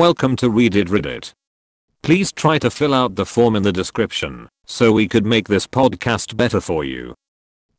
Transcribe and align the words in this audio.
Welcome 0.00 0.34
to 0.36 0.48
Read 0.48 0.76
It 0.76 0.88
Reddit. 0.88 1.34
Please 2.02 2.32
try 2.32 2.58
to 2.60 2.70
fill 2.70 2.94
out 2.94 3.16
the 3.16 3.26
form 3.26 3.54
in 3.54 3.64
the 3.64 3.70
description 3.70 4.48
so 4.64 4.92
we 4.92 5.06
could 5.06 5.26
make 5.26 5.46
this 5.46 5.66
podcast 5.66 6.38
better 6.38 6.58
for 6.58 6.86
you. 6.86 7.14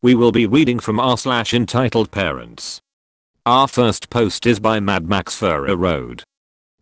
We 0.03 0.13
will 0.13 0.31
be 0.31 0.45
reading 0.45 0.77
from 0.77 0.99
r 0.99 1.17
slash 1.17 1.51
entitled 1.51 2.11
parents. 2.11 2.79
Our 3.47 3.67
first 3.67 4.11
post 4.11 4.45
is 4.45 4.59
by 4.59 4.79
Mad 4.79 5.09
Max 5.09 5.35
Furrow 5.35 5.75
Road. 5.75 6.21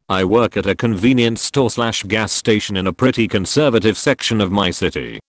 I 0.09 0.25
work 0.25 0.57
at 0.57 0.65
a 0.65 0.75
convenience 0.75 1.41
store 1.41 1.69
slash 1.69 2.03
gas 2.03 2.33
station 2.33 2.75
in 2.75 2.85
a 2.85 2.91
pretty 2.91 3.25
conservative 3.29 3.97
section 3.97 4.41
of 4.41 4.51
my 4.51 4.71
city. 4.71 5.21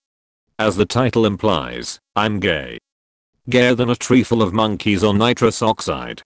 As 0.59 0.75
the 0.75 0.85
title 0.85 1.25
implies, 1.25 1.99
I'm 2.17 2.41
gay. 2.41 2.79
Gayer 3.49 3.75
than 3.75 3.89
a 3.89 3.95
tree 3.95 4.23
full 4.23 4.41
of 4.41 4.51
monkeys 4.51 5.05
on 5.05 5.17
nitrous 5.17 5.61
oxide. 5.61 6.21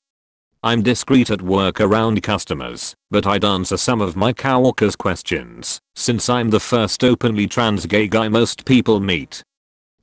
I'm 0.65 0.81
discreet 0.81 1.29
at 1.29 1.43
work 1.43 1.79
around 1.79 2.23
customers, 2.23 2.95
but 3.11 3.27
I'd 3.27 3.45
answer 3.45 3.77
some 3.77 4.01
of 4.01 4.15
my 4.15 4.33
coworkers' 4.33 4.95
questions, 4.95 5.79
since 5.93 6.27
I'm 6.27 6.49
the 6.49 6.59
first 6.59 7.03
openly 7.03 7.45
trans 7.45 7.85
gay 7.85 8.07
guy 8.07 8.29
most 8.29 8.65
people 8.65 8.99
meet. 8.99 9.43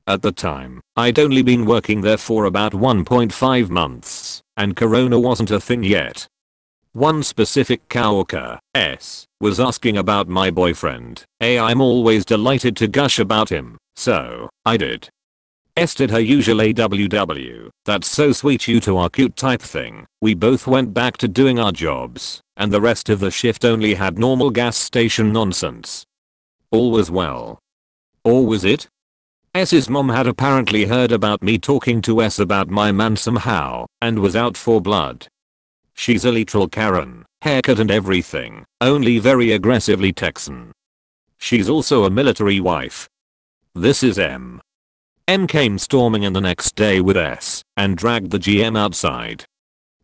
At 0.06 0.22
the 0.22 0.30
time, 0.30 0.80
I'd 0.94 1.18
only 1.18 1.42
been 1.42 1.66
working 1.66 2.02
there 2.02 2.16
for 2.16 2.44
about 2.44 2.74
1.5 2.74 3.70
months, 3.70 4.40
and 4.56 4.76
corona 4.76 5.18
wasn't 5.18 5.50
a 5.50 5.58
thing 5.58 5.82
yet. 5.82 6.28
One 6.92 7.24
specific 7.24 7.88
coworker, 7.88 8.60
S, 8.72 9.24
was 9.40 9.58
asking 9.58 9.96
about 9.96 10.28
my 10.28 10.52
boyfriend. 10.52 11.24
A 11.40 11.58
I'm 11.58 11.80
always 11.80 12.24
delighted 12.24 12.76
to 12.76 12.86
gush 12.86 13.18
about 13.18 13.48
him, 13.48 13.78
so, 13.96 14.48
I 14.64 14.76
did. 14.76 15.08
S 15.76 15.94
did 15.94 16.10
her 16.10 16.20
usual 16.20 16.58
AWW, 16.58 17.70
that's 17.86 18.06
so 18.06 18.32
sweet 18.32 18.68
you 18.68 18.78
two 18.78 18.98
are 18.98 19.08
cute 19.08 19.36
type 19.36 19.62
thing. 19.62 20.04
We 20.20 20.34
both 20.34 20.66
went 20.66 20.92
back 20.92 21.16
to 21.18 21.28
doing 21.28 21.58
our 21.58 21.72
jobs, 21.72 22.42
and 22.58 22.70
the 22.70 22.80
rest 22.80 23.08
of 23.08 23.20
the 23.20 23.30
shift 23.30 23.64
only 23.64 23.94
had 23.94 24.18
normal 24.18 24.50
gas 24.50 24.76
station 24.76 25.32
nonsense. 25.32 26.04
All 26.70 26.90
was 26.90 27.10
well. 27.10 27.58
Or 28.22 28.44
was 28.44 28.66
it? 28.66 28.86
S's 29.54 29.88
mom 29.88 30.10
had 30.10 30.26
apparently 30.26 30.84
heard 30.84 31.10
about 31.10 31.42
me 31.42 31.58
talking 31.58 32.02
to 32.02 32.22
S 32.22 32.38
about 32.38 32.68
my 32.68 32.92
man 32.92 33.16
somehow, 33.16 33.86
and 34.02 34.18
was 34.18 34.36
out 34.36 34.58
for 34.58 34.78
blood. 34.78 35.26
She's 35.94 36.26
a 36.26 36.32
literal 36.32 36.68
Karen, 36.68 37.24
haircut 37.40 37.78
and 37.78 37.90
everything, 37.90 38.66
only 38.82 39.18
very 39.18 39.52
aggressively 39.52 40.12
Texan. 40.12 40.72
She's 41.38 41.70
also 41.70 42.04
a 42.04 42.10
military 42.10 42.60
wife. 42.60 43.08
This 43.74 44.02
is 44.02 44.18
M. 44.18 44.60
M 45.28 45.46
came 45.46 45.78
storming 45.78 46.24
in 46.24 46.32
the 46.32 46.40
next 46.40 46.74
day 46.74 47.00
with 47.00 47.16
S 47.16 47.62
and 47.76 47.96
dragged 47.96 48.32
the 48.32 48.40
GM 48.40 48.76
outside. 48.76 49.44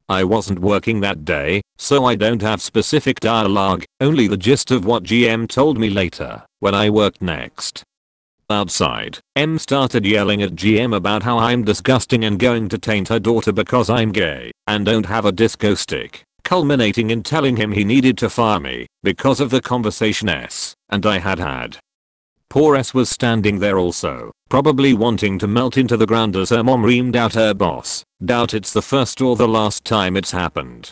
I 0.08 0.22
wasn't 0.22 0.60
working 0.60 1.00
that 1.00 1.24
day, 1.24 1.60
so 1.76 2.04
I 2.04 2.14
don't 2.14 2.40
have 2.40 2.62
specific 2.62 3.18
dialogue, 3.18 3.84
only 4.00 4.28
the 4.28 4.36
gist 4.36 4.70
of 4.70 4.84
what 4.84 5.02
GM 5.02 5.48
told 5.48 5.76
me 5.76 5.90
later, 5.90 6.44
when 6.60 6.72
I 6.72 6.88
worked 6.88 7.20
next. 7.20 7.82
Outside, 8.48 9.18
M 9.34 9.58
started 9.58 10.06
yelling 10.06 10.40
at 10.40 10.54
GM 10.54 10.94
about 10.94 11.24
how 11.24 11.36
I'm 11.36 11.64
disgusting 11.64 12.24
and 12.24 12.38
going 12.38 12.68
to 12.68 12.78
taint 12.78 13.08
her 13.08 13.18
daughter 13.18 13.50
because 13.50 13.90
I'm 13.90 14.12
gay 14.12 14.52
and 14.68 14.86
don't 14.86 15.06
have 15.06 15.26
a 15.26 15.32
disco 15.32 15.74
stick, 15.74 16.22
culminating 16.44 17.10
in 17.10 17.24
telling 17.24 17.56
him 17.56 17.72
he 17.72 17.84
needed 17.84 18.16
to 18.18 18.30
fire 18.30 18.60
me 18.60 18.86
because 19.02 19.40
of 19.40 19.50
the 19.50 19.60
conversation 19.60 20.28
S 20.28 20.74
and 20.88 21.04
I 21.04 21.18
had 21.18 21.40
had. 21.40 21.78
Poor 22.50 22.76
S 22.76 22.94
was 22.94 23.10
standing 23.10 23.58
there 23.58 23.78
also, 23.78 24.32
probably 24.48 24.94
wanting 24.94 25.38
to 25.38 25.46
melt 25.46 25.76
into 25.76 25.98
the 25.98 26.06
ground 26.06 26.34
as 26.34 26.48
her 26.48 26.64
mom 26.64 26.82
reamed 26.82 27.14
out 27.14 27.34
her 27.34 27.52
boss. 27.52 28.04
Doubt 28.24 28.54
it's 28.54 28.72
the 28.72 28.80
first 28.80 29.20
or 29.20 29.36
the 29.36 29.46
last 29.46 29.84
time 29.84 30.16
it's 30.16 30.30
happened. 30.30 30.90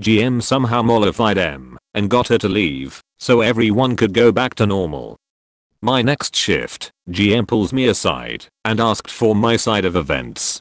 GM 0.00 0.40
somehow 0.40 0.82
mollified 0.82 1.38
M 1.38 1.76
and 1.92 2.08
got 2.08 2.28
her 2.28 2.38
to 2.38 2.48
leave 2.48 3.00
so 3.18 3.40
everyone 3.40 3.96
could 3.96 4.12
go 4.12 4.30
back 4.30 4.54
to 4.54 4.66
normal. 4.66 5.16
My 5.80 6.02
next 6.02 6.36
shift, 6.36 6.90
GM 7.10 7.48
pulls 7.48 7.72
me 7.72 7.86
aside 7.86 8.46
and 8.64 8.78
asked 8.78 9.10
for 9.10 9.34
my 9.34 9.56
side 9.56 9.84
of 9.84 9.96
events. 9.96 10.60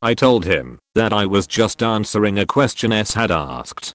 I 0.00 0.14
told 0.14 0.44
him 0.44 0.78
that 0.94 1.12
I 1.12 1.26
was 1.26 1.46
just 1.46 1.82
answering 1.82 2.38
a 2.38 2.46
question 2.46 2.92
S 2.92 3.14
had 3.14 3.30
asked. 3.30 3.92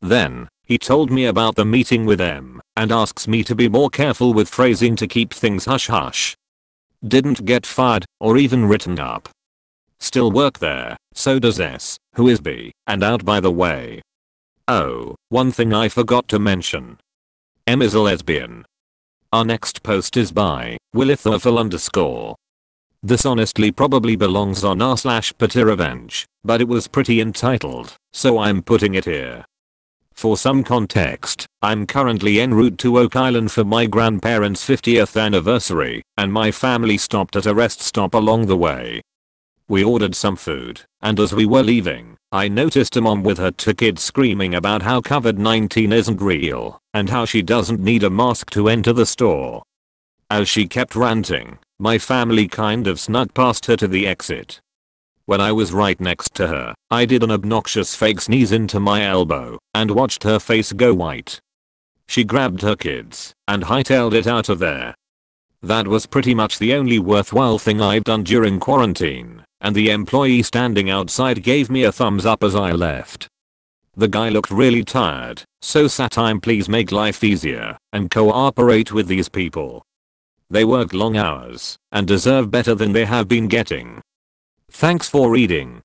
Then, 0.00 0.48
he 0.64 0.78
told 0.78 1.10
me 1.10 1.26
about 1.26 1.56
the 1.56 1.64
meeting 1.64 2.06
with 2.06 2.20
M 2.20 2.62
and 2.76 2.90
asks 2.90 3.28
me 3.28 3.44
to 3.44 3.54
be 3.54 3.68
more 3.68 3.90
careful 3.90 4.32
with 4.32 4.48
phrasing 4.48 4.96
to 4.96 5.06
keep 5.06 5.32
things 5.32 5.64
hush 5.64 5.86
hush. 5.86 6.36
Didn't 7.06 7.44
get 7.44 7.66
fired 7.66 8.04
or 8.20 8.36
even 8.36 8.66
written 8.66 8.98
up. 8.98 9.28
Still 9.98 10.30
work 10.30 10.58
there, 10.58 10.96
so 11.12 11.38
does 11.38 11.60
S, 11.60 11.96
who 12.14 12.28
is 12.28 12.40
B, 12.40 12.72
and 12.86 13.02
out 13.02 13.24
by 13.24 13.40
the 13.40 13.50
way. 13.50 14.02
Oh, 14.66 15.14
one 15.28 15.52
thing 15.52 15.72
I 15.72 15.88
forgot 15.88 16.28
to 16.28 16.38
mention. 16.38 16.98
M 17.66 17.82
is 17.82 17.94
a 17.94 18.00
lesbian. 18.00 18.64
Our 19.32 19.44
next 19.44 19.82
post 19.82 20.16
is 20.16 20.32
by 20.32 20.76
Willithofel 20.94 21.58
underscore. 21.58 22.36
This 23.02 23.26
honestly 23.26 23.70
probably 23.70 24.16
belongs 24.16 24.64
on 24.64 24.80
r 24.80 24.96
slash 24.96 25.34
revenge, 25.38 26.24
but 26.42 26.60
it 26.62 26.68
was 26.68 26.88
pretty 26.88 27.20
entitled, 27.20 27.96
so 28.12 28.38
I'm 28.38 28.62
putting 28.62 28.94
it 28.94 29.04
here. 29.04 29.44
For 30.14 30.36
some 30.36 30.64
context, 30.64 31.46
I'm 31.60 31.86
currently 31.86 32.40
en 32.40 32.54
route 32.54 32.78
to 32.78 32.98
Oak 32.98 33.16
Island 33.16 33.50
for 33.52 33.64
my 33.64 33.84
grandparents 33.84 34.66
50th 34.66 35.20
anniversary, 35.20 36.02
and 36.16 36.32
my 36.32 36.50
family 36.50 36.96
stopped 36.96 37.36
at 37.36 37.46
a 37.46 37.54
rest 37.54 37.82
stop 37.82 38.14
along 38.14 38.46
the 38.46 38.56
way. 38.56 39.02
We 39.68 39.82
ordered 39.82 40.14
some 40.14 40.36
food, 40.36 40.82
and 41.02 41.18
as 41.18 41.34
we 41.34 41.46
were 41.46 41.62
leaving, 41.62 42.16
I 42.32 42.48
noticed 42.48 42.96
a 42.96 43.00
mom 43.00 43.22
with 43.22 43.38
her 43.38 43.50
two 43.50 43.74
kids 43.74 44.02
screaming 44.02 44.54
about 44.54 44.82
how 44.82 45.00
COVID-19 45.00 45.92
isn't 45.92 46.20
real, 46.20 46.78
and 46.94 47.10
how 47.10 47.24
she 47.24 47.42
doesn't 47.42 47.80
need 47.80 48.02
a 48.02 48.10
mask 48.10 48.50
to 48.50 48.68
enter 48.68 48.92
the 48.92 49.06
store. 49.06 49.62
As 50.30 50.48
she 50.48 50.66
kept 50.66 50.96
ranting, 50.96 51.58
my 51.78 51.98
family 51.98 52.46
kind 52.48 52.86
of 52.86 53.00
snuck 53.00 53.34
past 53.34 53.66
her 53.66 53.76
to 53.76 53.88
the 53.88 54.06
exit. 54.06 54.60
When 55.26 55.40
I 55.40 55.52
was 55.52 55.72
right 55.72 55.98
next 56.00 56.34
to 56.34 56.48
her, 56.48 56.74
I 56.90 57.06
did 57.06 57.22
an 57.22 57.30
obnoxious 57.30 57.94
fake 57.94 58.20
sneeze 58.20 58.52
into 58.52 58.78
my 58.78 59.04
elbow 59.04 59.58
and 59.74 59.90
watched 59.90 60.22
her 60.24 60.38
face 60.38 60.70
go 60.72 60.92
white. 60.92 61.40
She 62.06 62.24
grabbed 62.24 62.60
her 62.60 62.76
kids 62.76 63.32
and 63.48 63.62
hightailed 63.62 64.12
it 64.12 64.26
out 64.26 64.50
of 64.50 64.58
there. 64.58 64.94
That 65.62 65.88
was 65.88 66.04
pretty 66.04 66.34
much 66.34 66.58
the 66.58 66.74
only 66.74 66.98
worthwhile 66.98 67.58
thing 67.58 67.80
I've 67.80 68.04
done 68.04 68.22
during 68.22 68.60
quarantine, 68.60 69.42
and 69.62 69.74
the 69.74 69.88
employee 69.88 70.42
standing 70.42 70.90
outside 70.90 71.42
gave 71.42 71.70
me 71.70 71.84
a 71.84 71.92
thumbs 71.92 72.26
up 72.26 72.44
as 72.44 72.54
I 72.54 72.72
left. 72.72 73.26
The 73.96 74.08
guy 74.08 74.28
looked 74.28 74.50
really 74.50 74.84
tired, 74.84 75.42
so 75.62 75.86
Satime 75.86 76.42
please 76.42 76.68
make 76.68 76.92
life 76.92 77.24
easier 77.24 77.78
and 77.94 78.10
cooperate 78.10 78.92
with 78.92 79.06
these 79.06 79.30
people. 79.30 79.82
They 80.50 80.66
work 80.66 80.92
long 80.92 81.16
hours 81.16 81.78
and 81.92 82.06
deserve 82.06 82.50
better 82.50 82.74
than 82.74 82.92
they 82.92 83.06
have 83.06 83.26
been 83.26 83.48
getting. 83.48 84.02
Thanks 84.76 85.08
for 85.08 85.30
reading. 85.30 85.82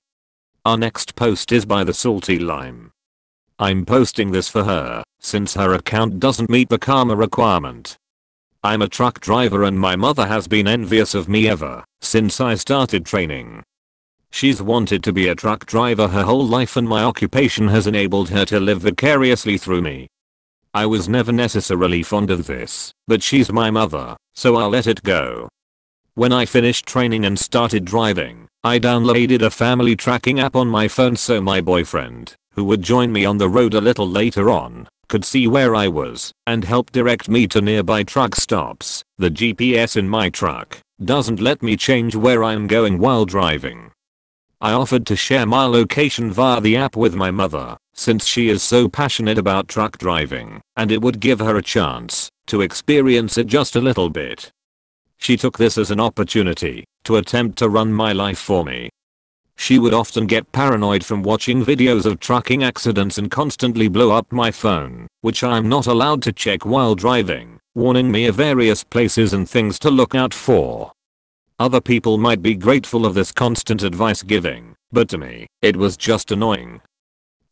Our 0.64 0.76
next 0.76 1.14
post 1.14 1.52
is 1.52 1.64
by 1.64 1.84
the 1.84 1.94
Salty 1.94 2.40
Lime. 2.40 2.90
I'm 3.56 3.86
posting 3.86 4.32
this 4.32 4.48
for 4.48 4.64
her, 4.64 5.04
since 5.20 5.54
her 5.54 5.74
account 5.74 6.18
doesn't 6.18 6.50
meet 6.50 6.68
the 6.68 6.78
karma 6.78 7.14
requirement. 7.14 7.96
I'm 8.64 8.82
a 8.82 8.88
truck 8.88 9.20
driver 9.20 9.62
and 9.62 9.78
my 9.78 9.94
mother 9.94 10.26
has 10.26 10.48
been 10.48 10.66
envious 10.66 11.14
of 11.14 11.28
me 11.28 11.48
ever 11.48 11.84
since 12.00 12.40
I 12.40 12.56
started 12.56 13.06
training. 13.06 13.62
She's 14.32 14.60
wanted 14.60 15.04
to 15.04 15.12
be 15.12 15.28
a 15.28 15.36
truck 15.36 15.66
driver 15.66 16.08
her 16.08 16.24
whole 16.24 16.44
life 16.44 16.76
and 16.76 16.88
my 16.88 17.04
occupation 17.04 17.68
has 17.68 17.86
enabled 17.86 18.30
her 18.30 18.44
to 18.46 18.58
live 18.58 18.80
vicariously 18.80 19.56
through 19.56 19.82
me. 19.82 20.08
I 20.74 20.86
was 20.86 21.08
never 21.08 21.30
necessarily 21.30 22.02
fond 22.02 22.32
of 22.32 22.48
this, 22.48 22.92
but 23.06 23.22
she's 23.22 23.52
my 23.52 23.70
mother, 23.70 24.16
so 24.34 24.56
I'll 24.56 24.70
let 24.70 24.88
it 24.88 25.04
go. 25.04 25.48
When 26.14 26.32
I 26.32 26.44
finished 26.44 26.86
training 26.86 27.24
and 27.24 27.38
started 27.38 27.84
driving, 27.84 28.48
I 28.62 28.78
downloaded 28.78 29.40
a 29.40 29.48
family 29.48 29.96
tracking 29.96 30.38
app 30.38 30.54
on 30.54 30.68
my 30.68 30.86
phone 30.86 31.16
so 31.16 31.40
my 31.40 31.62
boyfriend, 31.62 32.34
who 32.52 32.64
would 32.64 32.82
join 32.82 33.10
me 33.10 33.24
on 33.24 33.38
the 33.38 33.48
road 33.48 33.72
a 33.72 33.80
little 33.80 34.06
later 34.06 34.50
on, 34.50 34.86
could 35.08 35.24
see 35.24 35.46
where 35.46 35.74
I 35.74 35.88
was 35.88 36.30
and 36.46 36.62
help 36.62 36.92
direct 36.92 37.26
me 37.26 37.46
to 37.48 37.62
nearby 37.62 38.02
truck 38.02 38.36
stops. 38.36 39.02
The 39.16 39.30
GPS 39.30 39.96
in 39.96 40.10
my 40.10 40.28
truck 40.28 40.78
doesn't 41.02 41.40
let 41.40 41.62
me 41.62 41.74
change 41.74 42.14
where 42.14 42.44
I'm 42.44 42.66
going 42.66 42.98
while 42.98 43.24
driving. 43.24 43.92
I 44.60 44.72
offered 44.72 45.06
to 45.06 45.16
share 45.16 45.46
my 45.46 45.64
location 45.64 46.30
via 46.30 46.60
the 46.60 46.76
app 46.76 46.96
with 46.96 47.14
my 47.14 47.30
mother, 47.30 47.78
since 47.94 48.26
she 48.26 48.50
is 48.50 48.62
so 48.62 48.90
passionate 48.90 49.38
about 49.38 49.68
truck 49.68 49.96
driving, 49.96 50.60
and 50.76 50.92
it 50.92 51.00
would 51.00 51.20
give 51.20 51.40
her 51.40 51.56
a 51.56 51.62
chance 51.62 52.28
to 52.48 52.60
experience 52.60 53.38
it 53.38 53.46
just 53.46 53.74
a 53.74 53.80
little 53.80 54.10
bit. 54.10 54.50
She 55.16 55.38
took 55.38 55.56
this 55.56 55.78
as 55.78 55.90
an 55.90 55.98
opportunity 55.98 56.84
to 57.04 57.16
attempt 57.16 57.58
to 57.58 57.68
run 57.68 57.92
my 57.92 58.12
life 58.12 58.38
for 58.38 58.64
me 58.64 58.90
she 59.60 59.78
would 59.78 59.92
often 59.92 60.26
get 60.26 60.50
paranoid 60.52 61.04
from 61.04 61.22
watching 61.22 61.62
videos 61.62 62.06
of 62.06 62.18
trucking 62.18 62.64
accidents 62.64 63.18
and 63.18 63.30
constantly 63.30 63.88
blow 63.88 64.10
up 64.10 64.32
my 64.32 64.50
phone, 64.50 65.06
which 65.20 65.44
I'm 65.44 65.68
not 65.68 65.86
allowed 65.86 66.22
to 66.22 66.32
check 66.32 66.64
while 66.64 66.94
driving, 66.94 67.60
warning 67.74 68.10
me 68.10 68.24
of 68.24 68.36
various 68.36 68.82
places 68.82 69.34
and 69.34 69.46
things 69.46 69.78
to 69.80 69.90
look 69.90 70.14
out 70.14 70.32
for. 70.32 70.92
Other 71.58 71.82
people 71.82 72.16
might 72.16 72.40
be 72.40 72.54
grateful 72.54 73.04
of 73.04 73.12
this 73.12 73.32
constant 73.32 73.82
advice 73.82 74.22
giving, 74.22 74.74
but 74.92 75.10
to 75.10 75.18
me, 75.18 75.46
it 75.60 75.76
was 75.76 75.98
just 75.98 76.32
annoying. 76.32 76.80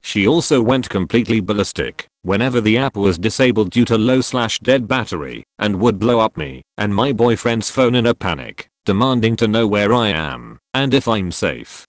She 0.01 0.27
also 0.27 0.63
went 0.63 0.89
completely 0.89 1.41
ballistic, 1.41 2.07
whenever 2.23 2.63
the 2.63 2.79
app 2.79 2.97
was 2.97 3.19
disabled 3.19 3.71
due 3.71 3.85
to 3.85 3.99
low 3.99 4.23
slash 4.23 4.59
dead 4.61 4.89
battery 4.89 5.45
and 5.59 5.79
would 5.79 5.99
blow 5.99 6.21
up 6.21 6.39
me 6.39 6.63
and 6.79 6.95
my 6.95 7.13
boyfriend's 7.13 7.71
phone 7.71 7.95
in 7.95 8.07
a 8.07 8.15
panic, 8.15 8.68
demanding 8.89 9.37
to 9.37 9.47
know 9.47 9.67
where 9.67 9.93
I 9.93 10.09
am 10.09 10.59
and 10.73 10.95
if 10.95 11.07
I'm 11.07 11.31
safe. 11.31 11.85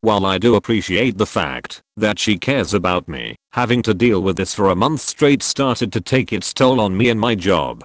While 0.00 0.24
I 0.24 0.38
do 0.38 0.54
appreciate 0.54 1.18
the 1.18 1.26
fact 1.26 1.82
that 1.98 2.18
she 2.18 2.38
cares 2.38 2.72
about 2.72 3.06
me, 3.08 3.36
having 3.52 3.82
to 3.82 3.92
deal 3.92 4.22
with 4.22 4.38
this 4.38 4.54
for 4.54 4.70
a 4.70 4.74
month 4.74 5.02
straight 5.02 5.42
started 5.42 5.92
to 5.92 6.00
take 6.00 6.32
its 6.32 6.54
toll 6.54 6.80
on 6.80 6.96
me 6.96 7.10
and 7.10 7.20
my 7.20 7.34
job. 7.34 7.84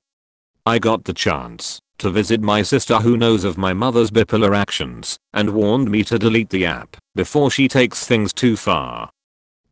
I 0.66 0.80
got 0.80 1.04
the 1.04 1.14
chance 1.14 1.82
to 1.98 2.10
visit 2.10 2.40
my 2.40 2.62
sister 2.62 3.00
who 3.00 3.18
knows 3.18 3.44
of 3.44 3.58
my 3.58 3.74
mother's 3.74 4.10
bipolar 4.10 4.56
actions 4.56 5.18
and 5.34 5.50
warned 5.50 5.92
me 5.92 6.06
to 6.06 6.18
delete 6.18 6.52
the 6.52 6.66
app 6.66 6.96
before 7.14 7.52
she 7.52 7.68
takes 7.68 8.08
things 8.08 8.32
too 8.32 8.56
far. 8.56 9.10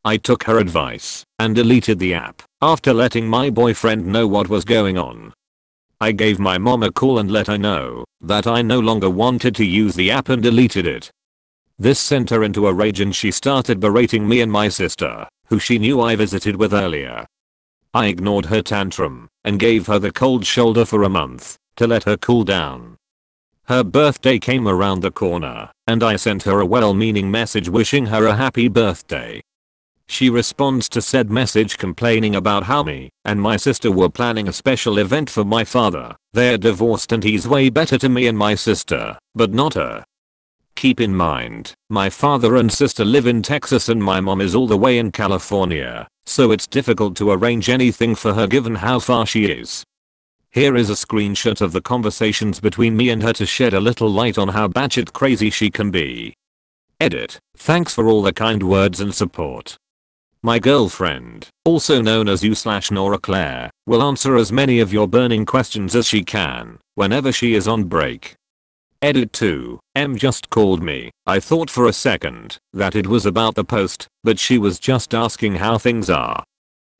I 0.04 0.18
took 0.18 0.44
her 0.44 0.60
advice 0.60 1.24
and 1.40 1.56
deleted 1.56 2.00
the 2.00 2.16
app 2.16 2.44
after 2.62 2.94
letting 2.94 3.30
my 3.30 3.50
boyfriend 3.50 4.06
know 4.06 4.28
what 4.28 4.50
was 4.50 4.66
going 4.66 4.98
on. 4.98 5.32
I 6.02 6.12
gave 6.12 6.40
my 6.40 6.58
mom 6.58 6.84
a 6.84 6.92
call 6.92 7.20
and 7.20 7.32
let 7.32 7.48
her 7.48 7.58
know 7.58 8.06
that 8.22 8.48
I 8.48 8.62
no 8.62 8.80
longer 8.80 9.10
wanted 9.10 9.56
to 9.56 9.66
use 9.66 9.96
the 9.96 10.12
app 10.12 10.30
and 10.30 10.42
deleted 10.42 10.86
it. 10.86 11.12
This 11.78 12.00
sent 12.00 12.30
her 12.30 12.44
into 12.44 12.68
a 12.68 12.74
rage 12.74 13.00
and 13.00 13.16
she 13.16 13.32
started 13.32 13.80
berating 13.80 14.28
me 14.28 14.42
and 14.42 14.52
my 14.52 14.70
sister, 14.70 15.28
who 15.48 15.60
she 15.60 15.80
knew 15.80 16.02
I 16.02 16.16
visited 16.16 16.56
with 16.56 16.74
earlier. 16.74 17.26
I 17.94 18.08
ignored 18.08 18.46
her 18.48 18.62
tantrum 18.62 19.30
and 19.44 19.60
gave 19.60 19.88
her 19.88 20.00
the 20.00 20.12
cold 20.12 20.46
shoulder 20.46 20.86
for 20.86 21.04
a 21.04 21.10
month 21.10 21.58
to 21.76 21.88
let 21.88 22.04
her 22.04 22.18
cool 22.18 22.44
down. 22.44 22.98
Her 23.66 23.84
birthday 23.84 24.40
came 24.40 24.68
around 24.68 25.02
the 25.02 25.12
corner 25.12 25.72
and 25.88 26.04
I 26.04 26.16
sent 26.16 26.44
her 26.44 26.60
a 26.60 26.66
well-meaning 26.66 27.30
message 27.32 27.70
wishing 27.70 28.08
her 28.08 28.26
a 28.26 28.36
happy 28.36 28.68
birthday. 28.68 29.42
She 30.08 30.30
responds 30.30 30.90
to 30.90 31.02
said 31.02 31.32
message 31.32 31.78
complaining 31.78 32.36
about 32.36 32.64
how 32.64 32.84
me 32.84 33.10
and 33.26 33.42
my 33.42 33.58
sister 33.58 33.92
were 33.92 34.10
planning 34.10 34.48
a 34.48 34.54
special 34.54 34.98
event 34.98 35.30
for 35.30 35.44
my 35.44 35.64
father. 35.64 36.16
They're 36.34 36.58
divorced 36.58 37.12
and 37.12 37.24
he's 37.24 37.48
way 37.48 37.70
better 37.70 37.98
to 37.98 38.10
me 38.10 38.28
and 38.28 38.38
my 38.38 38.56
sister, 38.56 39.18
but 39.34 39.54
not 39.54 39.74
her. 39.76 40.04
Keep 40.76 41.00
in 41.00 41.16
mind, 41.16 41.74
my 41.90 42.10
father 42.10 42.56
and 42.56 42.72
sister 42.72 43.06
live 43.06 43.28
in 43.28 43.42
Texas 43.42 43.90
and 43.90 44.04
my 44.04 44.20
mom 44.20 44.42
is 44.42 44.56
all 44.56 44.68
the 44.68 44.78
way 44.78 44.98
in 44.98 45.12
California, 45.12 46.08
so 46.26 46.52
it's 46.52 46.68
difficult 46.68 47.16
to 47.18 47.32
arrange 47.32 47.70
anything 47.70 48.16
for 48.16 48.34
her 48.34 48.48
given 48.48 48.76
how 48.76 49.00
far 49.00 49.26
she 49.26 49.46
is. 49.46 49.84
Here 50.52 50.76
is 50.76 50.90
a 50.90 50.94
screenshot 50.94 51.62
of 51.62 51.72
the 51.72 51.82
conversations 51.82 52.60
between 52.60 52.96
me 52.96 53.10
and 53.10 53.24
her 53.24 53.34
to 53.34 53.46
shed 53.46 53.74
a 53.74 53.80
little 53.80 54.10
light 54.10 54.38
on 54.38 54.50
how 54.50 54.68
batshit 54.68 55.14
crazy 55.14 55.50
she 55.50 55.72
can 55.72 55.90
be. 55.90 56.34
Edit. 57.00 57.40
Thanks 57.58 57.94
for 57.94 58.08
all 58.08 58.22
the 58.22 58.34
kind 58.34 58.64
words 58.64 59.00
and 59.00 59.14
support. 59.14 59.78
My 60.46 60.60
girlfriend, 60.60 61.48
also 61.64 62.02
known 62.02 62.28
as 62.28 62.44
you 62.44 62.54
slash 62.54 62.92
Nora 62.92 63.18
Claire, 63.18 63.70
will 63.88 64.04
answer 64.04 64.36
as 64.36 64.52
many 64.52 64.82
of 64.82 64.92
your 64.92 65.08
burning 65.08 65.46
questions 65.46 65.96
as 65.96 66.06
she 66.06 66.22
can, 66.22 66.80
whenever 66.96 67.32
she 67.32 67.54
is 67.54 67.66
on 67.66 67.86
break. 67.86 68.36
Edit 69.02 69.32
2. 69.32 69.80
M 69.96 70.18
just 70.18 70.50
called 70.50 70.84
me. 70.84 71.12
I 71.26 71.40
thought 71.40 71.70
for 71.70 71.88
a 71.88 71.94
second 71.94 72.58
that 72.74 72.94
it 72.94 73.08
was 73.08 73.26
about 73.26 73.56
the 73.56 73.64
post, 73.64 74.08
but 74.22 74.38
she 74.38 74.58
was 74.58 74.80
just 74.80 75.14
asking 75.14 75.56
how 75.56 75.78
things 75.78 76.10
are. 76.10 76.44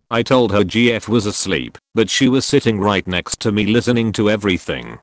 I 0.10 0.24
told 0.24 0.54
her 0.54 0.64
GF 0.64 1.10
was 1.10 1.26
asleep, 1.26 1.78
but 1.94 2.10
she 2.10 2.30
was 2.30 2.46
sitting 2.46 2.80
right 2.80 3.06
next 3.06 3.42
to 3.42 3.52
me 3.52 3.66
listening 3.66 4.14
to 4.14 4.30
everything. 4.30 5.00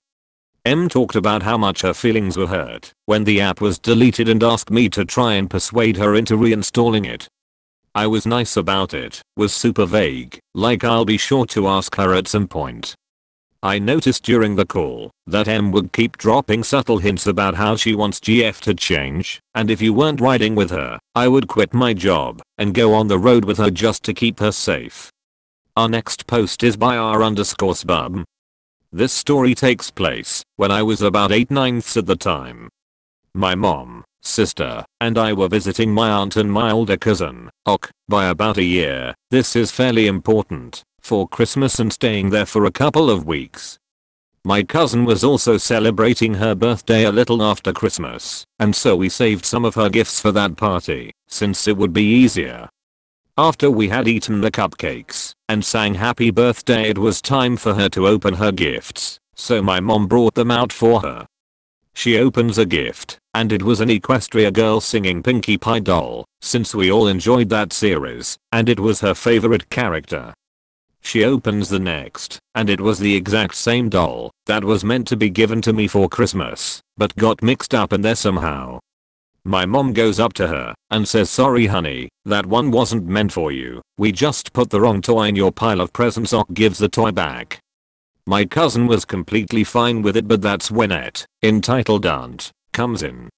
M 0.65 0.89
talked 0.89 1.15
about 1.15 1.43
how 1.43 1.59
much 1.59 1.83
her 1.83 1.93
feelings 1.93 2.39
were 2.39 2.47
hurt 2.47 2.91
when 3.05 3.25
the 3.25 3.43
app 3.43 3.61
was 3.61 3.79
deleted 3.79 4.31
and 4.31 4.43
asked 4.43 4.71
me 4.71 4.89
to 4.89 5.05
try 5.05 5.35
and 5.35 5.51
persuade 5.51 5.99
her 5.99 6.15
into 6.15 6.39
reinstalling 6.39 7.07
it. 7.07 7.29
I 7.95 8.07
was 8.07 8.25
nice 8.25 8.57
about 8.57 8.95
it, 8.95 9.21
was 9.37 9.53
super 9.53 9.85
vague, 9.85 10.39
like 10.55 10.85
I'll 10.85 11.05
be 11.05 11.19
sure 11.19 11.45
to 11.47 11.67
ask 11.67 11.97
her 11.97 12.15
at 12.15 12.29
some 12.29 12.47
point. 12.47 12.95
I 13.63 13.79
noticed 13.79 14.23
during 14.23 14.55
the 14.55 14.65
call 14.65 15.11
that 15.27 15.49
M 15.49 15.73
would 15.73 15.93
keep 15.93 16.17
dropping 16.17 16.63
subtle 16.63 16.99
hints 16.99 17.27
about 17.27 17.57
how 17.57 17.75
she 17.75 17.95
wants 17.95 18.21
GF 18.21 18.61
to 18.61 18.75
change, 18.75 19.41
and 19.55 19.71
if 19.71 19.83
you 19.83 19.93
weren't 19.93 20.21
riding 20.21 20.55
with 20.55 20.71
her, 20.71 20.99
I 21.17 21.27
would 21.27 21.49
quit 21.49 21.75
my 21.75 21.93
job 21.93 22.41
and 22.59 22.73
go 22.73 22.95
on 22.95 23.09
the 23.09 23.19
road 23.19 23.45
with 23.45 23.59
her 23.59 23.71
just 23.71 24.05
to 24.05 24.15
keep 24.15 24.39
her 24.39 24.53
safe. 24.53 25.11
Our 25.77 25.89
next 25.89 26.27
post 26.27 26.63
is 26.63 26.77
by 26.77 26.97
r 26.97 27.23
underscore 27.23 27.75
sbub. 27.75 28.25
This 28.93 29.13
story 29.13 29.55
takes 29.55 29.91
place 29.91 30.43
when 30.57 30.71
I 30.71 30.83
was 30.83 31.03
about 31.03 31.33
8 31.33 31.51
ninths 31.51 31.97
at 31.97 32.07
the 32.07 32.17
time. 32.17 32.69
My 33.35 33.55
mom, 33.55 34.05
sister, 34.23 34.85
and 35.01 35.19
I 35.19 35.33
were 35.33 35.49
visiting 35.49 35.93
my 35.93 36.11
aunt 36.11 36.37
and 36.37 36.53
my 36.53 36.71
older 36.71 36.97
cousin, 36.97 37.51
Ok, 37.67 37.91
by 38.09 38.27
about 38.27 38.57
a 38.57 38.63
year. 38.65 39.15
This 39.31 39.57
is 39.57 39.71
fairly 39.71 40.07
important 40.07 40.83
for 41.01 41.29
Christmas 41.29 41.79
and 41.79 41.93
staying 41.93 42.31
there 42.31 42.47
for 42.47 42.65
a 42.65 42.71
couple 42.71 43.11
of 43.11 43.27
weeks. 43.27 43.79
My 44.45 44.63
cousin 44.63 45.05
was 45.05 45.23
also 45.23 45.59
celebrating 45.59 46.35
her 46.35 46.55
birthday 46.55 47.05
a 47.05 47.13
little 47.13 47.43
after 47.43 47.73
Christmas, 47.73 48.45
and 48.59 48.75
so 48.75 48.97
we 48.97 49.11
saved 49.11 49.45
some 49.45 49.67
of 49.67 49.75
her 49.75 49.91
gifts 49.91 50.19
for 50.19 50.33
that 50.33 50.57
party, 50.57 51.13
since 51.29 51.69
it 51.69 51.77
would 51.77 51.93
be 51.93 52.05
easier. 52.05 52.71
After 53.37 53.71
we 53.71 53.89
had 53.89 54.09
eaten 54.09 54.41
the 54.41 54.51
cupcakes 54.51 55.33
and 55.49 55.65
sang 55.65 55.95
happy 55.95 56.31
birthday 56.31 56.89
it 56.89 56.99
was 56.99 57.21
time 57.21 57.57
for 57.57 57.75
her 57.75 57.89
to 57.91 58.09
open 58.09 58.35
her 58.35 58.53
gifts, 58.53 59.19
so 59.35 59.63
my 59.63 59.79
mom 59.79 60.07
brought 60.07 60.35
them 60.35 60.51
out 60.51 60.73
for 60.73 61.01
her. 61.01 61.27
She 61.93 62.19
opens 62.19 62.57
a 62.57 62.67
gift, 62.67 63.19
and 63.35 63.53
it 63.53 63.63
was 63.63 63.81
an 63.81 63.89
Equestria 63.89 64.53
girl 64.53 64.81
singing 64.81 65.23
Pinkie 65.23 65.59
Pie 65.59 65.81
doll, 65.81 66.25
since 66.41 66.75
we 66.75 66.91
all 66.91 67.07
enjoyed 67.07 67.49
that 67.49 67.73
series, 67.73 68.37
and 68.53 68.69
it 68.69 68.81
was 68.81 69.01
her 69.01 69.15
favorite 69.15 69.71
character. 69.71 70.35
She 71.01 71.25
opens 71.25 71.69
the 71.69 71.79
next, 71.79 72.39
and 72.55 72.69
it 72.69 72.81
was 72.81 72.99
the 72.99 73.15
exact 73.15 73.55
same 73.55 73.89
doll 73.89 74.31
that 74.47 74.65
was 74.65 74.85
meant 74.85 75.07
to 75.09 75.17
be 75.17 75.31
given 75.31 75.63
to 75.63 75.73
me 75.73 75.87
for 75.87 76.09
Christmas, 76.09 76.81
but 76.97 77.17
got 77.17 77.43
mixed 77.43 77.75
up 77.75 77.93
in 77.93 78.03
there 78.03 78.15
somehow. 78.15 78.79
My 79.45 79.65
mom 79.65 79.95
goes 79.95 80.21
up 80.21 80.35
to 80.35 80.49
her 80.49 80.75
and 80.91 81.09
says 81.09 81.31
sorry 81.31 81.67
honey, 81.67 82.11
that 82.27 82.45
one 82.45 82.71
wasn't 82.71 83.07
meant 83.07 83.33
for 83.33 83.51
you, 83.51 83.81
we 83.97 84.13
just 84.13 84.53
put 84.53 84.69
the 84.69 84.81
wrong 84.81 85.01
toy 85.01 85.29
in 85.29 85.37
your 85.37 85.51
pile 85.51 85.81
of 85.81 85.93
presents 85.93 86.35
Ok 86.35 86.53
gives 86.53 86.79
the 86.79 86.89
toy 86.89 87.11
back. 87.11 87.59
My 88.27 88.45
cousin 88.45 88.87
was 88.87 89.07
completely 89.07 89.65
fine 89.65 90.03
with 90.03 90.17
it 90.17 90.29
but 90.29 90.43
that's 90.43 90.71
when 90.71 90.93
it, 90.93 91.25
entitled 91.43 92.05
aunt, 92.05 92.53
comes 92.73 93.03
in. 93.03 93.29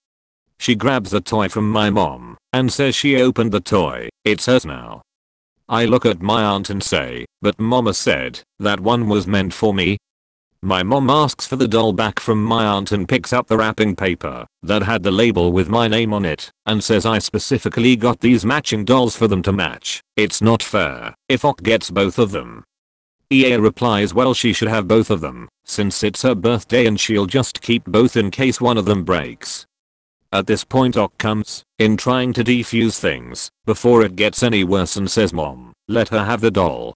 She 0.58 0.74
grabs 0.74 1.10
the 1.10 1.20
toy 1.20 1.48
from 1.48 1.70
my 1.70 1.90
mom 1.90 2.36
and 2.52 2.72
says 2.72 2.94
she 2.94 3.20
opened 3.20 3.52
the 3.52 3.60
toy, 3.60 4.08
it's 4.24 4.46
hers 4.46 4.64
now. 4.64 5.02
I 5.68 5.86
look 5.86 6.04
at 6.04 6.20
my 6.20 6.42
aunt 6.44 6.70
and 6.70 6.82
say, 6.82 7.24
but 7.40 7.58
mama 7.58 7.94
said, 7.94 8.40
that 8.58 8.80
one 8.80 9.08
was 9.08 9.26
meant 9.26 9.54
for 9.54 9.72
me. 9.72 9.96
My 10.64 10.84
mom 10.84 11.10
asks 11.10 11.46
for 11.46 11.56
the 11.56 11.66
doll 11.66 11.92
back 11.92 12.20
from 12.20 12.44
my 12.44 12.64
aunt 12.64 12.92
and 12.92 13.08
picks 13.08 13.32
up 13.32 13.48
the 13.48 13.56
wrapping 13.56 13.96
paper 13.96 14.46
that 14.62 14.84
had 14.84 15.02
the 15.02 15.10
label 15.10 15.50
with 15.50 15.68
my 15.68 15.88
name 15.88 16.14
on 16.14 16.24
it 16.24 16.52
and 16.66 16.84
says 16.84 17.04
I 17.04 17.18
specifically 17.18 17.96
got 17.96 18.20
these 18.20 18.44
matching 18.44 18.84
dolls 18.84 19.16
for 19.16 19.26
them 19.26 19.42
to 19.42 19.52
match. 19.52 20.00
It's 20.16 20.40
not 20.40 20.62
fair 20.62 21.16
if 21.28 21.44
Ok 21.44 21.64
gets 21.64 21.90
both 21.90 22.16
of 22.16 22.30
them. 22.30 22.62
EA 23.32 23.56
replies 23.56 24.12
well 24.12 24.34
she 24.34 24.52
should 24.52 24.68
have 24.68 24.86
both 24.86 25.10
of 25.10 25.20
them 25.20 25.48
since 25.64 26.04
it's 26.04 26.22
her 26.22 26.34
birthday 26.34 26.86
and 26.86 27.00
she'll 27.00 27.26
just 27.26 27.62
keep 27.62 27.84
both 27.86 28.16
in 28.16 28.30
case 28.30 28.60
one 28.60 28.76
of 28.76 28.84
them 28.84 29.04
breaks. 29.04 29.66
At 30.32 30.46
this 30.46 30.64
point 30.64 30.96
Ok 30.96 31.14
comes 31.18 31.62
in 31.78 31.96
trying 31.96 32.32
to 32.34 32.44
defuse 32.44 32.98
things 32.98 33.50
before 33.64 34.02
it 34.02 34.16
gets 34.16 34.42
any 34.42 34.64
worse 34.64 34.96
and 34.96 35.10
says 35.10 35.32
mom, 35.32 35.72
let 35.88 36.08
her 36.08 36.24
have 36.24 36.40
the 36.40 36.50
doll. 36.50 36.94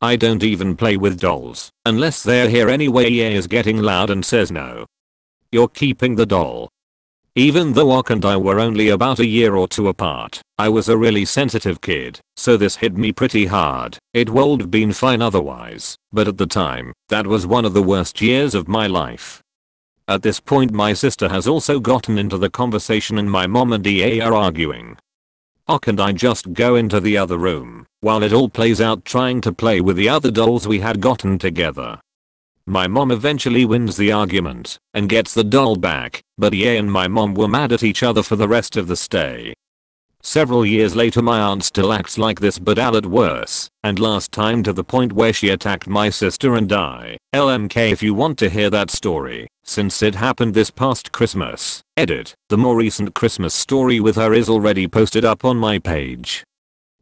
I 0.00 0.16
don't 0.16 0.42
even 0.42 0.76
play 0.76 0.96
with 0.96 1.20
dolls 1.20 1.70
unless 1.86 2.22
they're 2.22 2.48
here 2.48 2.68
anyway 2.68 3.08
EA 3.08 3.34
is 3.34 3.46
getting 3.46 3.78
loud 3.78 4.10
and 4.10 4.24
says 4.24 4.50
no. 4.50 4.86
You're 5.50 5.68
keeping 5.68 6.16
the 6.16 6.26
doll. 6.26 6.68
Even 7.34 7.72
though 7.72 7.92
Ock 7.92 8.10
and 8.10 8.26
I 8.26 8.36
were 8.36 8.60
only 8.60 8.90
about 8.90 9.18
a 9.18 9.26
year 9.26 9.56
or 9.56 9.66
two 9.66 9.88
apart, 9.88 10.42
I 10.58 10.68
was 10.68 10.90
a 10.90 10.98
really 10.98 11.24
sensitive 11.24 11.80
kid, 11.80 12.20
so 12.36 12.58
this 12.58 12.76
hit 12.76 12.94
me 12.94 13.10
pretty 13.10 13.46
hard. 13.46 13.96
It 14.12 14.28
would 14.28 14.60
have 14.60 14.70
been 14.70 14.92
fine 14.92 15.22
otherwise, 15.22 15.96
but 16.12 16.28
at 16.28 16.36
the 16.36 16.46
time, 16.46 16.92
that 17.08 17.26
was 17.26 17.46
one 17.46 17.64
of 17.64 17.72
the 17.72 17.82
worst 17.82 18.20
years 18.20 18.54
of 18.54 18.68
my 18.68 18.86
life. 18.86 19.40
At 20.06 20.20
this 20.20 20.40
point 20.40 20.72
my 20.72 20.92
sister 20.92 21.30
has 21.30 21.48
also 21.48 21.80
gotten 21.80 22.18
into 22.18 22.36
the 22.36 22.50
conversation 22.50 23.16
and 23.16 23.30
my 23.30 23.46
mom 23.46 23.72
and 23.72 23.86
EA 23.86 24.20
are 24.20 24.34
arguing. 24.34 24.98
Ock 25.68 25.86
and 25.86 26.00
I 26.02 26.12
just 26.12 26.52
go 26.52 26.76
into 26.76 27.00
the 27.00 27.16
other 27.16 27.38
room 27.38 27.86
while 28.00 28.22
it 28.22 28.34
all 28.34 28.50
plays 28.50 28.80
out 28.80 29.06
trying 29.06 29.40
to 29.40 29.52
play 29.52 29.80
with 29.80 29.96
the 29.96 30.08
other 30.08 30.30
dolls 30.30 30.68
we 30.68 30.80
had 30.80 31.00
gotten 31.00 31.38
together. 31.38 31.98
My 32.66 32.86
mom 32.86 33.10
eventually 33.10 33.64
wins 33.64 33.96
the 33.96 34.12
argument 34.12 34.78
and 34.94 35.08
gets 35.08 35.34
the 35.34 35.42
doll 35.42 35.74
back, 35.74 36.22
but 36.38 36.54
EA 36.54 36.76
and 36.76 36.92
my 36.92 37.08
mom 37.08 37.34
were 37.34 37.48
mad 37.48 37.72
at 37.72 37.82
each 37.82 38.04
other 38.04 38.22
for 38.22 38.36
the 38.36 38.46
rest 38.46 38.76
of 38.76 38.86
the 38.86 38.94
stay. 38.94 39.54
Several 40.22 40.64
years 40.64 40.94
later 40.94 41.20
my 41.20 41.40
aunt 41.40 41.64
still 41.64 41.92
acts 41.92 42.16
like 42.16 42.38
this 42.38 42.60
but 42.60 42.78
a 42.78 42.92
lot 42.92 43.06
worse, 43.06 43.68
and 43.82 43.98
last 43.98 44.30
time 44.30 44.62
to 44.62 44.72
the 44.72 44.84
point 44.84 45.12
where 45.12 45.32
she 45.32 45.48
attacked 45.48 45.88
my 45.88 46.08
sister 46.08 46.54
and 46.54 46.72
I. 46.72 47.18
LMK 47.34 47.90
if 47.90 48.00
you 48.00 48.14
want 48.14 48.38
to 48.38 48.48
hear 48.48 48.70
that 48.70 48.92
story, 48.92 49.48
since 49.64 50.00
it 50.00 50.14
happened 50.14 50.54
this 50.54 50.70
past 50.70 51.10
Christmas. 51.10 51.82
Edit, 51.96 52.32
the 52.48 52.56
more 52.56 52.76
recent 52.76 53.12
Christmas 53.16 53.54
story 53.54 53.98
with 53.98 54.14
her 54.14 54.32
is 54.32 54.48
already 54.48 54.86
posted 54.86 55.24
up 55.24 55.44
on 55.44 55.56
my 55.56 55.80
page. 55.80 56.44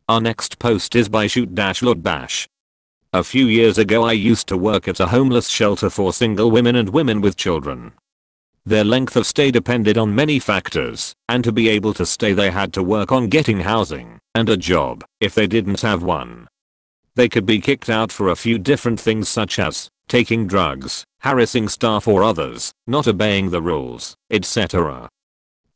Our 0.08 0.22
next 0.22 0.58
post 0.58 0.96
is 0.96 1.10
by 1.10 1.26
shoot 1.26 1.54
dash 1.54 1.82
loot 1.82 2.02
bash. 2.02 2.48
A 3.12 3.24
few 3.24 3.46
years 3.46 3.76
ago 3.76 4.04
I 4.04 4.12
used 4.12 4.46
to 4.46 4.56
work 4.56 4.86
at 4.86 5.00
a 5.00 5.08
homeless 5.08 5.48
shelter 5.48 5.90
for 5.90 6.12
single 6.12 6.48
women 6.48 6.76
and 6.76 6.90
women 6.90 7.20
with 7.20 7.36
children. 7.36 7.90
Their 8.64 8.84
length 8.84 9.16
of 9.16 9.26
stay 9.26 9.50
depended 9.50 9.98
on 9.98 10.14
many 10.14 10.38
factors, 10.38 11.12
and 11.28 11.42
to 11.42 11.50
be 11.50 11.68
able 11.68 11.92
to 11.94 12.06
stay 12.06 12.34
they 12.34 12.52
had 12.52 12.72
to 12.74 12.84
work 12.84 13.10
on 13.10 13.26
getting 13.26 13.62
housing 13.62 14.20
and 14.36 14.48
a 14.48 14.56
job 14.56 15.04
if 15.18 15.34
they 15.34 15.48
didn't 15.48 15.80
have 15.80 16.04
one. 16.04 16.46
They 17.16 17.28
could 17.28 17.46
be 17.46 17.60
kicked 17.60 17.90
out 17.90 18.12
for 18.12 18.28
a 18.28 18.36
few 18.36 18.60
different 18.60 19.00
things 19.00 19.28
such 19.28 19.58
as 19.58 19.88
taking 20.06 20.46
drugs, 20.46 21.02
harassing 21.22 21.68
staff 21.68 22.06
or 22.06 22.22
others, 22.22 22.70
not 22.86 23.08
obeying 23.08 23.50
the 23.50 23.60
rules, 23.60 24.14
etc. 24.30 25.08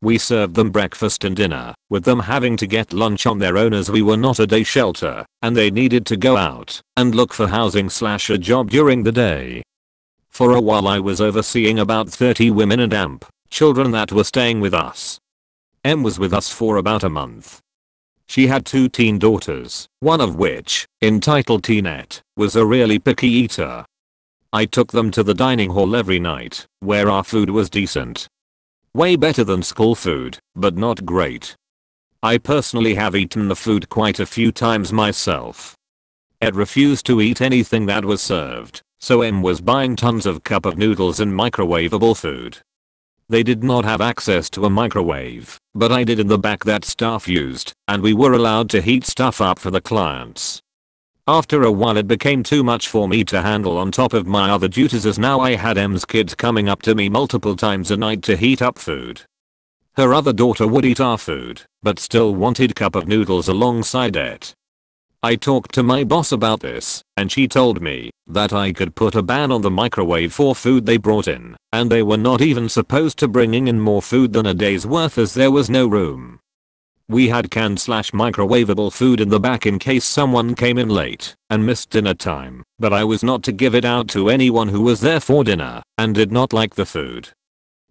We 0.01 0.17
served 0.17 0.55
them 0.55 0.69
breakfast 0.69 1.23
and 1.23 1.35
dinner, 1.35 1.73
with 1.89 2.03
them 2.03 2.19
having 2.19 2.57
to 2.57 2.67
get 2.67 2.93
lunch 2.93 3.25
on 3.25 3.39
their 3.39 3.57
own 3.57 3.73
as 3.73 3.89
we 3.89 4.01
were 4.01 4.17
not 4.17 4.39
a 4.39 4.47
day 4.47 4.63
shelter, 4.63 5.25
and 5.41 5.55
they 5.55 5.71
needed 5.71 6.05
to 6.07 6.17
go 6.17 6.37
out 6.37 6.81
and 6.97 7.15
look 7.15 7.33
for 7.33 7.47
housing 7.47 7.89
slash 7.89 8.29
a 8.29 8.37
job 8.37 8.69
during 8.69 9.03
the 9.03 9.11
day. 9.11 9.63
For 10.29 10.51
a 10.51 10.61
while 10.61 10.87
I 10.87 10.99
was 10.99 11.21
overseeing 11.21 11.79
about 11.79 12.09
30 12.09 12.51
women 12.51 12.79
and 12.79 12.93
AMP, 12.93 13.25
children 13.49 13.91
that 13.91 14.11
were 14.11 14.23
staying 14.23 14.59
with 14.59 14.73
us. 14.73 15.17
M 15.83 16.03
was 16.03 16.19
with 16.19 16.33
us 16.33 16.49
for 16.49 16.77
about 16.77 17.03
a 17.03 17.09
month. 17.09 17.61
She 18.27 18.47
had 18.47 18.65
two 18.65 18.89
teen 18.89 19.19
daughters, 19.19 19.87
one 19.99 20.19
of 20.19 20.35
which, 20.35 20.87
entitled 21.01 21.63
Teenette, 21.63 22.21
was 22.35 22.55
a 22.55 22.65
really 22.65 22.99
picky 22.99 23.29
eater. 23.29 23.85
I 24.51 24.65
took 24.65 24.91
them 24.91 25.11
to 25.11 25.23
the 25.23 25.33
dining 25.33 25.71
hall 25.71 25.95
every 25.95 26.19
night, 26.19 26.65
where 26.79 27.09
our 27.09 27.23
food 27.23 27.49
was 27.49 27.69
decent. 27.69 28.27
Way 28.95 29.17
better 29.17 29.43
than 29.43 29.61
school 29.61 29.93
food, 29.93 30.39
but 30.55 30.77
not 30.77 31.05
great. 31.05 31.53
I 32.23 32.37
personally 32.37 32.95
have 32.95 33.13
eaten 33.13 33.49
the 33.49 33.55
food 33.57 33.89
quite 33.89 34.21
a 34.21 34.25
few 34.25 34.53
times 34.53 34.93
myself. 34.93 35.75
Ed 36.39 36.55
refused 36.55 37.05
to 37.07 37.19
eat 37.19 37.41
anything 37.41 37.87
that 37.87 38.05
was 38.05 38.21
served, 38.21 38.81
so 39.01 39.21
M 39.21 39.41
was 39.41 39.59
buying 39.59 39.97
tons 39.97 40.25
of 40.25 40.45
cup 40.45 40.65
of 40.65 40.77
noodles 40.77 41.19
and 41.19 41.33
microwavable 41.33 42.15
food. 42.15 42.59
They 43.27 43.43
did 43.43 43.65
not 43.65 43.83
have 43.83 43.99
access 43.99 44.49
to 44.51 44.63
a 44.63 44.69
microwave, 44.69 45.57
but 45.73 45.91
I 45.91 46.05
did 46.05 46.17
in 46.17 46.27
the 46.27 46.39
back 46.39 46.63
that 46.63 46.85
staff 46.85 47.27
used, 47.27 47.73
and 47.89 48.01
we 48.01 48.13
were 48.13 48.31
allowed 48.31 48.69
to 48.69 48.81
heat 48.81 49.03
stuff 49.03 49.41
up 49.41 49.59
for 49.59 49.71
the 49.71 49.81
clients. 49.81 50.61
After 51.27 51.63
a 51.63 51.71
while 51.71 51.97
it 51.97 52.07
became 52.07 52.43
too 52.43 52.63
much 52.63 52.87
for 52.87 53.07
me 53.07 53.23
to 53.23 53.41
handle 53.41 53.79
on 53.79 53.91
top 53.91 54.13
of 54.13 54.27
my 54.27 54.51
other 54.51 54.67
duties 54.67 55.07
as 55.07 55.17
now 55.17 55.39
I 55.39 55.55
had 55.55 55.75
M's 55.75 56.05
kids 56.05 56.35
coming 56.35 56.69
up 56.69 56.83
to 56.83 56.93
me 56.93 57.09
multiple 57.09 57.55
times 57.55 57.89
a 57.89 57.97
night 57.97 58.21
to 58.23 58.37
heat 58.37 58.61
up 58.61 58.77
food. 58.77 59.23
Her 59.95 60.13
other 60.13 60.33
daughter 60.33 60.67
would 60.67 60.85
eat 60.85 60.99
our 60.99 61.17
food, 61.17 61.63
but 61.81 61.97
still 61.97 62.35
wanted 62.35 62.75
cup 62.75 62.93
of 62.93 63.07
noodles 63.07 63.47
alongside 63.47 64.15
it. 64.15 64.53
I 65.23 65.35
talked 65.35 65.73
to 65.73 65.81
my 65.81 66.03
boss 66.03 66.31
about 66.31 66.59
this, 66.59 67.01
and 67.17 67.31
she 67.31 67.47
told 67.47 67.81
me 67.81 68.11
that 68.27 68.53
I 68.53 68.71
could 68.71 68.93
put 68.93 69.15
a 69.15 69.23
ban 69.23 69.51
on 69.51 69.63
the 69.63 69.71
microwave 69.71 70.31
for 70.31 70.53
food 70.53 70.85
they 70.85 70.97
brought 70.97 71.27
in, 71.27 71.55
and 71.73 71.91
they 71.91 72.03
were 72.03 72.17
not 72.17 72.41
even 72.41 72.69
supposed 72.69 73.17
to 73.17 73.27
bringing 73.27 73.67
in 73.67 73.79
more 73.79 74.03
food 74.03 74.31
than 74.31 74.45
a 74.45 74.53
day's 74.53 74.85
worth 74.85 75.17
as 75.17 75.33
there 75.33 75.49
was 75.49 75.71
no 75.71 75.87
room. 75.87 76.39
We 77.07 77.29
had 77.29 77.51
canned 77.51 77.79
slash 77.79 78.11
microwavable 78.11 78.91
food 78.91 79.21
in 79.21 79.29
the 79.29 79.39
back 79.39 79.67
in 79.67 79.77
case 79.77 80.05
someone 80.05 80.55
came 80.55 80.79
in 80.79 80.89
late 80.89 81.35
and 81.51 81.63
missed 81.63 81.91
dinner 81.91 82.15
time, 82.15 82.63
but 82.79 82.93
I 82.93 83.03
was 83.03 83.23
not 83.23 83.43
to 83.43 83.51
give 83.51 83.75
it 83.75 83.85
out 83.85 84.07
to 84.09 84.29
anyone 84.29 84.69
who 84.69 84.81
was 84.81 85.01
there 85.01 85.19
for 85.19 85.43
dinner 85.43 85.83
and 85.99 86.15
did 86.15 86.31
not 86.31 86.51
like 86.51 86.73
the 86.73 86.85
food. 86.85 87.29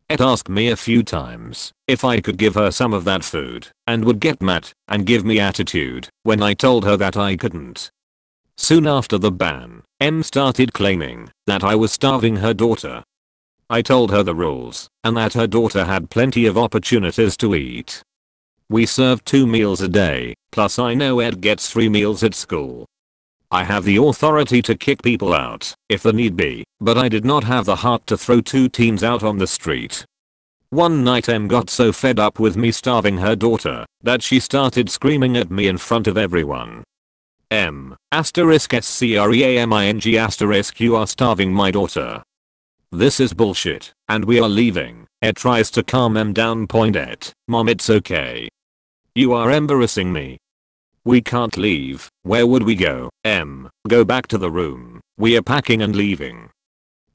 It 0.08 0.20
asked 0.20 0.48
me 0.48 0.68
a 0.68 0.76
few 0.76 1.04
times 1.04 1.70
if 1.86 2.04
I 2.04 2.20
could 2.20 2.38
give 2.38 2.56
her 2.56 2.72
some 2.72 2.92
of 2.92 3.04
that 3.04 3.22
food 3.22 3.68
and 3.86 4.04
would 4.04 4.18
get 4.18 4.42
mad 4.42 4.70
and 4.88 5.06
give 5.06 5.24
me 5.24 5.38
attitude 5.38 6.08
when 6.24 6.42
I 6.42 6.54
told 6.54 6.84
her 6.84 6.96
that 6.96 7.16
I 7.16 7.36
couldn't. 7.36 7.90
Soon 8.56 8.86
after 8.86 9.16
the 9.16 9.32
ban, 9.32 9.82
M 10.00 10.24
started 10.24 10.72
claiming 10.72 11.30
that 11.46 11.62
I 11.62 11.76
was 11.76 11.92
starving 11.92 12.36
her 12.36 12.52
daughter. 12.52 13.04
I 13.70 13.80
told 13.80 14.10
her 14.10 14.24
the 14.24 14.34
rules 14.34 14.88
and 15.04 15.16
that 15.16 15.34
her 15.34 15.46
daughter 15.46 15.84
had 15.84 16.10
plenty 16.10 16.46
of 16.46 16.58
opportunities 16.58 17.36
to 17.36 17.54
eat. 17.54 18.02
We 18.70 18.86
serve 18.86 19.22
two 19.24 19.46
meals 19.46 19.82
a 19.82 19.88
day, 19.88 20.34
plus 20.50 20.78
I 20.78 20.94
know 20.94 21.20
Ed 21.20 21.42
gets 21.42 21.68
three 21.68 21.90
meals 21.90 22.24
at 22.24 22.34
school. 22.34 22.86
I 23.50 23.62
have 23.64 23.84
the 23.84 23.96
authority 23.96 24.62
to 24.62 24.74
kick 24.74 25.02
people 25.02 25.34
out, 25.34 25.74
if 25.90 26.02
the 26.02 26.14
need 26.14 26.34
be, 26.34 26.64
but 26.80 26.96
I 26.96 27.10
did 27.10 27.26
not 27.26 27.44
have 27.44 27.66
the 27.66 27.76
heart 27.76 28.06
to 28.06 28.16
throw 28.16 28.40
two 28.40 28.70
teens 28.70 29.04
out 29.04 29.22
on 29.22 29.36
the 29.36 29.46
street. 29.46 30.06
One 30.70 31.04
night 31.04 31.28
M 31.28 31.46
got 31.46 31.68
so 31.68 31.92
fed 31.92 32.18
up 32.18 32.40
with 32.40 32.56
me 32.56 32.72
starving 32.72 33.18
her 33.18 33.36
daughter, 33.36 33.84
that 34.02 34.22
she 34.22 34.40
started 34.40 34.88
screaming 34.88 35.36
at 35.36 35.50
me 35.50 35.68
in 35.68 35.76
front 35.76 36.06
of 36.06 36.16
everyone. 36.16 36.84
M 37.50 37.94
asterisk 38.10 38.72
screaming 38.72 40.18
asterisk 40.18 40.80
you 40.80 40.96
are 40.96 41.06
starving 41.06 41.52
my 41.52 41.70
daughter. 41.70 42.22
This 42.90 43.20
is 43.20 43.34
bullshit, 43.34 43.92
and 44.08 44.24
we 44.24 44.40
are 44.40 44.48
leaving. 44.48 45.06
Ed 45.20 45.36
tries 45.36 45.70
to 45.72 45.82
calm 45.82 46.16
M 46.16 46.32
down 46.32 46.66
point 46.66 46.96
it, 46.96 47.32
mom 47.46 47.68
it's 47.68 47.90
okay. 47.90 48.48
You 49.16 49.32
are 49.32 49.52
embarrassing 49.52 50.12
me. 50.12 50.38
We 51.04 51.20
can't 51.20 51.56
leave. 51.56 52.08
Where 52.24 52.48
would 52.48 52.64
we 52.64 52.74
go? 52.74 53.10
M. 53.22 53.70
Go 53.86 54.04
back 54.04 54.26
to 54.28 54.38
the 54.38 54.50
room. 54.50 55.00
We 55.16 55.36
are 55.36 55.42
packing 55.42 55.82
and 55.82 55.94
leaving. 55.94 56.50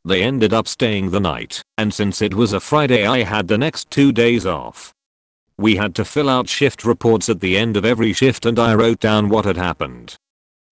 They 0.06 0.24
ended 0.24 0.53
up 0.53 0.70
staying 0.70 1.10
the 1.10 1.20
night, 1.20 1.62
and 1.77 1.94
since 1.94 2.22
it 2.22 2.34
was 2.34 2.53
a 2.53 2.62
Friday 2.62 3.06
I 3.06 3.24
had 3.24 3.50
the 3.50 3.58
next 3.58 3.91
two 3.91 4.13
days 4.13 4.46
off. 4.46 4.94
We 5.58 5.75
had 5.75 5.94
to 5.96 6.06
fill 6.06 6.29
out 6.29 6.48
shift 6.48 6.86
reports 6.86 7.27
at 7.27 7.41
the 7.41 7.58
end 7.58 7.75
of 7.75 7.84
every 7.84 8.13
shift 8.13 8.46
and 8.46 8.58
I 8.58 8.75
wrote 8.75 9.01
down 9.01 9.27
what 9.27 9.44
had 9.44 9.58
happened. 9.58 10.15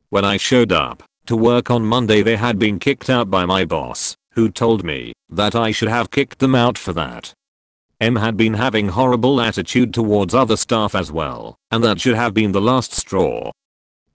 When 0.08 0.24
I 0.24 0.38
showed 0.38 0.72
up 0.72 1.04
to 1.26 1.36
work 1.36 1.70
on 1.70 1.86
Monday 1.86 2.22
they 2.22 2.38
had 2.38 2.58
been 2.58 2.80
kicked 2.80 3.10
out 3.10 3.30
by 3.30 3.46
my 3.46 3.66
boss, 3.66 4.16
who 4.32 4.50
told 4.50 4.86
me 4.86 5.12
that 5.30 5.56
I 5.56 5.72
should 5.72 5.90
have 5.90 6.10
kicked 6.10 6.40
them 6.40 6.56
out 6.56 6.78
for 6.78 6.94
that. 6.94 7.34
M 8.00 8.16
had 8.16 8.38
been 8.38 8.54
having 8.54 8.90
horrible 8.90 9.42
attitude 9.42 9.94
towards 9.94 10.36
other 10.36 10.56
staff 10.56 10.94
as 10.94 11.12
well, 11.12 11.56
and 11.72 11.84
that 11.84 12.00
should 12.00 12.16
have 12.16 12.34
been 12.34 12.52
the 12.52 12.62
last 12.62 12.94
straw. 12.94 13.52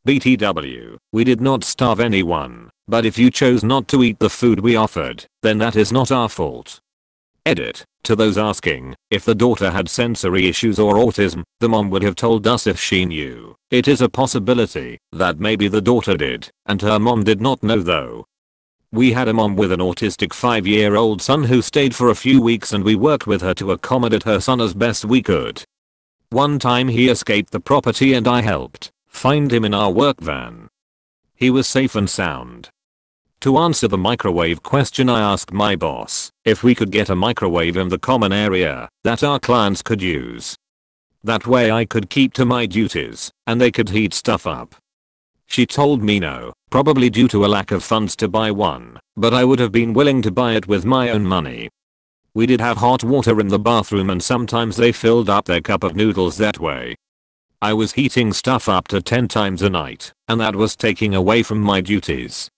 BTW, 0.06 0.96
we 1.12 1.24
did 1.24 1.40
not 1.40 1.64
starve 1.64 1.98
anyone, 1.98 2.70
but 2.86 3.04
if 3.04 3.18
you 3.18 3.30
chose 3.30 3.64
not 3.64 3.88
to 3.88 4.02
eat 4.02 4.18
the 4.20 4.30
food 4.30 4.60
we 4.60 4.76
offered, 4.76 5.26
then 5.42 5.58
that 5.58 5.74
is 5.74 5.90
not 5.90 6.12
our 6.12 6.28
fault. 6.28 6.80
Edit. 7.44 7.84
To 8.04 8.16
those 8.16 8.36
asking 8.36 8.96
if 9.10 9.24
the 9.24 9.34
daughter 9.34 9.70
had 9.70 9.88
sensory 9.88 10.48
issues 10.48 10.80
or 10.80 10.94
autism, 10.94 11.44
the 11.60 11.68
mom 11.68 11.88
would 11.90 12.02
have 12.02 12.16
told 12.16 12.46
us 12.48 12.66
if 12.66 12.80
she 12.80 13.04
knew. 13.04 13.54
It 13.70 13.86
is 13.86 14.00
a 14.00 14.08
possibility 14.08 14.98
that 15.12 15.38
maybe 15.38 15.68
the 15.68 15.80
daughter 15.80 16.16
did, 16.16 16.50
and 16.66 16.82
her 16.82 16.98
mom 16.98 17.22
did 17.22 17.40
not 17.40 17.62
know 17.62 17.80
though. 17.80 18.24
We 18.94 19.14
had 19.14 19.26
a 19.26 19.32
mom 19.32 19.56
with 19.56 19.72
an 19.72 19.80
autistic 19.80 20.34
5 20.34 20.66
year 20.66 20.96
old 20.96 21.22
son 21.22 21.44
who 21.44 21.62
stayed 21.62 21.94
for 21.94 22.10
a 22.10 22.14
few 22.14 22.42
weeks 22.42 22.74
and 22.74 22.84
we 22.84 22.94
worked 22.94 23.26
with 23.26 23.40
her 23.40 23.54
to 23.54 23.72
accommodate 23.72 24.24
her 24.24 24.38
son 24.38 24.60
as 24.60 24.74
best 24.74 25.06
we 25.06 25.22
could. 25.22 25.64
One 26.28 26.58
time 26.58 26.88
he 26.88 27.08
escaped 27.08 27.52
the 27.52 27.60
property 27.60 28.12
and 28.12 28.28
I 28.28 28.42
helped 28.42 28.90
find 29.08 29.50
him 29.50 29.64
in 29.64 29.72
our 29.72 29.90
work 29.90 30.20
van. 30.20 30.68
He 31.34 31.48
was 31.48 31.66
safe 31.66 31.94
and 31.94 32.08
sound. 32.08 32.68
To 33.40 33.56
answer 33.56 33.88
the 33.88 33.96
microwave 33.96 34.62
question 34.62 35.08
I 35.08 35.20
asked 35.20 35.54
my 35.54 35.74
boss 35.74 36.30
if 36.44 36.62
we 36.62 36.74
could 36.74 36.90
get 36.90 37.08
a 37.08 37.16
microwave 37.16 37.78
in 37.78 37.88
the 37.88 37.98
common 37.98 38.30
area 38.30 38.90
that 39.04 39.24
our 39.24 39.40
clients 39.40 39.80
could 39.80 40.02
use. 40.02 40.54
That 41.24 41.46
way 41.46 41.72
I 41.72 41.86
could 41.86 42.10
keep 42.10 42.34
to 42.34 42.44
my 42.44 42.66
duties 42.66 43.32
and 43.46 43.58
they 43.58 43.70
could 43.70 43.88
heat 43.88 44.12
stuff 44.12 44.46
up. 44.46 44.74
She 45.52 45.66
told 45.66 46.02
me 46.02 46.18
no, 46.18 46.54
probably 46.70 47.10
due 47.10 47.28
to 47.28 47.44
a 47.44 47.46
lack 47.46 47.72
of 47.72 47.84
funds 47.84 48.16
to 48.16 48.26
buy 48.26 48.50
one, 48.50 48.98
but 49.18 49.34
I 49.34 49.44
would 49.44 49.58
have 49.58 49.70
been 49.70 49.92
willing 49.92 50.22
to 50.22 50.30
buy 50.30 50.54
it 50.54 50.66
with 50.66 50.86
my 50.86 51.10
own 51.10 51.24
money. 51.24 51.68
We 52.32 52.46
did 52.46 52.62
have 52.62 52.78
hot 52.78 53.04
water 53.04 53.38
in 53.38 53.48
the 53.48 53.58
bathroom 53.58 54.08
and 54.08 54.22
sometimes 54.22 54.78
they 54.78 54.92
filled 54.92 55.28
up 55.28 55.44
their 55.44 55.60
cup 55.60 55.84
of 55.84 55.94
noodles 55.94 56.38
that 56.38 56.58
way. 56.58 56.94
I 57.60 57.74
was 57.74 57.92
heating 57.92 58.32
stuff 58.32 58.66
up 58.66 58.88
to 58.88 59.02
10 59.02 59.28
times 59.28 59.60
a 59.60 59.68
night, 59.68 60.10
and 60.26 60.40
that 60.40 60.56
was 60.56 60.74
taking 60.74 61.14
away 61.14 61.42
from 61.42 61.60
my 61.60 61.82
duties. 61.82 62.48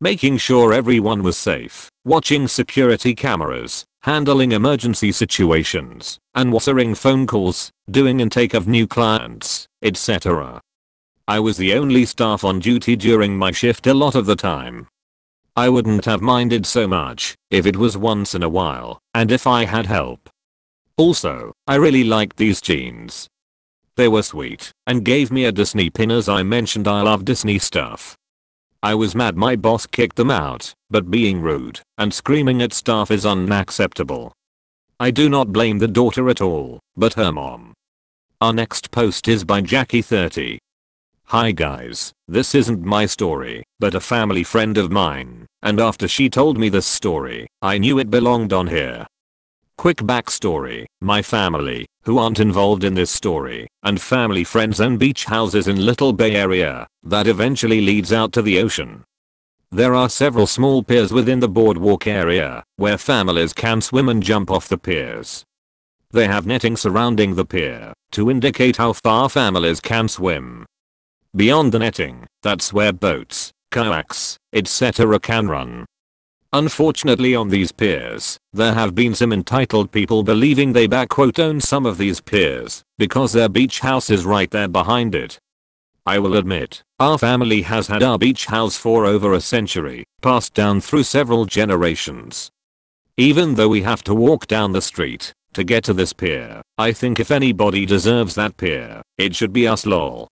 Making 0.00 0.36
sure 0.36 0.72
everyone 0.72 1.24
was 1.24 1.36
safe, 1.36 1.90
watching 2.04 2.46
security 2.46 3.16
cameras, 3.16 3.84
handling 4.02 4.52
emergency 4.52 5.10
situations, 5.10 6.20
answering 6.36 6.94
phone 6.94 7.26
calls, 7.26 7.72
doing 7.90 8.20
intake 8.20 8.54
of 8.54 8.68
new 8.68 8.86
clients, 8.86 9.66
etc. 9.82 10.60
I 11.28 11.40
was 11.40 11.58
the 11.58 11.74
only 11.74 12.06
staff 12.06 12.42
on 12.42 12.58
duty 12.58 12.96
during 12.96 13.36
my 13.36 13.50
shift 13.50 13.86
a 13.86 13.92
lot 13.92 14.14
of 14.14 14.24
the 14.24 14.34
time. 14.34 14.88
I 15.54 15.68
wouldn't 15.68 16.06
have 16.06 16.22
minded 16.22 16.64
so 16.64 16.88
much 16.88 17.34
if 17.50 17.66
it 17.66 17.76
was 17.76 17.98
once 17.98 18.34
in 18.34 18.42
a 18.42 18.48
while 18.48 18.98
and 19.12 19.30
if 19.30 19.46
I 19.46 19.66
had 19.66 19.84
help. 19.84 20.30
Also, 20.96 21.52
I 21.66 21.74
really 21.74 22.02
liked 22.02 22.38
these 22.38 22.62
jeans. 22.62 23.28
They 23.96 24.08
were 24.08 24.22
sweet 24.22 24.72
and 24.86 25.04
gave 25.04 25.30
me 25.30 25.44
a 25.44 25.52
Disney 25.52 25.90
pin 25.90 26.10
as 26.10 26.30
I 26.30 26.42
mentioned 26.42 26.88
I 26.88 27.02
love 27.02 27.26
Disney 27.26 27.58
stuff. 27.58 28.16
I 28.82 28.94
was 28.94 29.14
mad 29.14 29.36
my 29.36 29.54
boss 29.54 29.84
kicked 29.84 30.16
them 30.16 30.30
out, 30.30 30.72
but 30.88 31.10
being 31.10 31.42
rude 31.42 31.80
and 31.98 32.14
screaming 32.14 32.62
at 32.62 32.72
staff 32.72 33.10
is 33.10 33.26
unacceptable. 33.26 34.32
I 34.98 35.10
do 35.10 35.28
not 35.28 35.52
blame 35.52 35.78
the 35.78 35.88
daughter 35.88 36.30
at 36.30 36.40
all, 36.40 36.80
but 36.96 37.14
her 37.14 37.32
mom. 37.32 37.74
Our 38.40 38.54
next 38.54 38.90
post 38.90 39.28
is 39.28 39.44
by 39.44 39.60
Jackie30. 39.60 40.58
Hi 41.32 41.52
guys, 41.52 42.10
this 42.26 42.54
isn't 42.54 42.82
my 42.82 43.04
story, 43.04 43.62
but 43.78 43.94
a 43.94 44.00
family 44.00 44.42
friend 44.42 44.78
of 44.78 44.90
mine, 44.90 45.44
and 45.60 45.78
after 45.78 46.08
she 46.08 46.30
told 46.30 46.56
me 46.56 46.70
this 46.70 46.86
story, 46.86 47.46
I 47.60 47.76
knew 47.76 47.98
it 47.98 48.08
belonged 48.08 48.54
on 48.54 48.68
here. 48.68 49.06
Quick 49.76 49.98
backstory, 49.98 50.86
my 51.02 51.20
family, 51.20 51.84
who 52.04 52.16
aren't 52.16 52.40
involved 52.40 52.82
in 52.82 52.94
this 52.94 53.10
story, 53.10 53.68
and 53.82 54.00
family 54.00 54.42
friends 54.42 54.80
own 54.80 54.96
beach 54.96 55.26
houses 55.26 55.68
in 55.68 55.84
Little 55.84 56.14
Bay 56.14 56.34
Area, 56.34 56.86
that 57.02 57.26
eventually 57.26 57.82
leads 57.82 58.10
out 58.10 58.32
to 58.32 58.40
the 58.40 58.58
ocean. 58.58 59.04
There 59.70 59.94
are 59.94 60.08
several 60.08 60.46
small 60.46 60.82
piers 60.82 61.12
within 61.12 61.40
the 61.40 61.46
boardwalk 61.46 62.06
area, 62.06 62.64
where 62.76 62.96
families 62.96 63.52
can 63.52 63.82
swim 63.82 64.08
and 64.08 64.22
jump 64.22 64.50
off 64.50 64.66
the 64.66 64.78
piers. 64.78 65.44
They 66.10 66.26
have 66.26 66.46
netting 66.46 66.78
surrounding 66.78 67.34
the 67.34 67.44
pier, 67.44 67.92
to 68.12 68.30
indicate 68.30 68.78
how 68.78 68.94
far 68.94 69.28
families 69.28 69.78
can 69.78 70.08
swim. 70.08 70.64
Beyond 71.38 71.70
the 71.70 71.78
netting, 71.78 72.26
that's 72.42 72.72
where 72.72 72.92
boats, 72.92 73.52
kayaks, 73.70 74.36
etc. 74.52 75.20
can 75.20 75.46
run. 75.46 75.86
Unfortunately 76.52 77.36
on 77.36 77.48
these 77.48 77.70
piers, 77.70 78.36
there 78.52 78.74
have 78.74 78.96
been 78.96 79.14
some 79.14 79.32
entitled 79.32 79.92
people 79.92 80.24
believing 80.24 80.72
they 80.72 80.88
backquote 80.88 81.38
own 81.38 81.60
some 81.60 81.86
of 81.86 81.96
these 81.96 82.20
piers, 82.20 82.82
because 82.98 83.32
their 83.32 83.48
beach 83.48 83.78
house 83.78 84.10
is 84.10 84.24
right 84.24 84.50
there 84.50 84.66
behind 84.66 85.14
it. 85.14 85.38
I 86.04 86.18
will 86.18 86.34
admit, 86.34 86.82
our 86.98 87.18
family 87.18 87.62
has 87.62 87.86
had 87.86 88.02
our 88.02 88.18
beach 88.18 88.46
house 88.46 88.76
for 88.76 89.06
over 89.06 89.32
a 89.32 89.40
century, 89.40 90.02
passed 90.20 90.54
down 90.54 90.80
through 90.80 91.04
several 91.04 91.44
generations. 91.44 92.50
Even 93.16 93.54
though 93.54 93.68
we 93.68 93.82
have 93.82 94.02
to 94.02 94.12
walk 94.12 94.48
down 94.48 94.72
the 94.72 94.82
street 94.82 95.32
to 95.52 95.62
get 95.62 95.84
to 95.84 95.94
this 95.94 96.12
pier, 96.12 96.62
I 96.78 96.90
think 96.90 97.20
if 97.20 97.30
anybody 97.30 97.86
deserves 97.86 98.34
that 98.34 98.56
pier, 98.56 99.02
it 99.16 99.36
should 99.36 99.52
be 99.52 99.68
us 99.68 99.86
lol. 99.86 100.26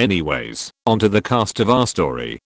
Anyways, 0.00 0.70
onto 0.86 1.08
the 1.08 1.20
cast 1.20 1.60
of 1.60 1.68
our 1.68 1.86
story. 1.86 2.38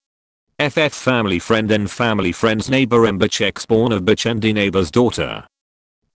FF 0.59 0.93
family 0.93 1.39
friend 1.39 1.71
and 1.71 1.89
family 1.89 2.33
friend's 2.33 2.69
neighbor 2.69 3.07
Ember 3.07 3.29
spawn 3.29 3.93
of 3.93 4.03
Bachendi 4.03 4.53
neighbor's 4.53 4.91
daughter. 4.91 5.47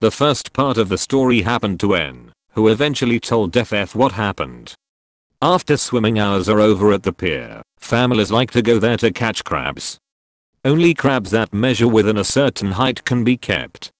The 0.00 0.10
first 0.10 0.52
part 0.52 0.76
of 0.76 0.90
the 0.90 0.98
story 0.98 1.40
happened 1.40 1.80
to 1.80 1.94
N, 1.94 2.32
who 2.50 2.68
eventually 2.68 3.18
told 3.18 3.56
FF 3.56 3.94
what 3.94 4.12
happened. 4.12 4.74
After 5.40 5.78
swimming 5.78 6.18
hours 6.18 6.46
are 6.46 6.60
over 6.60 6.92
at 6.92 7.04
the 7.04 7.12
pier, 7.14 7.62
families 7.78 8.30
like 8.30 8.50
to 8.50 8.60
go 8.60 8.78
there 8.78 8.98
to 8.98 9.10
catch 9.10 9.42
crabs. 9.42 9.96
Only 10.62 10.92
crabs 10.92 11.30
that 11.30 11.54
measure 11.54 11.88
within 11.88 12.18
a 12.18 12.32
certain 12.38 12.72
height 12.72 13.06
can 13.06 13.24
be 13.24 13.38
kept. 13.38 13.90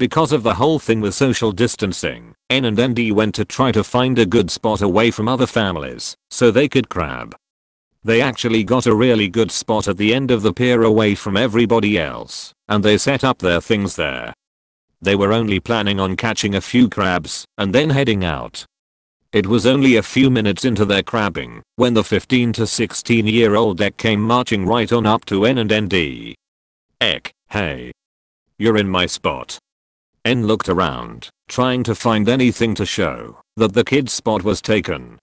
Because 0.00 0.32
of 0.32 0.42
the 0.42 0.54
whole 0.54 0.78
thing 0.78 1.02
with 1.02 1.12
social 1.12 1.52
distancing, 1.52 2.34
N 2.48 2.64
and 2.64 2.80
ND 2.80 3.12
went 3.12 3.34
to 3.34 3.44
try 3.44 3.70
to 3.70 3.84
find 3.84 4.18
a 4.18 4.24
good 4.24 4.50
spot 4.50 4.80
away 4.80 5.10
from 5.10 5.28
other 5.28 5.46
families, 5.46 6.16
so 6.30 6.50
they 6.50 6.70
could 6.70 6.88
crab. 6.88 7.36
They 8.02 8.22
actually 8.22 8.64
got 8.64 8.86
a 8.86 8.94
really 8.94 9.28
good 9.28 9.50
spot 9.50 9.88
at 9.88 9.98
the 9.98 10.14
end 10.14 10.30
of 10.30 10.40
the 10.40 10.54
pier 10.54 10.84
away 10.84 11.14
from 11.14 11.36
everybody 11.36 11.98
else, 11.98 12.50
and 12.66 12.82
they 12.82 12.96
set 12.96 13.24
up 13.24 13.40
their 13.40 13.60
things 13.60 13.96
there. 13.96 14.32
They 15.02 15.14
were 15.14 15.34
only 15.34 15.60
planning 15.60 16.00
on 16.00 16.16
catching 16.16 16.54
a 16.54 16.62
few 16.62 16.88
crabs, 16.88 17.44
and 17.58 17.74
then 17.74 17.90
heading 17.90 18.24
out. 18.24 18.64
It 19.32 19.48
was 19.48 19.66
only 19.66 19.96
a 19.96 20.02
few 20.02 20.30
minutes 20.30 20.64
into 20.64 20.86
their 20.86 21.02
crabbing, 21.02 21.60
when 21.76 21.92
the 21.92 22.04
15 22.04 22.54
to 22.54 22.66
16 22.66 23.26
year 23.26 23.54
old 23.54 23.82
Ek 23.82 23.98
came 23.98 24.22
marching 24.22 24.64
right 24.64 24.90
on 24.90 25.04
up 25.04 25.26
to 25.26 25.44
N 25.44 25.58
and 25.58 25.70
ND. 25.70 26.34
Eck, 27.02 27.32
hey. 27.50 27.92
You're 28.56 28.78
in 28.78 28.88
my 28.88 29.04
spot. 29.04 29.58
N 30.24 30.46
looked 30.46 30.68
around, 30.68 31.28
trying 31.48 31.82
to 31.84 31.94
find 31.94 32.28
anything 32.28 32.74
to 32.74 32.84
show 32.84 33.40
that 33.56 33.72
the 33.72 33.84
kid's 33.84 34.12
spot 34.12 34.42
was 34.42 34.60
taken. 34.60 35.18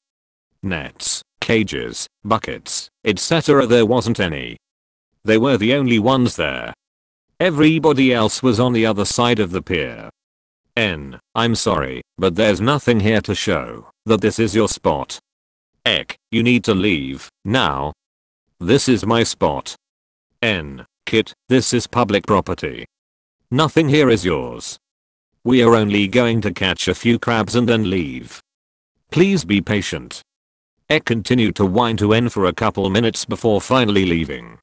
Nets, 0.64 1.22
cages, 1.40 2.08
buckets, 2.24 2.90
etc. 3.06 3.68
there 3.68 3.86
wasn't 3.86 4.20
any. 4.20 4.58
They 5.24 5.38
were 5.38 5.58
the 5.58 5.74
only 5.74 6.00
ones 6.00 6.36
there. 6.36 6.74
Everybody 7.40 8.14
else 8.14 8.42
was 8.42 8.60
on 8.60 8.74
the 8.74 8.86
other 8.86 9.06
side 9.06 9.40
of 9.40 9.52
the 9.52 9.62
pier. 9.62 10.10
N, 10.76 11.20
I'm 11.36 11.56
sorry, 11.56 12.02
but 12.18 12.36
there's 12.36 12.60
nothing 12.62 13.00
here 13.00 13.22
to 13.22 13.36
show 13.36 13.90
that 14.06 14.22
this 14.22 14.40
is 14.40 14.56
your 14.56 14.68
spot. 14.68 15.20
Ek, 15.86 16.16
you 16.32 16.42
need 16.42 16.64
to 16.64 16.74
leave, 16.74 17.30
now. 17.46 17.94
This 18.60 18.90
is 18.90 19.06
my 19.06 19.24
spot. 19.24 19.76
N, 20.42 20.86
Kit, 21.06 21.34
this 21.48 21.74
is 21.74 21.88
public 21.88 22.28
property. 22.28 22.86
Nothing 23.50 23.88
here 23.88 24.10
is 24.10 24.26
yours. 24.26 24.78
We 25.48 25.64
are 25.64 25.76
only 25.76 26.10
going 26.10 26.42
to 26.42 26.52
catch 26.52 26.90
a 26.90 26.94
few 26.94 27.18
crabs 27.18 27.56
and 27.56 27.70
then 27.70 27.90
leave. 27.90 28.42
Please 29.12 29.46
be 29.46 29.62
patient. 29.62 30.22
Ek 30.90 31.06
continued 31.06 31.56
to 31.56 31.66
whine 31.66 31.96
to 32.04 32.12
N 32.14 32.28
for 32.28 32.48
a 32.48 32.54
couple 32.54 32.90
minutes 32.90 33.24
before 33.24 33.62
finally 33.62 34.06
leaving. 34.06 34.58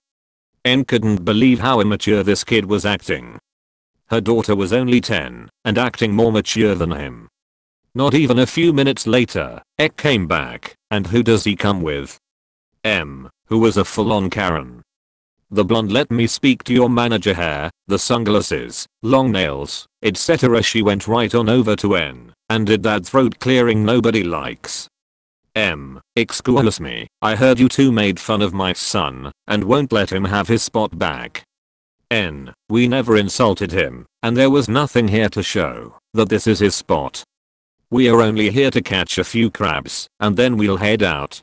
N 0.63 0.85
couldn't 0.85 1.25
believe 1.25 1.61
how 1.61 1.81
immature 1.81 2.23
this 2.23 2.45
kid 2.45 2.67
was 2.67 2.85
acting. 2.85 3.39
Her 4.09 4.21
daughter 4.21 4.55
was 4.55 4.75
only 4.75 5.01
10 5.01 5.49
and 5.65 5.79
acting 5.79 6.13
more 6.13 6.31
mature 6.31 6.75
than 6.75 6.91
him. 6.91 7.31
Not 7.95 8.13
even 8.13 8.39
a 8.39 8.47
few 8.47 8.75
minutes 8.75 9.07
later, 9.07 9.63
Ek 9.79 9.97
came 9.97 10.27
back, 10.27 10.75
and 10.91 11.07
who 11.07 11.23
does 11.23 11.45
he 11.45 11.57
come 11.57 11.81
with? 11.81 12.19
M, 12.85 13.31
who 13.47 13.59
was 13.59 13.79
a 13.79 13.87
full-on 13.87 14.29
Karen. 14.29 14.83
The 15.51 15.65
blonde 15.65 15.93
let 15.93 16.11
me 16.11 16.27
speak 16.27 16.65
to 16.65 16.75
your 16.75 16.91
manager 16.91 17.33
hair, 17.33 17.71
the 17.87 17.99
sunglasses, 17.99 18.87
long 19.03 19.31
nails, 19.31 19.87
etc. 20.05 20.63
She 20.63 20.83
went 20.83 21.09
right 21.09 21.35
on 21.35 21.49
over 21.49 21.75
to 21.77 21.97
N 21.97 22.33
and 22.49 22.67
did 22.67 22.83
that 22.83 23.07
throat 23.07 23.41
clearing 23.41 23.85
nobody 23.85 24.23
likes. 24.23 24.89
M. 25.57 26.01
Excuse 26.15 26.81
me, 26.81 27.07
I 27.23 27.37
heard 27.37 27.59
you 27.59 27.69
two 27.69 27.91
made 27.91 28.21
fun 28.21 28.43
of 28.43 28.53
my 28.53 28.73
son 28.73 29.33
and 29.47 29.65
won't 29.65 29.93
let 29.93 30.13
him 30.13 30.25
have 30.25 30.49
his 30.49 30.63
spot 30.63 30.99
back. 30.99 31.45
N. 32.11 32.53
We 32.69 32.87
never 32.87 33.17
insulted 33.17 33.73
him 33.73 34.07
and 34.23 34.37
there 34.37 34.51
was 34.51 34.69
nothing 34.69 35.09
here 35.09 35.29
to 35.31 35.43
show 35.43 35.97
that 36.13 36.29
this 36.29 36.47
is 36.47 36.61
his 36.61 36.75
spot. 36.75 37.25
We 37.91 38.09
are 38.09 38.21
only 38.21 38.51
here 38.51 38.71
to 38.71 38.83
catch 38.83 39.19
a 39.19 39.25
few 39.25 39.51
crabs 39.51 40.07
and 40.21 40.37
then 40.37 40.57
we'll 40.57 40.79
head 40.79 41.03
out. 41.03 41.41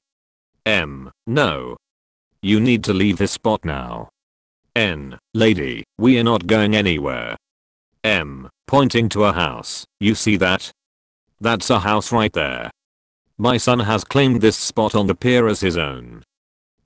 M. 0.65 1.12
No, 1.26 1.78
you 2.41 2.60
need 2.60 2.84
to 2.86 2.93
leave 2.93 3.17
this 3.17 3.32
spot 3.32 3.63
now. 3.63 4.10
N. 4.76 5.19
Lady, 5.34 5.84
we 5.97 6.19
are 6.19 6.24
not 6.24 6.47
going 6.47 6.76
anywhere. 6.76 7.38
M. 8.03 8.49
Pointing 8.65 9.09
to 9.09 9.25
a 9.25 9.33
house, 9.33 9.85
you 9.99 10.15
see 10.15 10.35
that? 10.37 10.71
That's 11.39 11.69
a 11.69 11.79
house 11.79 12.11
right 12.11 12.33
there. 12.33 12.71
My 13.37 13.57
son 13.57 13.79
has 13.79 14.03
claimed 14.03 14.41
this 14.41 14.57
spot 14.57 14.95
on 14.95 15.05
the 15.05 15.13
pier 15.13 15.47
as 15.47 15.59
his 15.59 15.77
own. 15.77 16.23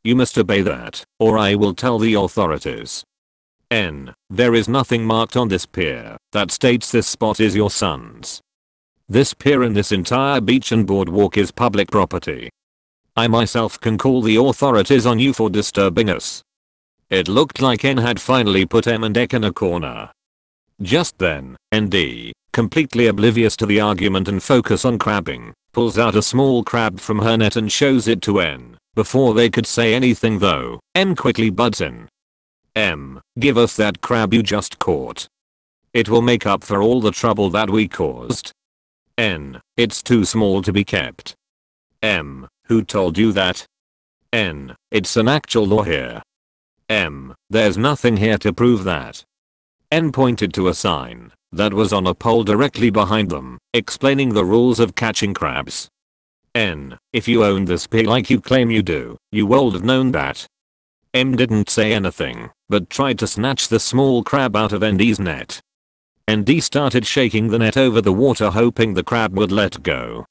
You 0.03 0.15
must 0.15 0.37
obey 0.37 0.61
that, 0.61 1.03
or 1.17 1.37
I 1.37 1.55
will 1.55 1.73
tell 1.73 1.99
the 1.99 2.15
authorities. 2.15 3.03
N. 3.71 4.13
There 4.29 4.53
is 4.53 4.67
nothing 4.67 5.05
marked 5.05 5.37
on 5.37 5.47
this 5.47 5.65
pier 5.65 6.17
that 6.33 6.51
states 6.51 6.91
this 6.91 7.07
spot 7.07 7.39
is 7.39 7.55
your 7.55 7.71
son's. 7.71 8.41
This 9.07 9.33
pier 9.33 9.63
and 9.63 9.75
this 9.75 9.93
entire 9.93 10.41
beach 10.41 10.71
and 10.73 10.85
boardwalk 10.85 11.37
is 11.37 11.51
public 11.51 11.91
property. 11.91 12.49
I 13.15 13.27
myself 13.27 13.79
can 13.79 13.97
call 13.97 14.21
the 14.21 14.35
authorities 14.35 15.05
on 15.05 15.19
you 15.19 15.31
for 15.31 15.49
disturbing 15.49 16.09
us. 16.09 16.43
It 17.09 17.29
looked 17.29 17.61
like 17.61 17.85
N 17.85 17.97
had 17.97 18.19
finally 18.19 18.65
put 18.65 18.85
M 18.85 19.03
and 19.03 19.17
Ek 19.17 19.33
in 19.33 19.45
a 19.45 19.53
corner. 19.53 20.11
Just 20.81 21.17
then, 21.17 21.55
ND, 21.73 22.33
completely 22.51 23.07
oblivious 23.07 23.55
to 23.57 23.65
the 23.65 23.79
argument 23.79 24.27
and 24.27 24.43
focus 24.43 24.83
on 24.83 24.99
crabbing, 24.99 25.53
pulls 25.71 25.97
out 25.97 26.15
a 26.15 26.21
small 26.21 26.63
crab 26.63 26.99
from 26.99 27.19
her 27.19 27.37
net 27.37 27.55
and 27.55 27.71
shows 27.71 28.07
it 28.07 28.21
to 28.23 28.39
N. 28.39 28.77
Before 28.93 29.33
they 29.33 29.49
could 29.49 29.65
say 29.65 29.93
anything 29.93 30.39
though, 30.39 30.79
M 30.93 31.15
quickly 31.15 31.49
butts 31.49 31.81
in. 31.81 32.09
M, 32.75 33.21
give 33.39 33.57
us 33.57 33.75
that 33.77 34.01
crab 34.01 34.33
you 34.33 34.43
just 34.43 34.79
caught. 34.79 35.27
It 35.93 36.09
will 36.09 36.21
make 36.21 36.45
up 36.45 36.63
for 36.63 36.81
all 36.81 36.99
the 36.99 37.11
trouble 37.11 37.49
that 37.51 37.69
we 37.69 37.87
caused. 37.87 38.51
N, 39.17 39.61
it's 39.77 40.03
too 40.03 40.25
small 40.25 40.61
to 40.61 40.73
be 40.73 40.83
kept. 40.83 41.35
M, 42.01 42.47
who 42.65 42.83
told 42.83 43.17
you 43.17 43.31
that? 43.31 43.65
N. 44.33 44.75
It's 44.91 45.15
an 45.15 45.29
actual 45.29 45.65
law 45.65 45.83
here. 45.83 46.21
M. 46.89 47.33
There's 47.49 47.77
nothing 47.77 48.17
here 48.17 48.37
to 48.39 48.51
prove 48.51 48.83
that. 48.83 49.23
N 49.91 50.11
pointed 50.11 50.53
to 50.53 50.67
a 50.67 50.73
sign 50.73 51.31
that 51.51 51.73
was 51.73 51.93
on 51.93 52.05
a 52.05 52.13
pole 52.13 52.43
directly 52.43 52.89
behind 52.89 53.29
them, 53.29 53.57
explaining 53.73 54.33
the 54.33 54.43
rules 54.43 54.79
of 54.79 54.95
catching 54.95 55.33
crabs. 55.33 55.87
N. 56.53 56.97
If 57.13 57.27
you 57.27 57.43
own 57.45 57.65
this 57.65 57.87
pig 57.87 58.07
like 58.07 58.29
you 58.29 58.41
claim 58.41 58.71
you 58.71 58.81
do, 58.81 59.17
you 59.31 59.45
would 59.45 59.73
have 59.73 59.83
known 59.83 60.11
that. 60.11 60.45
M 61.13 61.35
didn't 61.35 61.69
say 61.69 61.93
anything, 61.93 62.49
but 62.67 62.89
tried 62.89 63.19
to 63.19 63.27
snatch 63.27 63.67
the 63.67 63.79
small 63.79 64.23
crab 64.23 64.55
out 64.55 64.73
of 64.73 64.83
ND's 64.83 65.19
net. 65.19 65.61
ND 66.29 66.61
started 66.61 67.05
shaking 67.05 67.49
the 67.49 67.59
net 67.59 67.77
over 67.77 68.01
the 68.01 68.11
water 68.11 68.49
hoping 68.49 68.93
the 68.93 69.03
crab 69.03 69.37
would 69.37 69.51
let 69.51 69.83
go. 69.83 70.25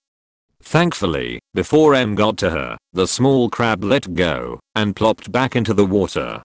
Thankfully, 0.60 1.38
before 1.52 1.94
M 1.94 2.14
got 2.14 2.36
to 2.38 2.50
her, 2.50 2.76
the 2.92 3.06
small 3.06 3.48
crab 3.48 3.84
let 3.84 4.14
go 4.14 4.60
and 4.74 4.96
plopped 4.96 5.30
back 5.30 5.54
into 5.54 5.72
the 5.72 5.86
water. 5.86 6.42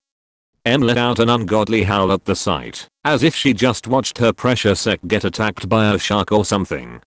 M 0.70 0.82
let 0.82 1.00
out 1.00 1.18
an 1.18 1.30
ungodly 1.30 1.82
howl 1.82 2.12
at 2.12 2.26
the 2.26 2.36
sight, 2.36 2.88
as 3.04 3.24
if 3.24 3.34
she 3.34 3.54
just 3.54 3.88
watched 3.88 4.20
her 4.20 4.32
precious 4.32 4.86
Ek 4.86 5.00
get 5.08 5.24
attacked 5.24 5.68
by 5.68 5.92
a 5.92 5.98
shark 5.98 6.32
or 6.32 6.46
something. 6.46 7.02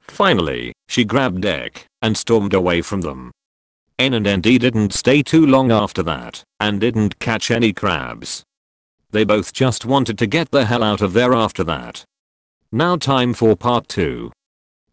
Finally, 0.00 0.72
she 0.88 1.04
grabbed 1.04 1.44
Ek 1.44 1.86
and 2.02 2.18
stormed 2.18 2.54
away 2.54 2.82
from 2.82 3.02
them. 3.02 3.30
N 4.00 4.14
and 4.14 4.26
ND 4.26 4.58
didn't 4.58 4.92
stay 4.92 5.22
too 5.22 5.46
long 5.46 5.70
after 5.70 6.02
that 6.02 6.42
and 6.58 6.80
didn't 6.80 7.20
catch 7.20 7.52
any 7.52 7.72
crabs. 7.72 8.42
They 9.12 9.22
both 9.22 9.52
just 9.52 9.84
wanted 9.84 10.18
to 10.18 10.26
get 10.26 10.50
the 10.50 10.64
hell 10.64 10.82
out 10.82 11.00
of 11.00 11.12
there 11.12 11.34
after 11.34 11.62
that. 11.62 12.02
Now 12.72 12.96
time 12.96 13.32
for 13.32 13.54
part 13.54 13.86
2. 13.86 14.32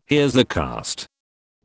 Here's 0.06 0.34
the 0.34 0.46
cast. 0.46 1.08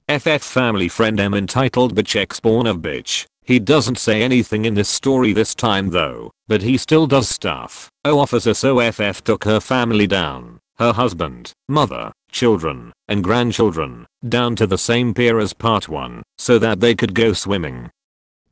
FF 0.09 0.43
family 0.43 0.89
friend 0.89 1.21
M 1.21 1.35
entitled 1.35 1.95
bitch 1.95 2.17
X 2.17 2.39
spawn 2.39 2.67
of 2.67 2.79
bitch. 2.79 3.27
He 3.51 3.59
doesn't 3.59 3.99
say 3.99 4.23
anything 4.23 4.65
in 4.65 4.75
this 4.75 4.89
story 4.89 5.33
this 5.33 5.57
time 5.57 5.91
though, 5.91 6.31
but 6.47 6.63
he 6.63 6.77
still 6.77 7.09
does 7.09 7.29
stuff. 7.29 7.91
Oh 8.05 8.21
officer 8.21 8.55
so 8.55 8.79
FF 8.93 9.25
took 9.25 9.43
her 9.43 9.59
family 9.59 10.07
down, 10.07 10.61
her 10.79 10.93
husband, 10.93 11.53
mother, 11.69 12.13
children, 12.31 12.93
and 13.09 13.25
grandchildren, 13.25 14.07
down 14.29 14.55
to 14.55 14.69
the 14.69 14.79
same 14.79 15.13
pier 15.13 15.41
as 15.41 15.53
part 15.53 15.89
1, 15.89 16.23
so 16.39 16.61
that 16.61 16.79
they 16.79 16.95
could 16.95 17.13
go 17.13 17.33
swimming. 17.33 17.91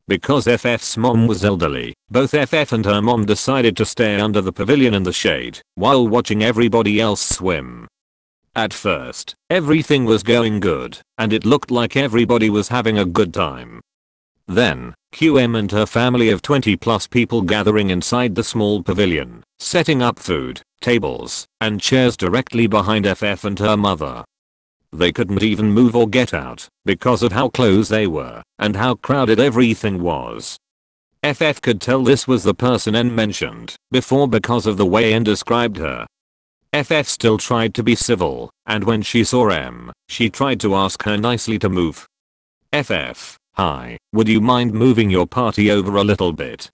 Because 0.09 0.47
FF's 0.47 0.97
mom 0.97 1.27
was 1.27 1.45
elderly, 1.45 1.93
both 2.11 2.31
FF 2.31 2.73
and 2.73 2.83
her 2.83 3.01
mom 3.01 3.25
decided 3.25 3.77
to 3.77 3.85
stay 3.85 4.19
under 4.19 4.41
the 4.41 4.51
pavilion 4.51 4.93
in 4.93 5.03
the 5.03 5.13
shade, 5.13 5.61
while 5.75 6.05
watching 6.05 6.43
everybody 6.43 6.99
else 6.99 7.21
swim. 7.21 7.87
At 8.53 8.73
first, 8.73 9.33
everything 9.49 10.03
was 10.03 10.23
going 10.23 10.59
good, 10.59 10.99
and 11.17 11.31
it 11.31 11.45
looked 11.45 11.71
like 11.71 11.95
everybody 11.95 12.49
was 12.49 12.67
having 12.67 12.97
a 12.97 13.05
good 13.05 13.33
time. 13.33 13.79
Then, 14.49 14.95
QM 15.13 15.55
and 15.55 15.71
her 15.71 15.85
family 15.85 16.31
of 16.31 16.41
20 16.41 16.75
plus 16.75 17.05
people 17.05 17.43
gathering 17.43 17.91
inside 17.91 18.33
the 18.33 18.43
small 18.43 18.81
pavilion, 18.81 19.43
setting 19.59 20.01
up 20.01 20.17
food, 20.17 20.63
tables, 20.81 21.45
and 21.61 21.79
chairs 21.79 22.17
directly 22.17 22.65
behind 22.65 23.05
FF 23.05 23.43
and 23.43 23.59
her 23.59 23.77
mother. 23.77 24.25
They 24.91 25.11
couldn't 25.11 25.43
even 25.43 25.71
move 25.71 25.95
or 25.95 26.09
get 26.09 26.33
out 26.33 26.67
because 26.83 27.21
of 27.21 27.31
how 27.31 27.49
close 27.49 27.89
they 27.89 28.07
were 28.07 28.41
and 28.57 28.75
how 28.75 28.95
crowded 28.95 29.39
everything 29.39 30.01
was. 30.01 30.57
FF 31.23 31.61
could 31.61 31.79
tell 31.79 32.01
this 32.01 32.27
was 32.27 32.43
the 32.43 32.55
person 32.55 32.95
N 32.95 33.13
mentioned 33.13 33.75
before 33.91 34.27
because 34.27 34.65
of 34.65 34.77
the 34.77 34.85
way 34.85 35.13
N 35.13 35.23
described 35.23 35.77
her. 35.77 36.07
FF 36.73 37.07
still 37.07 37.37
tried 37.37 37.75
to 37.75 37.83
be 37.83 37.93
civil, 37.93 38.49
and 38.65 38.83
when 38.83 39.03
she 39.03 39.23
saw 39.23 39.49
M, 39.49 39.91
she 40.07 40.27
tried 40.31 40.59
to 40.61 40.73
ask 40.73 41.03
her 41.03 41.17
nicely 41.17 41.59
to 41.59 41.69
move. 41.69 42.07
FF, 42.73 43.38
hi, 43.59 43.97
would 44.13 44.29
you 44.29 44.39
mind 44.39 44.73
moving 44.73 45.09
your 45.09 45.27
party 45.27 45.69
over 45.69 45.97
a 45.97 46.03
little 46.11 46.31
bit? 46.31 46.69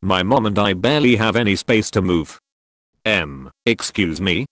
My 0.00 0.22
mom 0.22 0.46
and 0.46 0.58
I 0.58 0.72
barely 0.72 1.16
have 1.16 1.36
any 1.36 1.54
space 1.54 1.90
to 1.90 2.00
move. 2.00 2.38
M, 3.04 3.50
excuse 3.66 4.22
me? 4.22 4.46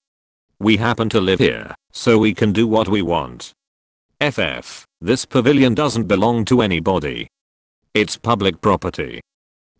We 0.61 0.76
happen 0.76 1.08
to 1.08 1.18
live 1.18 1.38
here, 1.38 1.74
so 1.90 2.18
we 2.18 2.35
can 2.35 2.52
do 2.52 2.68
what 2.68 2.88
we 2.88 3.00
want. 3.00 3.52
FF, 4.20 4.85
this 5.00 5.24
pavilion 5.24 5.74
doesn't 5.74 6.08
belong 6.08 6.44
to 6.44 6.61
anybody. 6.61 7.26
It's 7.94 8.18
public 8.18 8.61
property. 8.61 9.22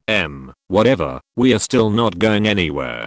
M, 0.09 0.55
whatever, 0.68 1.20
we 1.37 1.52
are 1.52 1.59
still 1.59 1.90
not 1.90 2.18
going 2.18 2.48
anywhere. 2.48 3.07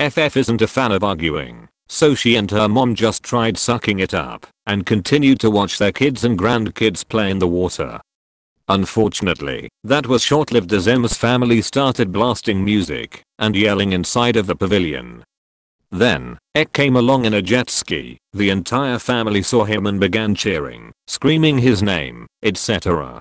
FF 0.00 0.38
isn't 0.38 0.62
a 0.62 0.66
fan 0.66 0.90
of 0.90 1.04
arguing, 1.04 1.68
so 1.86 2.14
she 2.14 2.34
and 2.36 2.50
her 2.50 2.66
mom 2.66 2.94
just 2.94 3.22
tried 3.22 3.58
sucking 3.58 3.98
it 3.98 4.14
up 4.14 4.46
and 4.66 4.86
continued 4.86 5.38
to 5.40 5.50
watch 5.50 5.76
their 5.76 5.92
kids 5.92 6.24
and 6.24 6.38
grandkids 6.38 7.06
play 7.06 7.30
in 7.30 7.40
the 7.40 7.46
water. 7.46 8.00
Unfortunately, 8.68 9.68
that 9.84 10.06
was 10.06 10.22
short-lived 10.22 10.72
as 10.72 10.88
Emma's 10.88 11.16
family 11.16 11.62
started 11.62 12.12
blasting 12.12 12.64
music 12.64 13.22
and 13.38 13.54
yelling 13.54 13.92
inside 13.92 14.36
of 14.36 14.46
the 14.46 14.56
pavilion 14.56 15.22
then, 15.90 16.38
Ek 16.54 16.72
came 16.72 16.96
along 16.96 17.24
in 17.24 17.34
a 17.34 17.42
jet 17.42 17.70
ski, 17.70 18.18
the 18.32 18.50
entire 18.50 18.98
family 18.98 19.42
saw 19.42 19.64
him 19.64 19.86
and 19.86 20.00
began 20.00 20.34
cheering, 20.34 20.92
screaming 21.06 21.58
his 21.58 21.82
name, 21.82 22.26
etc. 22.42 23.20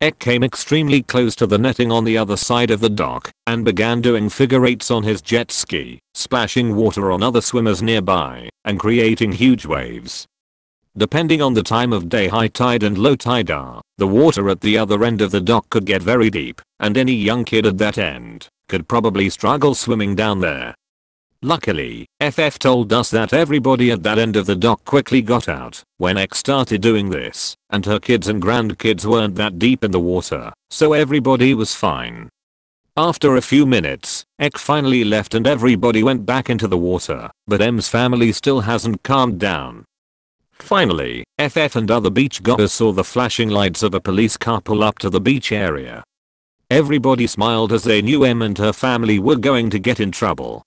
Ek 0.00 0.18
came 0.18 0.44
extremely 0.44 1.02
close 1.02 1.34
to 1.34 1.46
the 1.46 1.58
netting 1.58 1.90
on 1.90 2.04
the 2.04 2.16
other 2.16 2.36
side 2.36 2.70
of 2.70 2.80
the 2.80 2.88
dock 2.88 3.30
and 3.46 3.64
began 3.64 4.00
doing 4.00 4.28
figure 4.28 4.64
eights 4.64 4.90
on 4.90 5.02
his 5.02 5.20
jet 5.20 5.50
ski, 5.50 5.98
splashing 6.14 6.76
water 6.76 7.10
on 7.10 7.22
other 7.22 7.40
swimmers 7.40 7.82
nearby 7.82 8.48
and 8.64 8.78
creating 8.78 9.32
huge 9.32 9.66
waves. 9.66 10.24
Depending 10.98 11.40
on 11.40 11.54
the 11.54 11.62
time 11.62 11.92
of 11.92 12.08
day 12.08 12.26
high 12.28 12.48
tide 12.48 12.82
and 12.82 12.98
low 12.98 13.14
tide 13.14 13.50
are, 13.52 13.80
the 13.98 14.06
water 14.06 14.50
at 14.50 14.60
the 14.60 14.76
other 14.76 15.04
end 15.04 15.22
of 15.22 15.30
the 15.30 15.40
dock 15.40 15.70
could 15.70 15.86
get 15.86 16.02
very 16.02 16.28
deep 16.28 16.60
and 16.80 16.98
any 16.98 17.14
young 17.14 17.44
kid 17.44 17.64
at 17.66 17.78
that 17.78 17.98
end 17.98 18.48
could 18.68 18.88
probably 18.88 19.30
struggle 19.30 19.74
swimming 19.74 20.14
down 20.14 20.40
there 20.40 20.74
Luckily, 21.40 22.04
FF 22.20 22.58
told 22.58 22.92
us 22.92 23.12
that 23.12 23.32
everybody 23.32 23.92
at 23.92 24.02
that 24.02 24.18
end 24.18 24.34
of 24.34 24.46
the 24.46 24.56
dock 24.56 24.84
quickly 24.84 25.22
got 25.22 25.48
out 25.48 25.84
when 25.98 26.16
X 26.16 26.38
started 26.38 26.80
doing 26.80 27.10
this, 27.10 27.54
and 27.70 27.86
her 27.86 28.00
kids 28.00 28.26
and 28.26 28.42
grandkids 28.42 29.04
weren't 29.04 29.36
that 29.36 29.56
deep 29.56 29.84
in 29.84 29.92
the 29.92 30.00
water, 30.00 30.52
so 30.68 30.94
everybody 30.94 31.54
was 31.54 31.76
fine. 31.76 32.28
After 32.96 33.36
a 33.36 33.40
few 33.40 33.66
minutes, 33.66 34.24
Ek 34.40 34.58
finally 34.58 35.04
left 35.04 35.32
and 35.36 35.46
everybody 35.46 36.02
went 36.02 36.26
back 36.26 36.50
into 36.50 36.66
the 36.66 36.76
water, 36.76 37.30
but 37.46 37.62
M's 37.62 37.88
family 37.88 38.32
still 38.32 38.62
hasn't 38.62 39.04
calmed 39.04 39.38
down. 39.38 39.84
Finally, 40.60 41.24
FF 41.38 41.76
and 41.76 41.90
other 41.90 42.10
beach 42.10 42.42
goers 42.42 42.72
saw 42.72 42.92
the 42.92 43.04
flashing 43.04 43.48
lights 43.48 43.82
of 43.82 43.94
a 43.94 44.00
police 44.00 44.36
car 44.36 44.60
pull 44.60 44.82
up 44.82 44.98
to 44.98 45.08
the 45.08 45.20
beach 45.20 45.52
area. 45.52 46.04
Everybody 46.70 47.26
smiled 47.26 47.72
as 47.72 47.84
they 47.84 48.02
knew 48.02 48.24
M 48.24 48.42
and 48.42 48.58
her 48.58 48.74
family 48.74 49.18
were 49.18 49.36
going 49.36 49.70
to 49.70 49.78
get 49.78 50.00
in 50.00 50.10
trouble. 50.10 50.62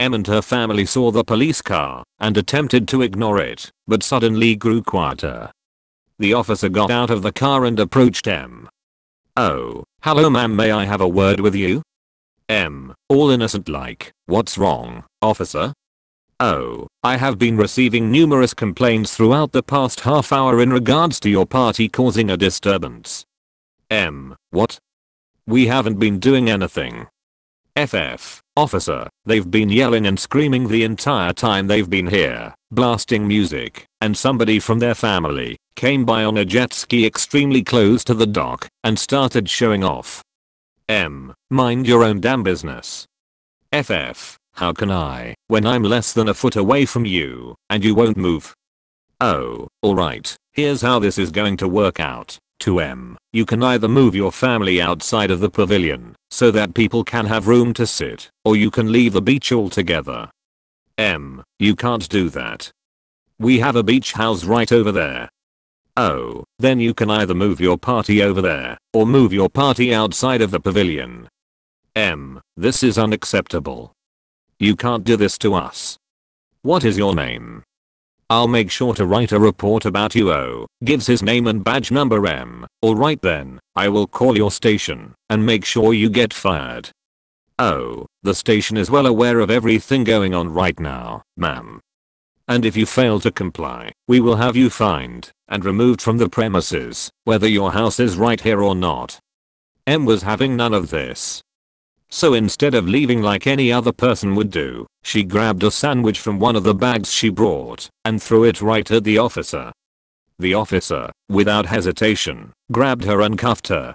M 0.00 0.14
and 0.14 0.26
her 0.26 0.42
family 0.42 0.84
saw 0.84 1.12
the 1.12 1.22
police 1.22 1.62
car 1.62 2.02
and 2.18 2.36
attempted 2.36 2.88
to 2.88 3.02
ignore 3.02 3.38
it, 3.38 3.70
but 3.86 4.02
suddenly 4.02 4.56
grew 4.56 4.82
quieter. 4.82 5.52
The 6.18 6.34
officer 6.34 6.68
got 6.68 6.90
out 6.90 7.10
of 7.10 7.22
the 7.22 7.30
car 7.30 7.64
and 7.64 7.78
approached 7.78 8.26
M. 8.26 8.68
Oh, 9.36 9.84
hello 10.02 10.28
ma'am 10.28 10.56
may 10.56 10.72
I 10.72 10.84
have 10.84 11.00
a 11.00 11.06
word 11.06 11.38
with 11.38 11.54
you? 11.54 11.82
M, 12.48 12.92
all 13.08 13.30
innocent 13.30 13.68
like, 13.68 14.10
what's 14.26 14.58
wrong, 14.58 15.04
officer? 15.22 15.72
Oh, 16.40 16.87
I 17.04 17.16
have 17.16 17.38
been 17.38 17.56
receiving 17.56 18.10
numerous 18.10 18.54
complaints 18.54 19.16
throughout 19.16 19.52
the 19.52 19.62
past 19.62 20.00
half 20.00 20.32
hour 20.32 20.60
in 20.60 20.70
regards 20.70 21.20
to 21.20 21.30
your 21.30 21.46
party 21.46 21.88
causing 21.88 22.28
a 22.28 22.36
disturbance. 22.36 23.24
M, 23.88 24.34
what? 24.50 24.80
We 25.46 25.68
haven't 25.68 26.00
been 26.00 26.18
doing 26.18 26.50
anything. 26.50 27.06
FF, 27.76 28.42
officer, 28.56 29.08
they've 29.24 29.48
been 29.48 29.68
yelling 29.68 30.08
and 30.08 30.18
screaming 30.18 30.66
the 30.66 30.82
entire 30.82 31.32
time 31.32 31.68
they've 31.68 31.88
been 31.88 32.08
here, 32.08 32.52
blasting 32.72 33.28
music, 33.28 33.86
and 34.00 34.16
somebody 34.16 34.58
from 34.58 34.80
their 34.80 34.96
family 34.96 35.56
came 35.76 36.04
by 36.04 36.24
on 36.24 36.36
a 36.36 36.44
jet 36.44 36.72
ski 36.72 37.06
extremely 37.06 37.62
close 37.62 38.02
to 38.02 38.14
the 38.14 38.26
dock 38.26 38.66
and 38.82 38.98
started 38.98 39.48
showing 39.48 39.84
off. 39.84 40.24
M. 40.88 41.32
Mind 41.48 41.86
your 41.86 42.02
own 42.02 42.20
damn 42.20 42.42
business. 42.42 43.06
FF. 43.72 44.36
How 44.58 44.72
can 44.72 44.90
I, 44.90 45.36
when 45.46 45.64
I'm 45.64 45.84
less 45.84 46.12
than 46.12 46.28
a 46.28 46.34
foot 46.34 46.56
away 46.56 46.84
from 46.84 47.04
you, 47.04 47.54
and 47.70 47.84
you 47.84 47.94
won't 47.94 48.16
move? 48.16 48.52
Oh, 49.20 49.68
alright, 49.84 50.34
here's 50.52 50.82
how 50.82 50.98
this 50.98 51.16
is 51.16 51.30
going 51.30 51.56
to 51.58 51.68
work 51.68 52.00
out. 52.00 52.36
2M. 52.60 53.14
You 53.32 53.46
can 53.46 53.62
either 53.62 53.86
move 53.86 54.16
your 54.16 54.32
family 54.32 54.82
outside 54.82 55.30
of 55.30 55.38
the 55.38 55.48
pavilion 55.48 56.16
so 56.32 56.50
that 56.50 56.74
people 56.74 57.04
can 57.04 57.26
have 57.26 57.46
room 57.46 57.72
to 57.74 57.86
sit, 57.86 58.30
or 58.44 58.56
you 58.56 58.68
can 58.68 58.90
leave 58.90 59.12
the 59.12 59.22
beach 59.22 59.52
altogether. 59.52 60.28
M. 60.98 61.44
You 61.60 61.76
can't 61.76 62.08
do 62.08 62.28
that. 62.30 62.68
We 63.38 63.60
have 63.60 63.76
a 63.76 63.84
beach 63.84 64.14
house 64.14 64.42
right 64.42 64.72
over 64.72 64.90
there. 64.90 65.28
Oh, 65.96 66.42
then 66.58 66.80
you 66.80 66.94
can 66.94 67.10
either 67.10 67.32
move 67.32 67.60
your 67.60 67.78
party 67.78 68.24
over 68.24 68.42
there, 68.42 68.76
or 68.92 69.06
move 69.06 69.32
your 69.32 69.50
party 69.50 69.94
outside 69.94 70.42
of 70.42 70.50
the 70.50 70.58
pavilion. 70.58 71.28
M. 71.94 72.40
This 72.56 72.82
is 72.82 72.98
unacceptable. 72.98 73.92
You 74.60 74.74
can't 74.74 75.04
do 75.04 75.16
this 75.16 75.38
to 75.38 75.54
us. 75.54 75.96
What 76.62 76.84
is 76.84 76.98
your 76.98 77.14
name? 77.14 77.62
I'll 78.28 78.48
make 78.48 78.72
sure 78.72 78.92
to 78.94 79.06
write 79.06 79.30
a 79.30 79.38
report 79.38 79.84
about 79.84 80.16
you 80.16 80.32
O. 80.32 80.66
Gives 80.84 81.06
his 81.06 81.22
name 81.22 81.46
and 81.46 81.62
badge 81.62 81.92
number 81.92 82.26
M. 82.26 82.66
Alright 82.84 83.22
then, 83.22 83.60
I 83.76 83.88
will 83.88 84.08
call 84.08 84.36
your 84.36 84.50
station 84.50 85.14
and 85.30 85.46
make 85.46 85.64
sure 85.64 85.94
you 85.94 86.10
get 86.10 86.34
fired. 86.34 86.90
Oh, 87.60 88.06
the 88.24 88.34
station 88.34 88.76
is 88.76 88.90
well 88.90 89.06
aware 89.06 89.38
of 89.38 89.48
everything 89.48 90.02
going 90.02 90.34
on 90.34 90.52
right 90.52 90.78
now, 90.80 91.22
ma'am. 91.36 91.80
And 92.48 92.64
if 92.64 92.76
you 92.76 92.84
fail 92.84 93.20
to 93.20 93.30
comply, 93.30 93.92
we 94.08 94.18
will 94.18 94.36
have 94.36 94.56
you 94.56 94.70
fined 94.70 95.30
and 95.46 95.64
removed 95.64 96.02
from 96.02 96.18
the 96.18 96.28
premises, 96.28 97.10
whether 97.22 97.46
your 97.46 97.70
house 97.72 98.00
is 98.00 98.16
right 98.16 98.40
here 98.40 98.60
or 98.60 98.74
not. 98.74 99.20
M 99.86 100.04
was 100.04 100.22
having 100.22 100.56
none 100.56 100.74
of 100.74 100.90
this 100.90 101.42
so 102.10 102.34
instead 102.34 102.74
of 102.74 102.88
leaving 102.88 103.22
like 103.22 103.46
any 103.46 103.72
other 103.72 103.92
person 103.92 104.34
would 104.34 104.50
do, 104.50 104.86
she 105.02 105.22
grabbed 105.22 105.62
a 105.62 105.70
sandwich 105.70 106.18
from 106.18 106.38
one 106.38 106.56
of 106.56 106.64
the 106.64 106.74
bags 106.74 107.12
she 107.12 107.28
brought 107.28 107.88
and 108.04 108.22
threw 108.22 108.44
it 108.44 108.62
right 108.62 108.90
at 108.90 109.04
the 109.04 109.18
officer. 109.18 109.72
The 110.38 110.54
officer, 110.54 111.10
without 111.28 111.66
hesitation, 111.66 112.52
grabbed 112.70 113.04
her 113.04 113.20
and 113.20 113.36
cuffed 113.36 113.68
her. 113.68 113.94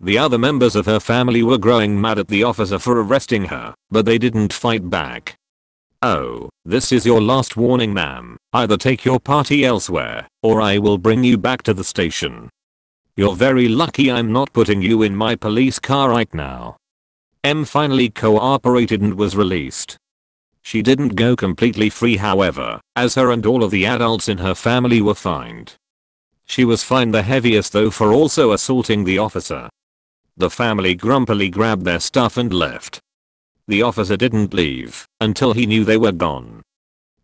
The 0.00 0.18
other 0.18 0.38
members 0.38 0.76
of 0.76 0.86
her 0.86 1.00
family 1.00 1.42
were 1.42 1.58
growing 1.58 2.00
mad 2.00 2.18
at 2.18 2.28
the 2.28 2.42
officer 2.44 2.78
for 2.78 3.00
arresting 3.00 3.46
her, 3.46 3.74
but 3.90 4.04
they 4.04 4.18
didn't 4.18 4.52
fight 4.52 4.90
back. 4.90 5.36
Oh, 6.02 6.50
this 6.64 6.92
is 6.92 7.06
your 7.06 7.22
last 7.22 7.56
warning 7.56 7.94
ma'am, 7.94 8.36
either 8.52 8.76
take 8.76 9.04
your 9.04 9.18
party 9.18 9.64
elsewhere, 9.64 10.28
or 10.42 10.60
I 10.60 10.78
will 10.78 10.98
bring 10.98 11.24
you 11.24 11.38
back 11.38 11.62
to 11.62 11.74
the 11.74 11.84
station. 11.84 12.50
You're 13.16 13.34
very 13.34 13.68
lucky 13.68 14.12
I'm 14.12 14.30
not 14.32 14.52
putting 14.52 14.82
you 14.82 15.02
in 15.02 15.16
my 15.16 15.36
police 15.36 15.78
car 15.78 16.10
right 16.10 16.32
now. 16.34 16.76
M 17.46 17.64
finally 17.64 18.10
cooperated 18.10 19.00
and 19.00 19.14
was 19.14 19.36
released. 19.36 19.96
She 20.62 20.82
didn't 20.82 21.14
go 21.14 21.36
completely 21.36 21.88
free 21.88 22.16
however, 22.16 22.80
as 22.96 23.14
her 23.14 23.30
and 23.30 23.46
all 23.46 23.62
of 23.62 23.70
the 23.70 23.86
adults 23.86 24.28
in 24.28 24.38
her 24.38 24.56
family 24.56 25.00
were 25.00 25.14
fined. 25.14 25.74
She 26.46 26.64
was 26.64 26.82
fined 26.82 27.14
the 27.14 27.22
heaviest 27.22 27.72
though 27.72 27.92
for 27.92 28.12
also 28.12 28.50
assaulting 28.50 29.04
the 29.04 29.18
officer. 29.18 29.68
The 30.36 30.50
family 30.50 30.96
grumpily 30.96 31.48
grabbed 31.48 31.84
their 31.84 32.00
stuff 32.00 32.36
and 32.36 32.52
left. 32.52 32.98
The 33.68 33.80
officer 33.80 34.16
didn't 34.16 34.52
leave 34.52 35.06
until 35.20 35.52
he 35.52 35.66
knew 35.66 35.84
they 35.84 35.98
were 35.98 36.10
gone. 36.10 36.62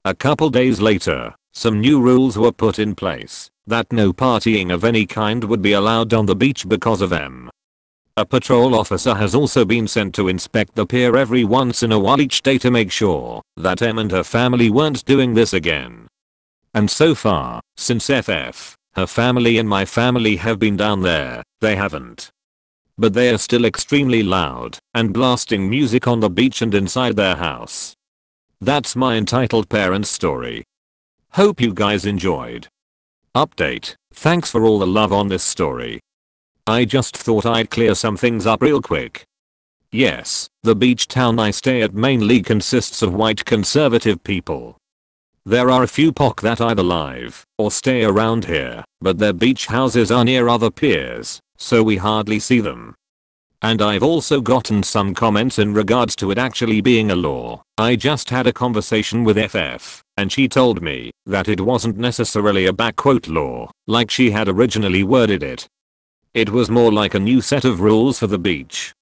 A 0.04 0.14
couple 0.14 0.50
days 0.50 0.80
later, 0.80 1.34
some 1.52 1.80
new 1.80 2.00
rules 2.00 2.38
were 2.38 2.52
put 2.52 2.78
in 2.78 2.94
place 2.94 3.50
that 3.66 3.92
no 3.92 4.12
partying 4.12 4.72
of 4.72 4.84
any 4.84 5.04
kind 5.04 5.42
would 5.42 5.62
be 5.62 5.72
allowed 5.72 6.14
on 6.14 6.26
the 6.26 6.36
beach 6.36 6.68
because 6.68 7.00
of 7.00 7.12
M. 7.12 7.50
A 8.18 8.26
patrol 8.26 8.74
officer 8.74 9.14
has 9.14 9.34
also 9.34 9.64
been 9.64 9.88
sent 9.88 10.14
to 10.16 10.28
inspect 10.28 10.74
the 10.74 10.84
pier 10.84 11.16
every 11.16 11.44
once 11.44 11.82
in 11.82 11.92
a 11.92 11.98
while 11.98 12.20
each 12.20 12.42
day 12.42 12.58
to 12.58 12.70
make 12.70 12.92
sure 12.92 13.40
that 13.56 13.80
M 13.80 13.98
and 13.98 14.12
her 14.12 14.22
family 14.22 14.68
weren't 14.68 15.02
doing 15.06 15.32
this 15.32 15.54
again. 15.54 16.08
And 16.74 16.90
so 16.90 17.14
far, 17.14 17.62
since 17.78 18.08
FF, 18.10 18.76
her 18.96 19.06
family 19.06 19.56
and 19.56 19.66
my 19.66 19.86
family 19.86 20.36
have 20.36 20.58
been 20.58 20.76
down 20.76 21.00
there, 21.00 21.42
they 21.62 21.74
haven't. 21.74 22.28
But 22.98 23.14
they 23.14 23.30
are 23.30 23.38
still 23.38 23.64
extremely 23.64 24.22
loud 24.22 24.76
and 24.92 25.14
blasting 25.14 25.70
music 25.70 26.06
on 26.06 26.20
the 26.20 26.28
beach 26.28 26.60
and 26.60 26.74
inside 26.74 27.16
their 27.16 27.36
house. 27.36 27.94
That's 28.60 28.94
my 28.94 29.16
entitled 29.16 29.70
parents 29.70 30.10
story. 30.10 30.64
Hope 31.30 31.62
you 31.62 31.72
guys 31.72 32.04
enjoyed. 32.04 32.68
Update, 33.34 33.94
thanks 34.12 34.50
for 34.50 34.66
all 34.66 34.78
the 34.78 34.86
love 34.86 35.14
on 35.14 35.28
this 35.28 35.42
story. 35.42 36.00
I 36.66 36.84
just 36.84 37.16
thought 37.16 37.44
I'd 37.44 37.70
clear 37.70 37.92
some 37.96 38.16
things 38.16 38.46
up 38.46 38.62
real 38.62 38.80
quick. 38.80 39.24
Yes, 39.90 40.48
the 40.62 40.76
beach 40.76 41.08
town 41.08 41.40
I 41.40 41.50
stay 41.50 41.82
at 41.82 41.92
mainly 41.92 42.40
consists 42.40 43.02
of 43.02 43.12
white 43.12 43.44
conservative 43.44 44.22
people. 44.22 44.76
There 45.44 45.70
are 45.70 45.82
a 45.82 45.88
few 45.88 46.12
POC 46.12 46.40
that 46.42 46.60
either 46.60 46.84
live 46.84 47.44
or 47.58 47.72
stay 47.72 48.04
around 48.04 48.44
here, 48.44 48.84
but 49.00 49.18
their 49.18 49.32
beach 49.32 49.66
houses 49.66 50.12
are 50.12 50.24
near 50.24 50.48
other 50.48 50.70
piers, 50.70 51.40
so 51.56 51.82
we 51.82 51.96
hardly 51.96 52.38
see 52.38 52.60
them. 52.60 52.94
And 53.60 53.82
I've 53.82 54.04
also 54.04 54.40
gotten 54.40 54.84
some 54.84 55.14
comments 55.14 55.58
in 55.58 55.74
regards 55.74 56.14
to 56.16 56.30
it 56.30 56.38
actually 56.38 56.80
being 56.80 57.10
a 57.10 57.16
law. 57.16 57.62
I 57.76 57.96
just 57.96 58.30
had 58.30 58.46
a 58.46 58.52
conversation 58.52 59.24
with 59.24 59.36
FF, 59.36 60.00
and 60.16 60.30
she 60.30 60.46
told 60.46 60.80
me 60.80 61.10
that 61.26 61.48
it 61.48 61.60
wasn't 61.60 61.96
necessarily 61.96 62.66
a 62.66 62.72
backquote 62.72 63.28
law, 63.28 63.68
like 63.88 64.12
she 64.12 64.30
had 64.30 64.48
originally 64.48 65.02
worded 65.02 65.42
it, 65.42 65.66
it 66.34 66.48
was 66.48 66.70
more 66.70 66.90
like 66.90 67.14
a 67.14 67.20
new 67.20 67.42
set 67.42 67.64
of 67.64 67.80
rules 67.80 68.18
for 68.18 68.26
the 68.26 68.38
beach. 68.38 68.94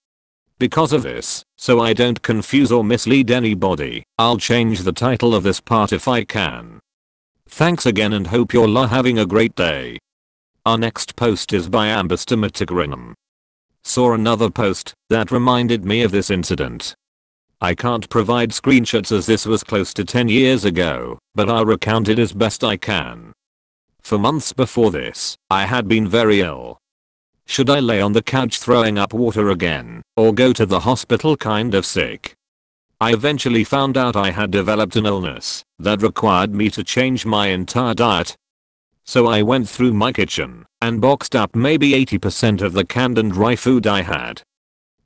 Because 0.58 0.92
of 0.92 1.04
this, 1.04 1.44
so 1.56 1.80
I 1.80 1.92
don't 1.92 2.22
confuse 2.22 2.72
or 2.72 2.82
mislead 2.82 3.30
anybody, 3.30 4.02
I'll 4.18 4.36
change 4.36 4.80
the 4.80 4.92
title 4.92 5.34
of 5.34 5.44
this 5.44 5.60
part 5.60 5.92
if 5.92 6.08
I 6.08 6.24
can. 6.24 6.80
Thanks 7.48 7.86
again 7.86 8.12
and 8.12 8.26
hope 8.26 8.52
you're 8.52 8.68
all 8.68 8.88
having 8.88 9.18
a 9.18 9.26
great 9.26 9.54
day. 9.54 9.98
Our 10.66 10.76
next 10.76 11.14
post 11.14 11.52
is 11.52 11.68
by 11.68 11.86
Ambastomaticarinum. 11.86 13.14
Saw 13.84 14.12
another 14.12 14.50
post 14.50 14.92
that 15.08 15.30
reminded 15.30 15.84
me 15.84 16.02
of 16.02 16.10
this 16.10 16.30
incident. 16.30 16.94
I 17.60 17.74
can't 17.74 18.08
provide 18.08 18.50
screenshots 18.50 19.12
as 19.12 19.26
this 19.26 19.46
was 19.46 19.62
close 19.62 19.94
to 19.94 20.04
10 20.04 20.28
years 20.28 20.64
ago, 20.64 21.18
but 21.36 21.48
I'll 21.48 21.64
recount 21.64 22.08
it 22.08 22.18
as 22.18 22.32
best 22.32 22.64
I 22.64 22.76
can. 22.76 23.32
For 24.02 24.18
months 24.18 24.52
before 24.52 24.90
this, 24.90 25.36
I 25.48 25.66
had 25.66 25.86
been 25.86 26.08
very 26.08 26.40
ill 26.40 26.79
should 27.50 27.68
I 27.68 27.80
lay 27.80 28.00
on 28.00 28.12
the 28.12 28.22
couch 28.22 28.60
throwing 28.60 28.96
up 28.96 29.12
water 29.12 29.50
again, 29.50 30.02
or 30.16 30.32
go 30.32 30.52
to 30.52 30.64
the 30.64 30.78
hospital 30.78 31.36
kind 31.36 31.74
of 31.74 31.84
sick? 31.84 32.36
I 33.00 33.12
eventually 33.12 33.64
found 33.64 33.96
out 33.96 34.14
I 34.14 34.30
had 34.30 34.52
developed 34.52 34.94
an 34.94 35.04
illness 35.04 35.64
that 35.80 36.00
required 36.00 36.54
me 36.54 36.70
to 36.70 36.84
change 36.84 37.26
my 37.26 37.48
entire 37.48 37.94
diet. 37.94 38.36
So 39.04 39.26
I 39.26 39.42
went 39.42 39.68
through 39.68 39.94
my 39.94 40.12
kitchen 40.12 40.64
and 40.80 41.00
boxed 41.00 41.34
up 41.34 41.56
maybe 41.56 41.90
80% 41.90 42.62
of 42.62 42.72
the 42.72 42.84
canned 42.84 43.18
and 43.18 43.32
dry 43.32 43.56
food 43.56 43.84
I 43.84 44.02
had. 44.02 44.42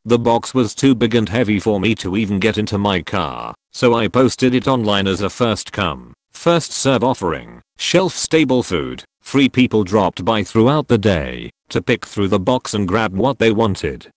The 0.04 0.18
box 0.18 0.52
was 0.52 0.74
too 0.74 0.94
big 0.94 1.14
and 1.14 1.30
heavy 1.30 1.58
for 1.58 1.80
me 1.80 1.94
to 1.94 2.14
even 2.14 2.40
get 2.40 2.58
into 2.58 2.76
my 2.76 3.00
car, 3.00 3.54
so 3.72 3.94
I 3.94 4.08
posted 4.08 4.54
it 4.54 4.68
online 4.68 5.06
as 5.06 5.22
a 5.22 5.30
first 5.30 5.72
come, 5.72 6.12
first 6.30 6.72
serve 6.72 7.02
offering, 7.02 7.62
shelf 7.78 8.12
stable 8.12 8.62
food, 8.62 9.02
free 9.22 9.48
people 9.48 9.82
dropped 9.82 10.26
by 10.26 10.44
throughout 10.44 10.88
the 10.88 10.98
day, 10.98 11.50
to 11.68 11.82
pick 11.82 12.06
through 12.06 12.28
the 12.28 12.38
box 12.38 12.74
and 12.74 12.88
grab 12.88 13.14
what 13.14 13.38
they 13.38 13.50
wanted. 13.50 14.10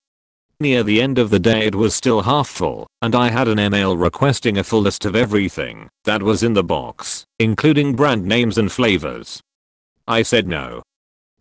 Near 0.60 0.82
the 0.82 1.02
end 1.02 1.20
of 1.20 1.30
the 1.30 1.40
day 1.40 1.68
it 1.68 1.76
was 1.76 1.94
still 1.94 2.24
half 2.24 2.48
full, 2.48 2.88
and 3.02 3.14
I 3.14 3.30
had 3.30 3.48
an 3.48 3.60
email 3.60 3.96
requesting 3.96 4.58
a 4.58 4.64
full 4.64 4.82
list 4.82 5.06
of 5.06 5.16
everything 5.16 5.88
that 6.04 6.24
was 6.24 6.42
in 6.42 6.54
the 6.54 6.64
box, 6.64 7.26
including 7.38 7.96
brand 7.96 8.26
names 8.26 8.58
and 8.58 8.72
flavors. 8.72 9.40
I 10.08 10.24
said 10.24 10.48
no. 10.48 10.82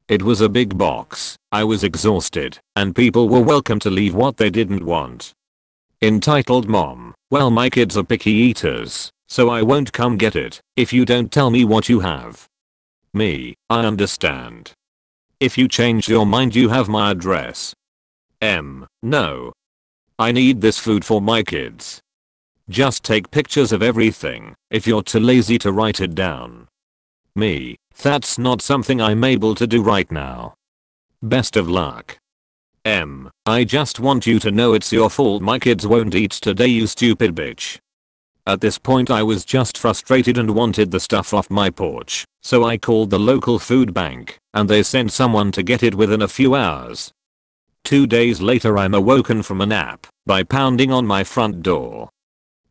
It 0.09 0.23
was 0.23 0.41
a 0.41 0.49
big 0.49 0.77
box, 0.77 1.37
I 1.51 1.65
was 1.65 1.83
exhausted, 1.83 2.59
and 2.77 2.95
people 2.95 3.29
were 3.29 3.41
welcome 3.41 3.79
to 3.81 3.91
leave 3.91 4.15
what 4.15 4.37
they 4.37 4.51
didn't 4.51 4.85
want. 4.85 5.33
Entitled 6.03 6.69
mom, 6.69 7.15
well 7.31 7.51
my 7.51 7.71
kids 7.71 7.97
are 7.97 8.05
picky 8.05 8.33
eaters, 8.33 9.11
so 9.29 9.49
I 9.49 9.63
won't 9.63 9.95
come 9.95 10.19
get 10.19 10.37
it 10.37 10.61
if 10.77 10.93
you 10.93 11.07
don't 11.07 11.33
tell 11.33 11.49
me 11.51 11.65
what 11.65 11.89
you 11.89 12.01
have. 12.01 12.47
Me, 13.15 13.55
I 13.71 13.81
understand. 13.81 14.73
If 15.39 15.59
you 15.59 15.69
change 15.69 16.09
your 16.09 16.25
mind 16.25 16.55
you 16.55 16.71
have 16.71 16.89
my 16.89 17.11
address. 17.11 17.75
M. 18.41 18.87
No. 19.03 19.53
I 20.19 20.33
need 20.33 20.63
this 20.63 20.79
food 20.79 21.05
for 21.05 21.21
my 21.21 21.43
kids. 21.43 22.01
Just 22.71 23.05
take 23.05 23.31
pictures 23.31 23.71
of 23.71 23.83
everything 23.83 24.55
if 24.71 24.87
you're 24.87 25.03
too 25.03 25.21
lazy 25.21 25.59
to 25.59 25.73
write 25.73 26.01
it 26.01 26.15
down. 26.15 26.69
Me, 27.35 27.77
that's 28.03 28.39
not 28.39 28.63
something 28.63 28.99
I'm 28.99 29.25
able 29.25 29.55
to 29.57 29.67
do 29.67 29.83
right 29.83 30.11
now. 30.11 30.55
Best 31.23 31.55
of 31.55 31.69
luck. 31.69 32.17
M. 32.87 33.31
I 33.45 33.65
just 33.65 34.01
want 34.01 34.27
you 34.27 34.39
to 34.39 34.51
know 34.51 34.73
it's 34.73 34.91
your 34.91 35.11
fault 35.11 35.43
my 35.43 35.59
kids 35.59 35.87
won't 35.87 36.15
eat 36.15 36.31
today 36.31 36.69
you 36.69 36.87
stupid 36.87 37.35
bitch. 37.35 37.79
At 38.49 38.61
this 38.61 38.79
point 38.79 39.11
I 39.11 39.25
was 39.25 39.45
just 39.45 39.77
frustrated 39.77 40.39
and 40.39 40.55
wanted 40.55 40.93
the 40.93 41.01
stuff 41.01 41.35
off 41.35 41.51
my 41.51 41.69
porch, 41.69 42.25
so 42.43 42.65
I 42.65 42.79
called 42.79 43.11
the 43.11 43.19
local 43.19 43.59
food 43.59 43.93
bank, 43.93 44.39
and 44.55 44.69
they 44.69 44.85
sent 44.85 45.11
someone 45.11 45.51
to 45.53 45.65
get 45.65 45.83
it 45.83 45.97
within 45.97 46.23
a 46.23 46.29
few 46.29 46.55
hours. 46.55 47.11
Two 47.83 48.07
days 48.07 48.41
later 48.41 48.79
I'm 48.79 48.95
awoken 48.95 49.43
from 49.43 49.61
a 49.61 49.67
nap 49.67 50.07
by 50.27 50.45
pounding 50.45 50.93
on 50.93 51.07
my 51.07 51.25
front 51.25 51.63
door. 51.63 52.09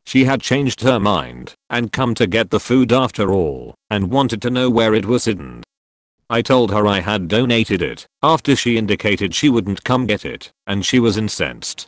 She 0.05 0.23
had 0.23 0.41
changed 0.41 0.81
her 0.81 0.99
mind 0.99 1.55
and 1.69 1.91
come 1.91 2.13
to 2.15 2.27
get 2.27 2.51
the 2.51 2.59
food 2.59 2.93
after 2.93 3.33
all 3.33 3.75
and 3.89 4.11
wanted 4.11 4.41
to 4.43 4.49
know 4.49 4.69
where 4.69 4.93
it 4.93 5.05
was 5.05 5.25
hidden. 5.25 5.61
I 6.29 6.41
told 6.41 6.71
her 6.71 6.88
I 6.88 7.01
had 7.01 7.27
donated 7.27 7.81
it 7.81 8.07
after 8.23 8.55
she 8.55 8.77
indicated 8.77 9.35
she 9.35 9.49
wouldn't 9.49 9.83
come 9.83 10.05
get 10.05 10.23
it 10.23 10.51
and 10.65 10.85
she 10.85 10.99
was 10.99 11.17
incensed. 11.17 11.88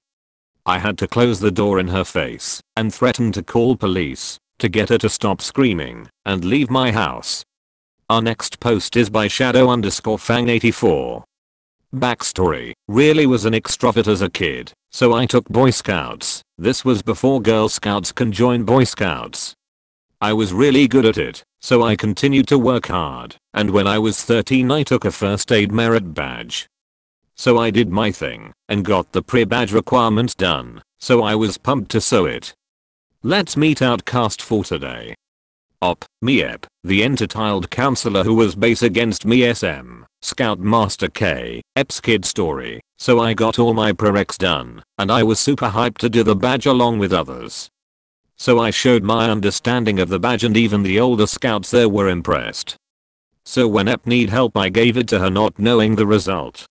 I 0.67 0.79
had 0.79 0.97
to 0.97 1.07
close 1.07 1.39
the 1.39 1.49
door 1.49 1.79
in 1.79 1.87
her 1.87 2.03
face 2.03 2.61
and 2.75 2.93
threaten 2.93 3.31
to 3.31 3.41
call 3.41 3.77
police 3.77 4.37
to 4.59 4.67
get 4.67 4.89
her 4.89 4.97
to 4.97 5.07
stop 5.07 5.41
screaming 5.41 6.09
and 6.25 6.43
leave 6.43 6.69
my 6.69 6.91
house. 6.91 7.45
Our 8.09 8.21
next 8.21 8.59
post 8.59 8.97
is 8.97 9.09
by 9.09 9.29
shadow 9.29 9.69
underscore 9.69 10.17
fang84. 10.17 11.23
Backstory, 11.95 12.73
really 12.89 13.25
was 13.25 13.45
an 13.45 13.53
extrovert 13.53 14.09
as 14.09 14.21
a 14.21 14.29
kid, 14.29 14.73
so 14.91 15.13
I 15.13 15.25
took 15.25 15.47
boy 15.47 15.69
scouts, 15.69 16.41
this 16.57 16.83
was 16.83 17.01
before 17.01 17.41
girl 17.41 17.69
scouts 17.69 18.11
can 18.11 18.33
join 18.33 18.65
boy 18.65 18.83
scouts. 18.83 19.55
I 20.19 20.33
was 20.33 20.51
really 20.51 20.89
good 20.89 21.05
at 21.05 21.17
it, 21.17 21.43
so 21.61 21.81
I 21.81 21.95
continued 21.95 22.47
to 22.49 22.59
work 22.59 22.87
hard, 22.87 23.37
and 23.53 23.69
when 23.69 23.87
I 23.87 23.99
was 23.99 24.21
13 24.21 24.69
I 24.69 24.83
took 24.83 25.05
a 25.05 25.11
first 25.11 25.49
aid 25.49 25.71
merit 25.71 26.13
badge, 26.13 26.67
so 27.37 27.57
I 27.57 27.69
did 27.69 27.89
my 27.89 28.11
thing 28.11 28.51
and 28.67 28.83
got 28.83 29.11
the 29.11 29.21
pre-badge 29.21 29.71
requirements 29.71 30.33
done, 30.33 30.81
so 30.99 31.23
I 31.23 31.35
was 31.35 31.57
pumped 31.57 31.91
to 31.91 32.01
sew 32.01 32.25
it. 32.25 32.53
Let's 33.23 33.55
meet 33.55 33.81
outcast 33.81 34.41
for 34.41 34.63
today. 34.63 35.15
Op, 35.81 36.03
Miep, 36.25 36.65
the 36.83 37.03
entitled 37.03 37.69
counselor 37.69 38.23
who 38.23 38.33
was 38.33 38.55
base 38.55 38.81
against 38.81 39.25
me 39.25 39.53
SM, 39.53 40.03
Scout 40.23 40.59
Master 40.59 41.07
K, 41.07 41.61
Ep's 41.75 42.01
kid 42.01 42.25
story, 42.25 42.81
so 42.97 43.19
I 43.19 43.35
got 43.35 43.59
all 43.59 43.75
my 43.75 43.91
prereqs 43.91 44.37
done, 44.37 44.81
and 44.97 45.11
I 45.11 45.21
was 45.21 45.39
super 45.39 45.69
hyped 45.69 45.99
to 45.99 46.09
do 46.09 46.23
the 46.23 46.35
badge 46.35 46.65
along 46.65 46.97
with 46.97 47.13
others. 47.13 47.69
So 48.37 48.59
I 48.59 48.71
showed 48.71 49.03
my 49.03 49.29
understanding 49.29 49.99
of 49.99 50.09
the 50.09 50.19
badge 50.19 50.43
and 50.43 50.57
even 50.57 50.81
the 50.81 50.99
older 50.99 51.27
scouts 51.27 51.69
there 51.69 51.89
were 51.89 52.09
impressed. 52.09 52.75
So 53.45 53.67
when 53.67 53.87
Ep 53.87 54.05
need 54.07 54.29
help 54.29 54.57
I 54.57 54.69
gave 54.69 54.97
it 54.97 55.07
to 55.09 55.19
her 55.19 55.29
not 55.29 55.59
knowing 55.59 55.95
the 55.95 56.07
result. 56.07 56.65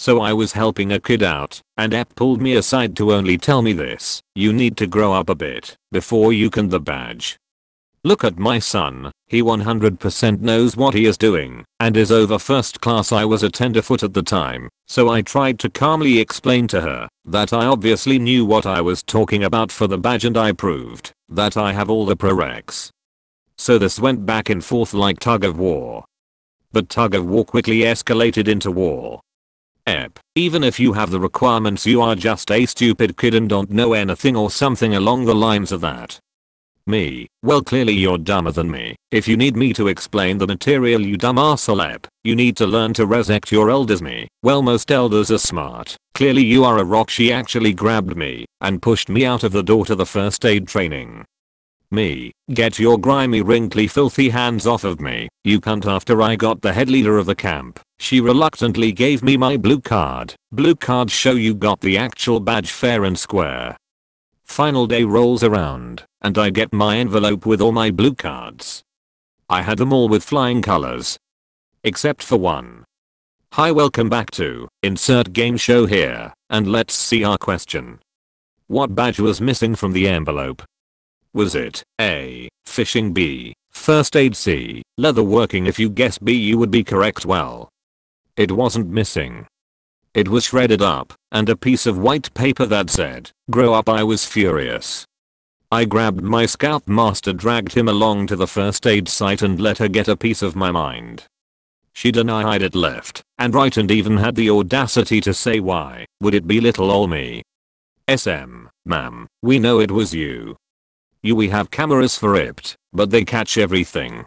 So 0.00 0.22
I 0.22 0.32
was 0.32 0.52
helping 0.52 0.92
a 0.92 0.98
kid 0.98 1.22
out, 1.22 1.60
and 1.76 1.92
Ep 1.92 2.14
pulled 2.14 2.40
me 2.40 2.54
aside 2.54 2.96
to 2.96 3.12
only 3.12 3.36
tell 3.36 3.60
me 3.60 3.74
this, 3.74 4.22
you 4.34 4.50
need 4.50 4.78
to 4.78 4.86
grow 4.86 5.12
up 5.12 5.28
a 5.28 5.34
bit, 5.34 5.76
before 5.92 6.32
you 6.32 6.48
can 6.48 6.70
the 6.70 6.80
badge. 6.80 7.36
Look 8.02 8.24
at 8.24 8.38
my 8.38 8.60
son, 8.60 9.12
he 9.26 9.42
100% 9.42 10.40
knows 10.40 10.74
what 10.74 10.94
he 10.94 11.04
is 11.04 11.18
doing 11.18 11.66
and 11.80 11.98
is 11.98 12.10
over 12.10 12.38
first 12.38 12.80
class 12.80 13.12
I 13.12 13.26
was 13.26 13.42
a 13.42 13.50
tenderfoot 13.50 14.02
at 14.02 14.14
the 14.14 14.22
time, 14.22 14.70
so 14.88 15.10
I 15.10 15.20
tried 15.20 15.58
to 15.58 15.68
calmly 15.68 16.18
explain 16.18 16.66
to 16.68 16.80
her 16.80 17.06
that 17.26 17.52
I 17.52 17.66
obviously 17.66 18.18
knew 18.18 18.46
what 18.46 18.64
I 18.64 18.80
was 18.80 19.02
talking 19.02 19.44
about 19.44 19.70
for 19.70 19.86
the 19.86 19.98
badge 19.98 20.24
and 20.24 20.38
I 20.38 20.52
proved 20.52 21.12
that 21.28 21.58
I 21.58 21.74
have 21.74 21.90
all 21.90 22.06
the 22.06 22.16
prereqs. 22.16 22.88
So 23.58 23.76
this 23.76 24.00
went 24.00 24.24
back 24.24 24.48
and 24.48 24.64
forth 24.64 24.94
like 24.94 25.18
tug 25.18 25.44
of 25.44 25.58
war. 25.58 26.06
But 26.72 26.88
tug 26.88 27.14
of 27.14 27.26
war 27.26 27.44
quickly 27.44 27.80
escalated 27.80 28.48
into 28.48 28.70
war. 28.70 29.20
Ep, 29.86 30.18
even 30.34 30.62
if 30.62 30.78
you 30.78 30.92
have 30.92 31.10
the 31.10 31.20
requirements 31.20 31.86
you 31.86 32.00
are 32.00 32.14
just 32.14 32.50
a 32.50 32.66
stupid 32.66 33.16
kid 33.16 33.34
and 33.34 33.48
don't 33.48 33.70
know 33.70 33.92
anything 33.92 34.36
or 34.36 34.50
something 34.50 34.94
along 34.94 35.24
the 35.24 35.34
lines 35.34 35.72
of 35.72 35.80
that. 35.80 36.18
Me, 36.86 37.26
well 37.42 37.62
clearly 37.62 37.92
you're 37.92 38.18
dumber 38.18 38.50
than 38.50 38.70
me. 38.70 38.96
If 39.10 39.28
you 39.28 39.36
need 39.36 39.56
me 39.56 39.72
to 39.74 39.88
explain 39.88 40.38
the 40.38 40.46
material 40.46 41.00
you 41.00 41.16
dumb 41.16 41.36
arsehole 41.36 41.84
ep, 41.84 42.06
you 42.24 42.34
need 42.34 42.56
to 42.56 42.66
learn 42.66 42.94
to 42.94 43.06
respect 43.06 43.52
your 43.52 43.70
elders 43.70 44.02
me. 44.02 44.28
Well 44.42 44.62
most 44.62 44.90
elders 44.90 45.30
are 45.30 45.38
smart. 45.38 45.96
Clearly 46.14 46.44
you 46.44 46.64
are 46.64 46.78
a 46.78 46.84
rock 46.84 47.10
she 47.10 47.32
actually 47.32 47.72
grabbed 47.72 48.16
me 48.16 48.46
and 48.60 48.82
pushed 48.82 49.08
me 49.08 49.24
out 49.24 49.44
of 49.44 49.52
the 49.52 49.62
door 49.62 49.84
to 49.86 49.94
the 49.94 50.06
first 50.06 50.44
aid 50.44 50.68
training. 50.68 51.24
Me, 51.92 52.30
get 52.54 52.78
your 52.78 52.98
grimy 52.98 53.42
wrinkly 53.42 53.88
filthy 53.88 54.28
hands 54.28 54.64
off 54.64 54.84
of 54.84 55.00
me, 55.00 55.28
you 55.42 55.60
cunt 55.60 55.86
after 55.86 56.22
I 56.22 56.36
got 56.36 56.62
the 56.62 56.72
head 56.72 56.88
leader 56.88 57.18
of 57.18 57.26
the 57.26 57.34
camp. 57.34 57.80
She 57.98 58.20
reluctantly 58.20 58.92
gave 58.92 59.24
me 59.24 59.36
my 59.36 59.56
blue 59.56 59.80
card. 59.80 60.36
Blue 60.52 60.76
card 60.76 61.10
show 61.10 61.32
you 61.32 61.52
got 61.52 61.80
the 61.80 61.98
actual 61.98 62.38
badge 62.38 62.70
fair 62.70 63.02
and 63.02 63.18
square. 63.18 63.76
Final 64.44 64.86
day 64.86 65.02
rolls 65.02 65.42
around, 65.42 66.04
and 66.22 66.38
I 66.38 66.50
get 66.50 66.72
my 66.72 66.96
envelope 66.96 67.44
with 67.44 67.60
all 67.60 67.72
my 67.72 67.90
blue 67.90 68.14
cards. 68.14 68.84
I 69.48 69.62
had 69.62 69.78
them 69.78 69.92
all 69.92 70.08
with 70.08 70.22
flying 70.22 70.62
colors. 70.62 71.18
Except 71.82 72.22
for 72.22 72.36
one. 72.36 72.84
Hi 73.54 73.72
welcome 73.72 74.08
back 74.08 74.30
to 74.32 74.68
insert 74.84 75.32
game 75.32 75.56
show 75.56 75.86
here, 75.86 76.34
and 76.48 76.70
let's 76.70 76.94
see 76.94 77.24
our 77.24 77.36
question. 77.36 77.98
What 78.68 78.94
badge 78.94 79.18
was 79.18 79.40
missing 79.40 79.74
from 79.74 79.92
the 79.92 80.06
envelope? 80.06 80.62
Was 81.32 81.54
it 81.54 81.84
A. 82.00 82.48
Fishing 82.66 83.12
B. 83.12 83.54
First 83.70 84.16
aid 84.16 84.34
C. 84.34 84.82
Leather 84.98 85.22
working 85.22 85.66
if 85.66 85.78
you 85.78 85.88
guess 85.88 86.18
B 86.18 86.32
you 86.32 86.58
would 86.58 86.72
be 86.72 86.82
correct 86.82 87.24
well. 87.24 87.68
It 88.36 88.50
wasn't 88.50 88.88
missing. 88.88 89.46
It 90.12 90.28
was 90.28 90.44
shredded 90.46 90.82
up, 90.82 91.12
and 91.30 91.48
a 91.48 91.56
piece 91.56 91.86
of 91.86 91.98
white 91.98 92.34
paper 92.34 92.66
that 92.66 92.90
said, 92.90 93.30
grow 93.48 93.74
up 93.74 93.88
I 93.88 94.02
was 94.02 94.24
furious. 94.26 95.04
I 95.70 95.84
grabbed 95.84 96.22
my 96.22 96.46
scoutmaster 96.46 97.32
dragged 97.32 97.74
him 97.74 97.88
along 97.88 98.26
to 98.26 98.36
the 98.36 98.48
first 98.48 98.84
aid 98.88 99.08
site 99.08 99.40
and 99.42 99.60
let 99.60 99.78
her 99.78 99.86
get 99.86 100.08
a 100.08 100.16
piece 100.16 100.42
of 100.42 100.56
my 100.56 100.72
mind. 100.72 101.26
She 101.92 102.10
denied 102.10 102.62
it 102.62 102.74
left 102.74 103.22
and 103.38 103.54
right 103.54 103.76
and 103.76 103.90
even 103.90 104.16
had 104.16 104.34
the 104.34 104.50
audacity 104.50 105.20
to 105.20 105.32
say 105.32 105.60
why 105.60 106.06
would 106.20 106.34
it 106.34 106.48
be 106.48 106.60
little 106.60 106.90
ol 106.90 107.06
me. 107.06 107.42
SM, 108.08 108.66
ma'am, 108.84 109.28
we 109.42 109.60
know 109.60 109.78
it 109.78 109.92
was 109.92 110.12
you. 110.12 110.56
You 111.22 111.36
we 111.36 111.50
have 111.50 111.70
cameras 111.70 112.16
for 112.16 112.34
it, 112.34 112.76
but 112.92 113.10
they 113.10 113.24
catch 113.24 113.58
everything. 113.58 114.24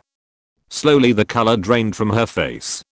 Slowly 0.70 1.12
the 1.12 1.26
color 1.26 1.58
drained 1.58 1.96
from 1.96 2.12
her 2.12 2.28
face. 2.28 2.84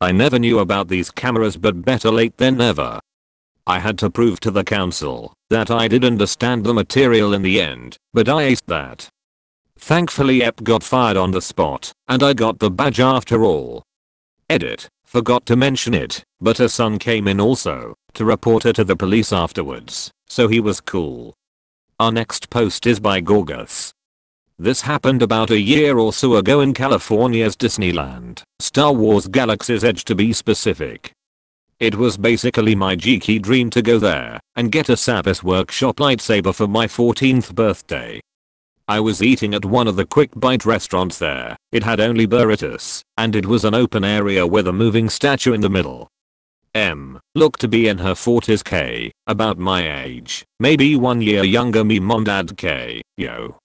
I 0.00 0.12
never 0.12 0.38
knew 0.38 0.58
about 0.58 0.88
these 0.88 1.10
cameras 1.10 1.56
but 1.56 1.84
better 1.84 2.10
late 2.10 2.36
than 2.38 2.56
never. 2.56 3.00
I 3.66 3.78
had 3.78 3.98
to 3.98 4.10
prove 4.10 4.40
to 4.40 4.50
the 4.50 4.64
council 4.64 5.34
that 5.50 5.70
I 5.70 5.88
did 5.88 6.04
understand 6.04 6.64
the 6.64 6.74
material 6.74 7.32
in 7.32 7.42
the 7.42 7.60
end, 7.60 7.96
but 8.12 8.28
I 8.28 8.50
aced 8.50 8.66
that. 8.66 9.08
Thankfully 9.78 10.42
Ep 10.42 10.62
got 10.62 10.82
fired 10.82 11.16
on 11.16 11.30
the 11.30 11.42
spot, 11.42 11.92
and 12.08 12.22
I 12.22 12.32
got 12.32 12.58
the 12.58 12.70
badge 12.70 13.00
after 13.00 13.44
all. 13.44 13.82
Edit, 14.48 14.88
forgot 15.04 15.46
to 15.46 15.56
mention 15.56 15.94
it, 15.94 16.24
but 16.40 16.58
her 16.58 16.68
son 16.68 16.98
came 16.98 17.28
in 17.28 17.40
also, 17.40 17.94
to 18.14 18.24
report 18.24 18.62
her 18.64 18.72
to 18.72 18.84
the 18.84 18.96
police 18.96 19.32
afterwards, 19.32 20.10
so 20.26 20.48
he 20.48 20.60
was 20.60 20.80
cool. 20.80 21.34
Our 22.00 22.10
next 22.10 22.50
post 22.50 22.88
is 22.88 22.98
by 22.98 23.20
Gorgus. 23.20 23.92
This 24.58 24.80
happened 24.80 25.22
about 25.22 25.50
a 25.50 25.60
year 25.60 25.96
or 25.96 26.12
so 26.12 26.34
ago 26.34 26.60
in 26.60 26.74
California's 26.74 27.56
Disneyland, 27.56 28.42
Star 28.58 28.92
Wars 28.92 29.28
Galaxy's 29.28 29.84
Edge 29.84 30.04
to 30.06 30.16
be 30.16 30.32
specific. 30.32 31.12
It 31.78 31.94
was 31.94 32.16
basically 32.16 32.74
my 32.74 32.96
geeky 32.96 33.40
dream 33.40 33.70
to 33.70 33.80
go 33.80 34.00
there 34.00 34.40
and 34.56 34.72
get 34.72 34.88
a 34.88 34.96
Savi's 34.96 35.44
Workshop 35.44 35.96
lightsaber 35.98 36.52
for 36.52 36.66
my 36.66 36.88
14th 36.88 37.54
birthday. 37.54 38.20
I 38.88 38.98
was 38.98 39.22
eating 39.22 39.54
at 39.54 39.64
one 39.64 39.86
of 39.86 39.94
the 39.94 40.04
quick 40.04 40.30
bite 40.34 40.64
restaurants 40.64 41.18
there. 41.18 41.56
It 41.70 41.84
had 41.84 42.00
only 42.00 42.26
burritos, 42.26 43.02
and 43.16 43.36
it 43.36 43.46
was 43.46 43.64
an 43.64 43.74
open 43.74 44.02
area 44.02 44.44
with 44.48 44.66
a 44.66 44.72
moving 44.72 45.08
statue 45.08 45.52
in 45.52 45.60
the 45.60 45.70
middle. 45.70 46.08
M. 46.74 47.20
Looked 47.36 47.60
to 47.62 47.68
be 47.68 47.88
in 47.88 47.98
her 47.98 48.14
40s 48.14 48.62
K, 48.62 49.10
about 49.26 49.58
my 49.58 50.02
age, 50.04 50.44
maybe 50.60 50.94
one 50.94 51.20
year 51.20 51.42
younger 51.42 51.82
me 51.82 51.98
mom 51.98 52.24
dad 52.24 52.56
K, 52.56 53.02
yo. 53.16 53.58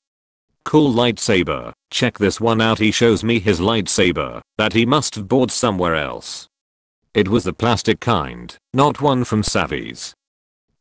Cool 0.66 0.92
lightsaber, 0.92 1.74
check 1.92 2.18
this 2.18 2.42
one 2.42 2.62
out 2.62 2.80
he 2.80 2.92
shows 2.92 3.24
me 3.24 3.40
his 3.40 3.60
lightsaber, 3.60 4.42
that 4.58 4.74
he 4.74 4.86
must 4.86 5.16
have 5.16 5.28
bought 5.28 5.52
somewhere 5.52 5.96
else. 5.96 6.48
It 7.14 7.28
was 7.28 7.44
the 7.44 7.54
plastic 7.54 8.00
kind, 8.00 8.56
not 8.74 9.02
one 9.02 9.24
from 9.24 9.44
Savi's. 9.44 10.14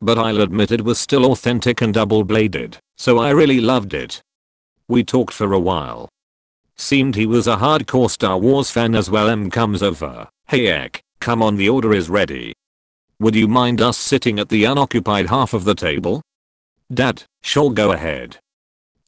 But 0.01 0.17
I'll 0.17 0.41
admit 0.41 0.71
it 0.71 0.83
was 0.83 0.99
still 0.99 1.31
authentic 1.31 1.81
and 1.81 1.93
double 1.93 2.23
bladed, 2.23 2.77
so 2.97 3.19
I 3.19 3.29
really 3.29 3.61
loved 3.61 3.93
it. 3.93 4.21
We 4.87 5.03
talked 5.03 5.33
for 5.33 5.53
a 5.53 5.59
while. 5.59 6.09
Seemed 6.75 7.15
he 7.15 7.27
was 7.27 7.45
a 7.45 7.57
hardcore 7.57 8.09
Star 8.09 8.37
Wars 8.37 8.71
fan 8.71 8.95
as 8.95 9.11
well 9.11 9.29
M 9.29 9.51
comes 9.51 9.83
over, 9.83 10.27
hey 10.47 10.67
Ek, 10.67 11.03
Come 11.19 11.43
on 11.43 11.57
the 11.57 11.67
order 11.67 11.93
is 11.93 12.09
ready. 12.09 12.53
Would 13.21 13.35
you 13.35 13.49
mind 13.49 13.81
us 13.81 13.97
sitting 13.97 14.39
at 14.39 14.47
the 14.47 14.63
unoccupied 14.63 15.27
half 15.27 15.53
of 15.53 15.65
the 15.65 15.75
table? 15.75 16.21
Dad, 16.93 17.23
sure 17.41 17.69
go 17.69 17.91
ahead. 17.91 18.37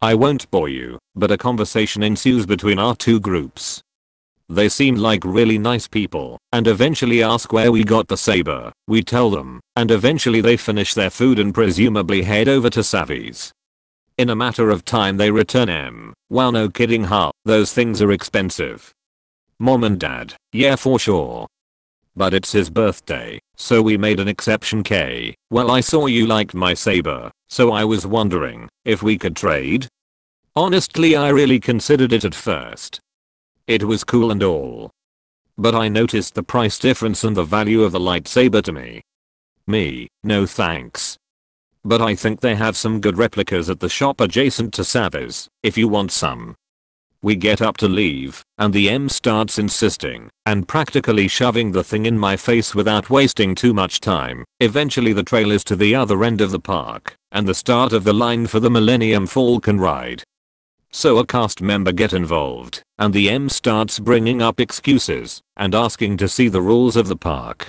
I 0.02 0.16
won't 0.16 0.52
bore 0.52 0.68
you, 0.68 1.00
but 1.16 1.32
a 1.32 1.38
conversation 1.38 2.04
ensues 2.04 2.46
between 2.46 2.78
our 2.78 2.94
two 2.94 3.22
groups. 3.22 3.82
They 4.50 4.68
seem 4.68 4.96
like 4.96 5.24
really 5.24 5.58
nice 5.58 5.88
people 5.88 6.38
and 6.52 6.68
eventually 6.68 7.24
ask 7.24 7.54
where 7.54 7.72
we 7.72 7.86
got 7.86 8.10
the 8.10 8.18
saber. 8.18 8.74
We 8.86 9.02
tell 9.02 9.30
them 9.30 9.62
and 9.78 9.90
eventually 9.90 10.42
they 10.42 10.58
finish 10.58 10.94
their 10.94 11.10
food 11.10 11.40
and 11.40 11.54
presumably 11.54 12.24
head 12.24 12.50
over 12.50 12.70
to 12.72 12.84
Savi's. 12.84 13.54
In 14.18 14.30
a 14.30 14.36
matter 14.36 14.72
of 14.72 14.84
time 14.84 15.16
they 15.16 15.32
return 15.32 15.70
M. 15.70 16.14
Wow 16.30 16.52
no 16.52 16.68
kidding 16.68 17.06
huh, 17.06 17.32
those 17.46 17.72
things 17.72 18.02
are 18.02 18.12
expensive. 18.12 18.92
Mom 19.58 19.86
and 19.86 19.98
dad, 19.98 20.34
yeah 20.52 20.76
for 20.76 21.00
sure, 21.00 21.48
but 22.16 22.34
it's 22.34 22.52
his 22.52 22.70
birthday, 22.70 23.40
so 23.56 23.82
we 23.82 23.98
made 23.98 24.20
an 24.20 24.28
exception 24.28 24.84
K. 24.84 25.36
Well 25.50 25.72
I 25.72 25.82
saw 25.82 26.06
you 26.08 26.28
liked 26.28 26.54
my 26.54 26.74
saber, 26.74 27.32
so 27.50 27.72
I 27.72 27.84
was 27.84 28.06
wondering 28.06 28.70
if 28.86 29.02
we 29.02 29.18
could 29.18 29.36
trade. 29.36 29.88
Honestly 30.56 31.16
I 31.16 31.30
really 31.30 31.60
considered 31.60 32.14
it 32.14 32.26
at 32.26 32.36
first. 32.36 33.00
It 33.68 33.84
was 33.84 34.04
cool 34.04 34.32
and 34.32 34.44
all. 34.44 34.92
But 35.58 35.76
I 35.76 35.88
noticed 35.88 36.36
the 36.36 36.44
price 36.44 36.80
difference 36.80 37.24
and 37.24 37.38
the 37.38 37.44
value 37.44 37.84
of 37.84 37.92
the 37.92 38.00
lightsaber 38.00 38.64
to 38.64 38.72
me. 38.72 39.02
Me, 39.68 40.08
no 40.24 40.46
thanks. 40.46 41.18
But 41.84 42.02
I 42.02 42.16
think 42.16 42.42
they 42.42 42.56
have 42.56 42.78
some 42.78 43.00
good 43.00 43.18
replicas 43.18 43.70
at 43.70 43.80
the 43.80 43.90
shop 43.90 44.22
adjacent 44.22 44.74
to 44.76 44.84
Savi's, 44.84 45.48
if 45.64 45.78
you 45.78 45.88
want 45.88 46.12
some. 46.12 46.56
We 47.24 47.36
get 47.36 47.62
up 47.62 47.78
to 47.78 47.88
leave, 47.88 48.44
and 48.58 48.74
the 48.74 48.90
M 48.90 49.08
starts 49.08 49.60
insisting 49.60 50.30
and 50.48 50.68
practically 50.68 51.28
shoving 51.28 51.72
the 51.72 51.84
thing 51.84 52.08
in 52.08 52.18
my 52.18 52.36
face 52.36 52.74
without 52.74 53.12
wasting 53.12 53.54
too 53.54 53.76
much 53.76 54.00
time. 54.00 54.44
Eventually 54.60 55.14
the 55.14 55.22
trail 55.22 55.52
is 55.52 55.64
to 55.66 55.76
the 55.76 55.94
other 55.94 56.24
end 56.24 56.42
of 56.42 56.50
the 56.50 56.60
park, 56.60 57.16
and 57.32 57.48
the 57.48 57.54
start 57.54 57.94
of 57.94 58.06
the 58.06 58.14
line 58.14 58.48
for 58.48 58.60
the 58.60 58.72
Millennium 58.72 59.28
Falcon 59.28 59.80
ride. 59.80 60.24
So 60.92 61.20
a 61.20 61.26
cast 61.26 61.62
member 61.62 61.92
get 61.92 62.12
involved, 62.12 62.82
and 62.98 63.14
the 63.14 63.30
M 63.30 63.50
starts 63.50 64.00
bringing 64.00 64.42
up 64.42 64.60
excuses 64.60 65.42
and 65.56 65.76
asking 65.76 66.18
to 66.18 66.28
see 66.28 66.48
the 66.48 66.62
rules 66.62 66.96
of 66.96 67.08
the 67.08 67.16
park. 67.16 67.68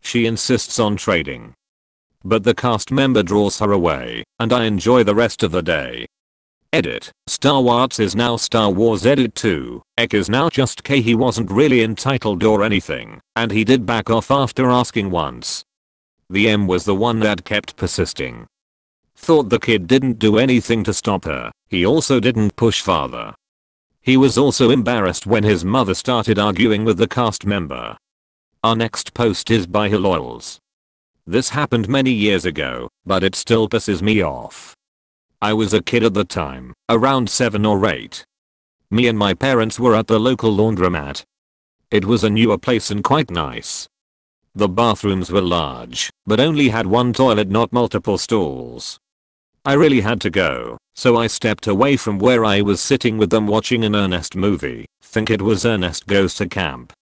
She 0.00 0.26
insists 0.26 0.78
on 0.78 0.96
trading. 0.96 1.54
But 2.24 2.44
the 2.44 2.54
cast 2.54 2.92
member 2.92 3.24
draws 3.24 3.58
her 3.58 3.72
away, 3.72 4.22
and 4.38 4.52
I 4.52 4.64
enjoy 4.64 5.02
the 5.02 5.14
rest 5.14 5.42
of 5.42 5.50
the 5.50 5.62
day. 5.62 6.06
Edit. 6.76 7.10
Star 7.26 7.62
Wars 7.62 7.98
is 7.98 8.14
now 8.14 8.36
Star 8.36 8.70
Wars 8.70 9.06
Edit 9.06 9.34
2. 9.34 9.80
Ek 9.96 10.12
is 10.12 10.28
now 10.28 10.50
just 10.50 10.84
K 10.84 11.00
he 11.00 11.14
wasn't 11.14 11.50
really 11.50 11.80
entitled 11.80 12.44
or 12.44 12.62
anything, 12.62 13.18
and 13.34 13.50
he 13.50 13.64
did 13.64 13.86
back 13.86 14.10
off 14.10 14.30
after 14.30 14.68
asking 14.68 15.10
once. 15.10 15.64
The 16.28 16.50
M 16.50 16.66
was 16.66 16.84
the 16.84 16.94
one 16.94 17.20
that 17.20 17.46
kept 17.46 17.76
persisting. 17.76 18.46
Thought 19.16 19.48
the 19.48 19.58
kid 19.58 19.86
didn't 19.86 20.18
do 20.18 20.36
anything 20.36 20.84
to 20.84 20.92
stop 20.92 21.24
her, 21.24 21.50
he 21.66 21.86
also 21.86 22.20
didn't 22.20 22.56
push 22.56 22.82
farther. 22.82 23.34
He 24.02 24.18
was 24.18 24.36
also 24.36 24.68
embarrassed 24.68 25.26
when 25.26 25.44
his 25.44 25.64
mother 25.64 25.94
started 25.94 26.38
arguing 26.38 26.84
with 26.84 26.98
the 26.98 27.08
cast 27.08 27.46
member. 27.46 27.96
Our 28.62 28.76
next 28.76 29.14
post 29.14 29.50
is 29.50 29.66
by 29.66 29.88
Hiloils. 29.88 30.58
This 31.26 31.48
happened 31.48 31.88
many 31.88 32.10
years 32.10 32.44
ago, 32.44 32.90
but 33.06 33.24
it 33.24 33.34
still 33.34 33.66
pisses 33.66 34.02
me 34.02 34.22
off. 34.22 34.75
I 35.42 35.52
was 35.52 35.74
a 35.74 35.82
kid 35.82 36.02
at 36.02 36.14
the 36.14 36.24
time, 36.24 36.72
around 36.88 37.28
7 37.28 37.66
or 37.66 37.86
8. 37.86 38.24
Me 38.90 39.06
and 39.06 39.18
my 39.18 39.34
parents 39.34 39.78
were 39.78 39.94
at 39.94 40.06
the 40.06 40.18
local 40.18 40.50
laundromat. 40.50 41.24
It 41.90 42.06
was 42.06 42.24
a 42.24 42.30
newer 42.30 42.56
place 42.56 42.90
and 42.90 43.04
quite 43.04 43.30
nice. 43.30 43.86
The 44.54 44.68
bathrooms 44.68 45.30
were 45.30 45.42
large, 45.42 46.10
but 46.24 46.40
only 46.40 46.70
had 46.70 46.86
one 46.86 47.12
toilet 47.12 47.50
not 47.50 47.70
multiple 47.70 48.16
stalls. 48.16 48.98
I 49.66 49.74
really 49.74 50.00
had 50.00 50.22
to 50.22 50.30
go, 50.30 50.78
so 50.94 51.18
I 51.18 51.26
stepped 51.26 51.66
away 51.66 51.98
from 51.98 52.18
where 52.18 52.42
I 52.42 52.62
was 52.62 52.80
sitting 52.80 53.18
with 53.18 53.28
them 53.28 53.46
watching 53.46 53.84
an 53.84 53.94
Ernest 53.94 54.36
movie, 54.36 54.86
think 55.02 55.28
it 55.28 55.42
was 55.42 55.66
Ernest 55.66 56.06
Goes 56.06 56.34
to 56.36 56.48
Camp. 56.48 56.94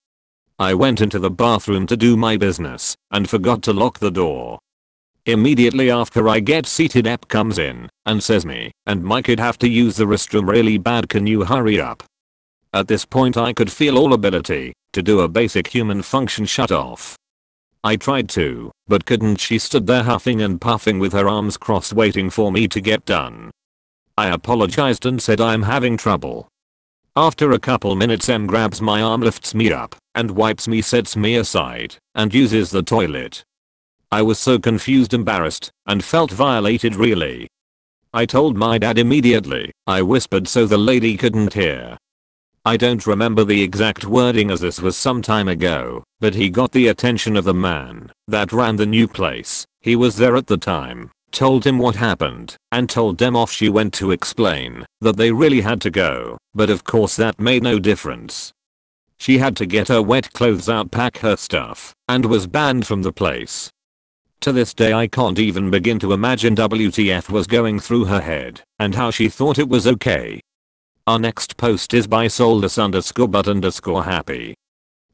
I 0.58 0.74
went 0.74 1.00
into 1.00 1.20
the 1.20 1.30
bathroom 1.30 1.86
to 1.86 1.96
do 1.96 2.16
my 2.16 2.36
business, 2.36 2.96
and 3.12 3.30
forgot 3.30 3.62
to 3.62 3.72
lock 3.72 4.00
the 4.00 4.10
door. 4.10 4.58
Immediately 5.26 5.90
after 5.90 6.28
I 6.28 6.40
get 6.40 6.66
seated 6.66 7.06
Ep 7.06 7.28
comes 7.28 7.58
in, 7.58 7.88
and 8.04 8.22
says 8.22 8.44
me 8.44 8.72
and 8.86 9.02
my 9.02 9.22
kid 9.22 9.40
have 9.40 9.56
to 9.60 9.68
use 9.68 9.96
the 9.96 10.04
restroom 10.04 10.46
really 10.46 10.76
bad 10.76 11.08
can 11.08 11.26
you 11.26 11.44
hurry 11.44 11.80
up. 11.80 12.02
At 12.74 12.88
this 12.88 13.06
point 13.06 13.38
I 13.38 13.54
could 13.54 13.72
feel 13.72 13.96
all 13.96 14.12
ability 14.12 14.74
to 14.92 15.02
do 15.02 15.20
a 15.20 15.28
basic 15.28 15.68
human 15.68 16.02
function 16.02 16.44
shut 16.44 16.70
off. 16.70 17.16
I 17.82 17.96
tried 17.96 18.28
to, 18.30 18.70
but 18.86 19.06
couldn't 19.06 19.40
she 19.40 19.58
stood 19.58 19.86
there 19.86 20.02
huffing 20.02 20.42
and 20.42 20.60
puffing 20.60 20.98
with 20.98 21.14
her 21.14 21.26
arms 21.26 21.56
crossed 21.56 21.94
waiting 21.94 22.28
for 22.28 22.52
me 22.52 22.68
to 22.68 22.80
get 22.82 23.06
done. 23.06 23.50
I 24.18 24.28
apologized 24.28 25.06
and 25.06 25.22
said 25.22 25.40
I'm 25.40 25.62
having 25.62 25.96
trouble. 25.96 26.48
After 27.16 27.50
a 27.52 27.58
couple 27.58 27.96
minutes 27.96 28.28
M 28.28 28.46
grabs 28.46 28.82
my 28.82 29.00
arm 29.00 29.22
lifts 29.22 29.54
me 29.54 29.72
up 29.72 29.96
and 30.14 30.32
wipes 30.32 30.68
me 30.68 30.82
sets 30.82 31.16
me 31.16 31.34
aside 31.36 31.96
and 32.14 32.34
uses 32.34 32.72
the 32.72 32.82
toilet. 32.82 33.42
I 34.10 34.22
was 34.22 34.38
so 34.38 34.58
confused 34.58 35.14
embarrassed 35.14 35.70
and 35.86 36.04
felt 36.04 36.30
violated 36.30 36.96
really. 36.96 37.48
I 38.12 38.26
told 38.26 38.56
my 38.56 38.78
dad 38.78 38.98
immediately, 38.98 39.72
I 39.86 40.02
whispered 40.02 40.46
so 40.46 40.66
the 40.66 40.78
lady 40.78 41.16
couldn't 41.16 41.54
hear. 41.54 41.98
I 42.64 42.76
don't 42.76 43.06
remember 43.06 43.44
the 43.44 43.62
exact 43.62 44.06
wording 44.06 44.50
as 44.50 44.60
this 44.60 44.80
was 44.80 44.96
some 44.96 45.20
time 45.20 45.48
ago, 45.48 46.04
but 46.20 46.34
he 46.34 46.48
got 46.48 46.72
the 46.72 46.88
attention 46.88 47.36
of 47.36 47.44
the 47.44 47.52
man 47.52 48.10
that 48.26 48.52
ran 48.52 48.76
the 48.76 48.86
new 48.86 49.06
place. 49.06 49.66
He 49.80 49.96
was 49.96 50.16
there 50.16 50.36
at 50.36 50.46
the 50.46 50.56
time, 50.56 51.10
told 51.30 51.66
him 51.66 51.78
what 51.78 51.96
happened, 51.96 52.56
and 52.72 52.88
told 52.88 53.18
them 53.18 53.36
off 53.36 53.50
she 53.50 53.68
went 53.68 53.92
to 53.94 54.12
explain 54.12 54.86
that 55.00 55.16
they 55.16 55.32
really 55.32 55.60
had 55.60 55.80
to 55.82 55.90
go, 55.90 56.38
but 56.54 56.70
of 56.70 56.84
course 56.84 57.16
that 57.16 57.38
made 57.38 57.62
no 57.62 57.78
difference. 57.78 58.52
She 59.18 59.38
had 59.38 59.56
to 59.56 59.66
get 59.66 59.88
her 59.88 60.00
wet 60.00 60.32
clothes 60.32 60.68
out 60.68 60.90
pack 60.90 61.18
her 61.18 61.36
stuff, 61.36 61.92
and 62.08 62.24
was 62.24 62.46
banned 62.46 62.86
from 62.86 63.02
the 63.02 63.12
place. 63.12 63.70
To 64.44 64.52
this 64.52 64.74
day 64.74 64.92
I 64.92 65.06
can't 65.06 65.38
even 65.38 65.70
begin 65.70 65.98
to 66.00 66.12
imagine 66.12 66.54
WTF 66.54 67.30
was 67.30 67.46
going 67.46 67.80
through 67.80 68.04
her 68.04 68.20
head, 68.20 68.60
and 68.78 68.94
how 68.94 69.10
she 69.10 69.30
thought 69.30 69.58
it 69.58 69.70
was 69.70 69.86
okay 69.86 70.38
our 71.06 71.18
next 71.18 71.56
post 71.56 71.94
is 71.94 72.06
by 72.06 72.28
soulless 72.28 72.76
underscore 72.76 73.28
but 73.28 73.48
underscore 73.48 74.04
happy. 74.04 74.54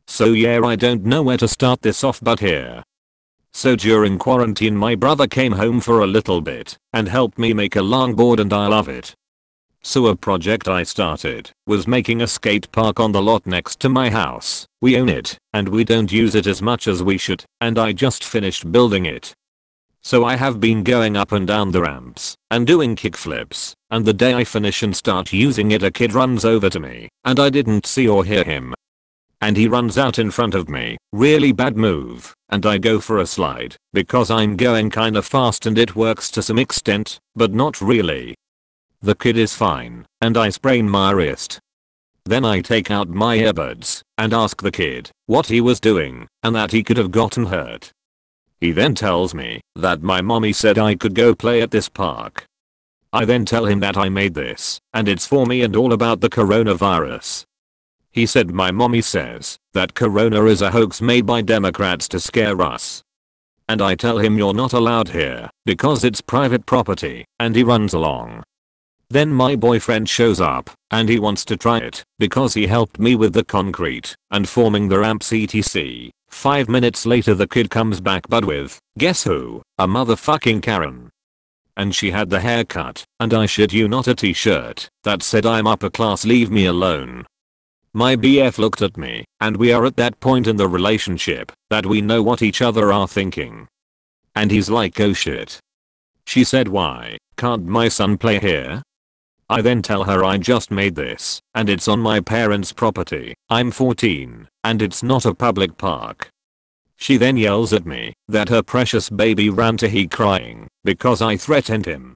So 0.08 0.32
yeah 0.32 0.60
I 0.64 0.74
don't 0.74 1.04
know 1.04 1.22
where 1.22 1.36
to 1.36 1.46
start 1.46 1.82
this 1.82 2.02
off 2.02 2.18
but 2.20 2.40
here. 2.40 2.82
So 3.52 3.76
during 3.76 4.18
quarantine 4.18 4.76
my 4.76 4.96
brother 4.96 5.28
came 5.28 5.52
home 5.52 5.80
for 5.80 6.00
a 6.00 6.08
little 6.08 6.40
bit 6.40 6.76
and 6.92 7.08
helped 7.08 7.38
me 7.38 7.52
make 7.52 7.76
a 7.76 7.80
longboard 7.80 8.40
and 8.40 8.52
I 8.52 8.66
love 8.66 8.88
it. 8.88 9.14
So 9.82 10.06
a 10.06 10.16
project 10.16 10.68
I 10.68 10.82
started 10.82 11.50
was 11.66 11.86
making 11.86 12.22
a 12.22 12.26
skate 12.26 12.70
park 12.72 13.00
on 13.00 13.12
the 13.12 13.22
lot 13.22 13.46
next 13.46 13.80
to 13.80 13.88
my 13.88 14.10
house. 14.10 14.66
We 14.80 14.96
own 14.96 15.08
it 15.08 15.38
and 15.52 15.68
we 15.68 15.84
don't 15.84 16.12
use 16.12 16.34
it 16.34 16.46
as 16.46 16.60
much 16.60 16.86
as 16.86 17.02
we 17.02 17.18
should 17.18 17.44
and 17.60 17.78
I 17.78 17.92
just 17.92 18.24
finished 18.24 18.70
building 18.70 19.06
it 19.06 19.34
so 20.02 20.24
I 20.24 20.36
have 20.36 20.60
been 20.60 20.82
going 20.82 21.16
up 21.16 21.32
and 21.32 21.46
down 21.46 21.72
the 21.72 21.82
ramps 21.82 22.34
and 22.50 22.66
doing 22.66 22.96
kickflips 22.96 23.74
and 23.90 24.04
the 24.04 24.14
day 24.14 24.34
I 24.34 24.44
finish 24.44 24.82
and 24.82 24.96
start 24.96 25.32
using 25.32 25.72
it 25.72 25.82
a 25.82 25.90
kid 25.90 26.14
runs 26.14 26.44
over 26.44 26.70
to 26.70 26.80
me 26.80 27.08
and 27.24 27.38
I 27.38 27.50
didn't 27.50 27.86
see 27.86 28.08
or 28.08 28.24
hear 28.24 28.44
him. 28.44 28.74
And 29.42 29.56
he 29.56 29.68
runs 29.68 29.96
out 29.96 30.18
in 30.18 30.30
front 30.30 30.54
of 30.54 30.68
me, 30.68 30.98
really 31.12 31.52
bad 31.52 31.74
move, 31.74 32.34
and 32.50 32.66
I 32.66 32.76
go 32.76 33.00
for 33.00 33.18
a 33.18 33.26
slide 33.26 33.74
because 33.92 34.30
I'm 34.30 34.56
going 34.56 34.90
kinda 34.90 35.22
fast 35.22 35.64
and 35.64 35.78
it 35.78 35.96
works 35.96 36.30
to 36.32 36.42
some 36.42 36.58
extent, 36.58 37.18
but 37.34 37.52
not 37.52 37.80
really. 37.80 38.34
The 39.02 39.14
kid 39.14 39.36
is 39.36 39.54
fine 39.54 40.06
and 40.20 40.36
I 40.36 40.50
sprain 40.50 40.88
my 40.88 41.10
wrist. 41.10 41.58
Then 42.24 42.44
I 42.44 42.60
take 42.60 42.90
out 42.90 43.08
my 43.08 43.38
earbuds 43.38 44.02
and 44.18 44.32
ask 44.32 44.62
the 44.62 44.70
kid 44.70 45.10
what 45.26 45.46
he 45.46 45.60
was 45.60 45.80
doing 45.80 46.28
and 46.42 46.54
that 46.54 46.72
he 46.72 46.82
could 46.82 46.96
have 46.96 47.10
gotten 47.10 47.46
hurt 47.46 47.92
he 48.60 48.72
then 48.72 48.94
tells 48.94 49.34
me 49.34 49.62
that 49.74 50.02
my 50.02 50.20
mommy 50.20 50.52
said 50.52 50.78
I 50.78 50.94
could 50.94 51.14
go 51.14 51.34
play 51.34 51.62
at 51.62 51.70
this 51.70 51.88
park. 51.88 52.44
I 53.12 53.24
then 53.24 53.46
tell 53.46 53.64
him 53.64 53.80
that 53.80 53.96
I 53.96 54.10
made 54.10 54.34
this 54.34 54.78
and 54.92 55.08
it's 55.08 55.26
for 55.26 55.46
me 55.46 55.62
and 55.62 55.74
all 55.74 55.92
about 55.94 56.20
the 56.20 56.28
coronavirus. 56.28 57.44
He 58.12 58.26
said 58.26 58.50
my 58.50 58.70
mommy 58.70 59.00
says 59.00 59.56
that 59.72 59.94
corona 59.94 60.44
is 60.44 60.60
a 60.60 60.72
hoax 60.72 61.00
made 61.00 61.24
by 61.24 61.40
democrats 61.40 62.06
to 62.08 62.20
scare 62.20 62.60
us. 62.60 63.02
And 63.66 63.80
I 63.80 63.94
tell 63.94 64.18
him 64.18 64.36
you're 64.36 64.52
not 64.52 64.72
allowed 64.72 65.08
here 65.08 65.48
because 65.64 66.04
it's 66.04 66.20
private 66.20 66.66
property 66.66 67.24
and 67.38 67.56
he 67.56 67.62
runs 67.62 67.94
along. 67.94 68.42
Then 69.10 69.32
my 69.32 69.56
boyfriend 69.56 70.08
shows 70.08 70.40
up 70.40 70.70
and 70.92 71.08
he 71.08 71.18
wants 71.18 71.44
to 71.46 71.56
try 71.56 71.78
it 71.78 72.04
because 72.20 72.54
he 72.54 72.68
helped 72.68 73.00
me 73.00 73.16
with 73.16 73.32
the 73.32 73.44
concrete 73.44 74.14
and 74.30 74.48
forming 74.48 74.88
the 74.88 75.00
ramps 75.00 75.32
etc. 75.32 76.10
Five 76.28 76.68
minutes 76.68 77.04
later 77.04 77.34
the 77.34 77.48
kid 77.48 77.70
comes 77.70 78.00
back 78.00 78.28
but 78.28 78.44
with, 78.44 78.78
guess 78.98 79.24
who, 79.24 79.62
a 79.78 79.88
motherfucking 79.88 80.62
Karen. 80.62 81.10
And 81.76 81.92
she 81.92 82.12
had 82.12 82.30
the 82.30 82.38
haircut, 82.38 83.04
and 83.18 83.34
I 83.34 83.46
shit 83.46 83.72
you 83.72 83.88
not 83.88 84.06
a 84.06 84.14
t-shirt, 84.14 84.88
that 85.02 85.24
said 85.24 85.44
I'm 85.44 85.66
upper 85.66 85.90
class 85.90 86.24
leave 86.24 86.50
me 86.50 86.66
alone. 86.66 87.26
My 87.92 88.14
BF 88.14 88.58
looked 88.58 88.82
at 88.82 88.96
me, 88.96 89.24
and 89.40 89.56
we 89.56 89.72
are 89.72 89.84
at 89.86 89.96
that 89.96 90.20
point 90.20 90.46
in 90.46 90.56
the 90.56 90.68
relationship, 90.68 91.50
that 91.68 91.86
we 91.86 92.00
know 92.00 92.22
what 92.22 92.42
each 92.42 92.62
other 92.62 92.92
are 92.92 93.08
thinking. 93.08 93.66
And 94.36 94.52
he's 94.52 94.70
like 94.70 95.00
oh 95.00 95.12
shit. 95.12 95.58
She 96.26 96.44
said 96.44 96.68
why, 96.68 97.18
can't 97.36 97.66
my 97.66 97.88
son 97.88 98.16
play 98.16 98.38
here? 98.38 98.82
I 99.50 99.62
then 99.62 99.82
tell 99.82 100.04
her 100.04 100.24
I 100.24 100.38
just 100.38 100.70
made 100.70 100.94
this, 100.94 101.40
and 101.56 101.68
it's 101.68 101.88
on 101.88 101.98
my 101.98 102.20
parents' 102.20 102.72
property, 102.72 103.34
I'm 103.48 103.72
14, 103.72 104.46
and 104.62 104.80
it's 104.80 105.02
not 105.02 105.24
a 105.24 105.34
public 105.34 105.76
park. 105.76 106.30
She 106.94 107.16
then 107.16 107.36
yells 107.36 107.72
at 107.72 107.84
me 107.84 108.12
that 108.28 108.48
her 108.48 108.62
precious 108.62 109.10
baby 109.10 109.50
ran 109.50 109.76
to 109.78 109.88
he 109.88 110.06
crying 110.06 110.68
because 110.84 111.20
I 111.20 111.36
threatened 111.36 111.84
him. 111.84 112.14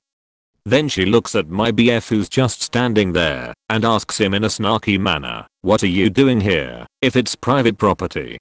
Then 0.64 0.88
she 0.88 1.04
looks 1.04 1.34
at 1.34 1.48
my 1.48 1.72
BF 1.72 2.08
who's 2.08 2.28
just 2.28 2.62
standing 2.62 3.12
there 3.14 3.52
and 3.68 3.84
asks 3.84 4.20
him 4.20 4.32
in 4.32 4.44
a 4.44 4.48
snarky 4.48 4.96
manner, 4.96 5.48
what 5.62 5.82
are 5.82 5.88
you 5.88 6.10
doing 6.10 6.40
here 6.40 6.86
if 7.02 7.16
it's 7.16 7.34
private 7.34 7.78
property? 7.78 8.38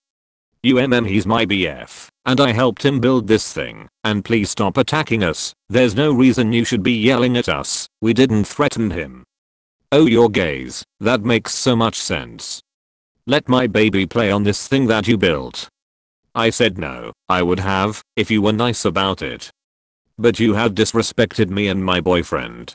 UMM 0.64 1.10
he's 1.10 1.26
my 1.26 1.48
BF, 1.48 2.10
and 2.26 2.40
I 2.40 2.52
helped 2.52 2.86
him 2.86 3.00
build 3.00 3.28
this 3.28 3.52
thing, 3.52 3.90
and 4.04 4.24
please 4.24 4.50
stop 4.50 4.78
attacking 4.78 5.24
us, 5.24 5.54
there's 5.70 5.96
no 5.96 6.14
reason 6.14 6.54
you 6.54 6.64
should 6.64 6.84
be 6.84 6.94
yelling 6.94 7.38
at 7.38 7.50
us, 7.50 7.88
we 8.02 8.14
didn't 8.14 8.46
threaten 8.46 8.92
him. 8.92 9.24
Oh 9.92 10.06
you're 10.06 10.30
gays, 10.30 10.84
that 11.00 11.22
makes 11.22 11.54
so 11.54 11.76
much 11.76 11.96
sense. 11.96 12.62
Let 13.28 13.48
my 13.48 13.68
baby 13.68 14.06
play 14.06 14.32
on 14.32 14.44
this 14.44 14.68
thing 14.68 14.88
that 14.88 15.08
you 15.08 15.18
built. 15.18 15.70
I 16.36 16.50
said 16.50 16.78
no, 16.78 17.12
I 17.30 17.44
would 17.44 17.60
have, 17.60 18.02
if 18.16 18.32
you 18.32 18.42
were 18.42 18.54
nice 18.54 18.86
about 18.86 19.22
it. 19.22 19.52
But 20.18 20.40
you 20.40 20.56
have 20.56 20.74
disrespected 20.74 21.50
me 21.50 21.68
and 21.68 21.84
my 21.84 22.02
boyfriend. 22.02 22.74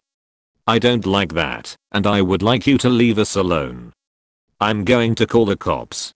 I 0.66 0.78
don't 0.78 1.06
like 1.06 1.32
that, 1.32 1.74
and 1.92 2.06
I 2.06 2.20
would 2.20 2.42
like 2.42 2.66
you 2.66 2.78
to 2.78 2.88
leave 2.88 3.18
us 3.18 3.34
alone. 3.34 3.92
I'm 4.60 4.84
going 4.84 5.14
to 5.14 5.26
call 5.26 5.46
the 5.46 5.56
cops. 5.56 6.12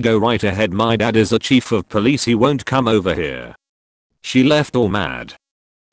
Go 0.00 0.18
right 0.18 0.42
ahead 0.42 0.72
my 0.72 0.96
dad 0.96 1.14
is 1.14 1.32
a 1.32 1.38
chief 1.38 1.70
of 1.70 1.88
police 1.88 2.24
he 2.24 2.34
won't 2.34 2.66
come 2.66 2.88
over 2.88 3.14
here. 3.14 3.54
She 4.22 4.42
left 4.42 4.74
all 4.74 4.88
mad. 4.88 5.34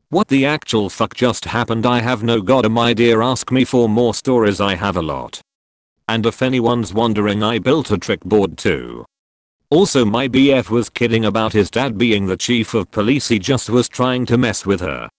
What 0.09 0.27
the 0.27 0.43
actual 0.43 0.89
fuck 0.89 1.13
just 1.13 1.45
happened 1.45 1.85
I 1.85 2.01
have 2.01 2.23
no 2.23 2.41
goddamn 2.41 2.79
idea 2.79 3.19
ask 3.19 3.51
me 3.51 3.63
for 3.63 3.87
more 3.87 4.15
stories 4.15 4.59
I 4.59 4.73
have 4.73 4.97
a 4.97 5.03
lot. 5.03 5.39
And 6.07 6.25
if 6.25 6.41
anyone's 6.41 6.95
wondering 6.95 7.43
I 7.43 7.59
built 7.59 7.91
a 7.91 7.97
trick 7.97 8.21
board 8.21 8.57
too. 8.57 9.05
Also 9.69 10.03
my 10.03 10.27
BF 10.27 10.71
was 10.71 10.89
kidding 10.89 11.23
about 11.23 11.53
his 11.53 11.69
dad 11.69 11.99
being 11.99 12.25
the 12.25 12.35
chief 12.35 12.73
of 12.73 12.89
police 12.89 13.27
he 13.27 13.37
just 13.37 13.69
was 13.69 13.87
trying 13.87 14.25
to 14.25 14.37
mess 14.37 14.65
with 14.65 14.81
her. 14.81 15.09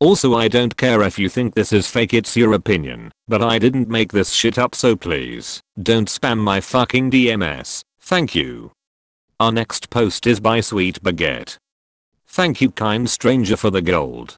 Also 0.00 0.34
I 0.34 0.48
don't 0.48 0.76
care 0.76 1.00
if 1.02 1.16
you 1.16 1.28
think 1.28 1.54
this 1.54 1.72
is 1.72 1.86
fake 1.86 2.12
it's 2.12 2.36
your 2.36 2.54
opinion, 2.54 3.12
but 3.28 3.40
I 3.40 3.60
didn't 3.60 3.88
make 3.88 4.10
this 4.10 4.32
shit 4.32 4.58
up 4.58 4.74
so 4.74 4.96
please, 4.96 5.60
don't 5.80 6.08
spam 6.08 6.38
my 6.38 6.60
fucking 6.60 7.10
DMS. 7.10 7.85
Thank 8.06 8.36
you. 8.36 8.70
Our 9.40 9.50
next 9.50 9.90
post 9.90 10.28
is 10.28 10.38
by 10.38 10.60
Sweet 10.60 11.02
Baguette. 11.02 11.56
Thank 12.28 12.60
you 12.60 12.70
kind 12.70 13.10
stranger 13.10 13.56
for 13.56 13.68
the 13.68 13.82
gold. 13.82 14.36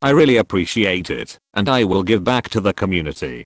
I 0.00 0.08
really 0.08 0.38
appreciate 0.38 1.10
it, 1.10 1.36
and 1.52 1.68
I 1.68 1.84
will 1.84 2.02
give 2.02 2.24
back 2.24 2.48
to 2.48 2.62
the 2.62 2.72
community. 2.72 3.44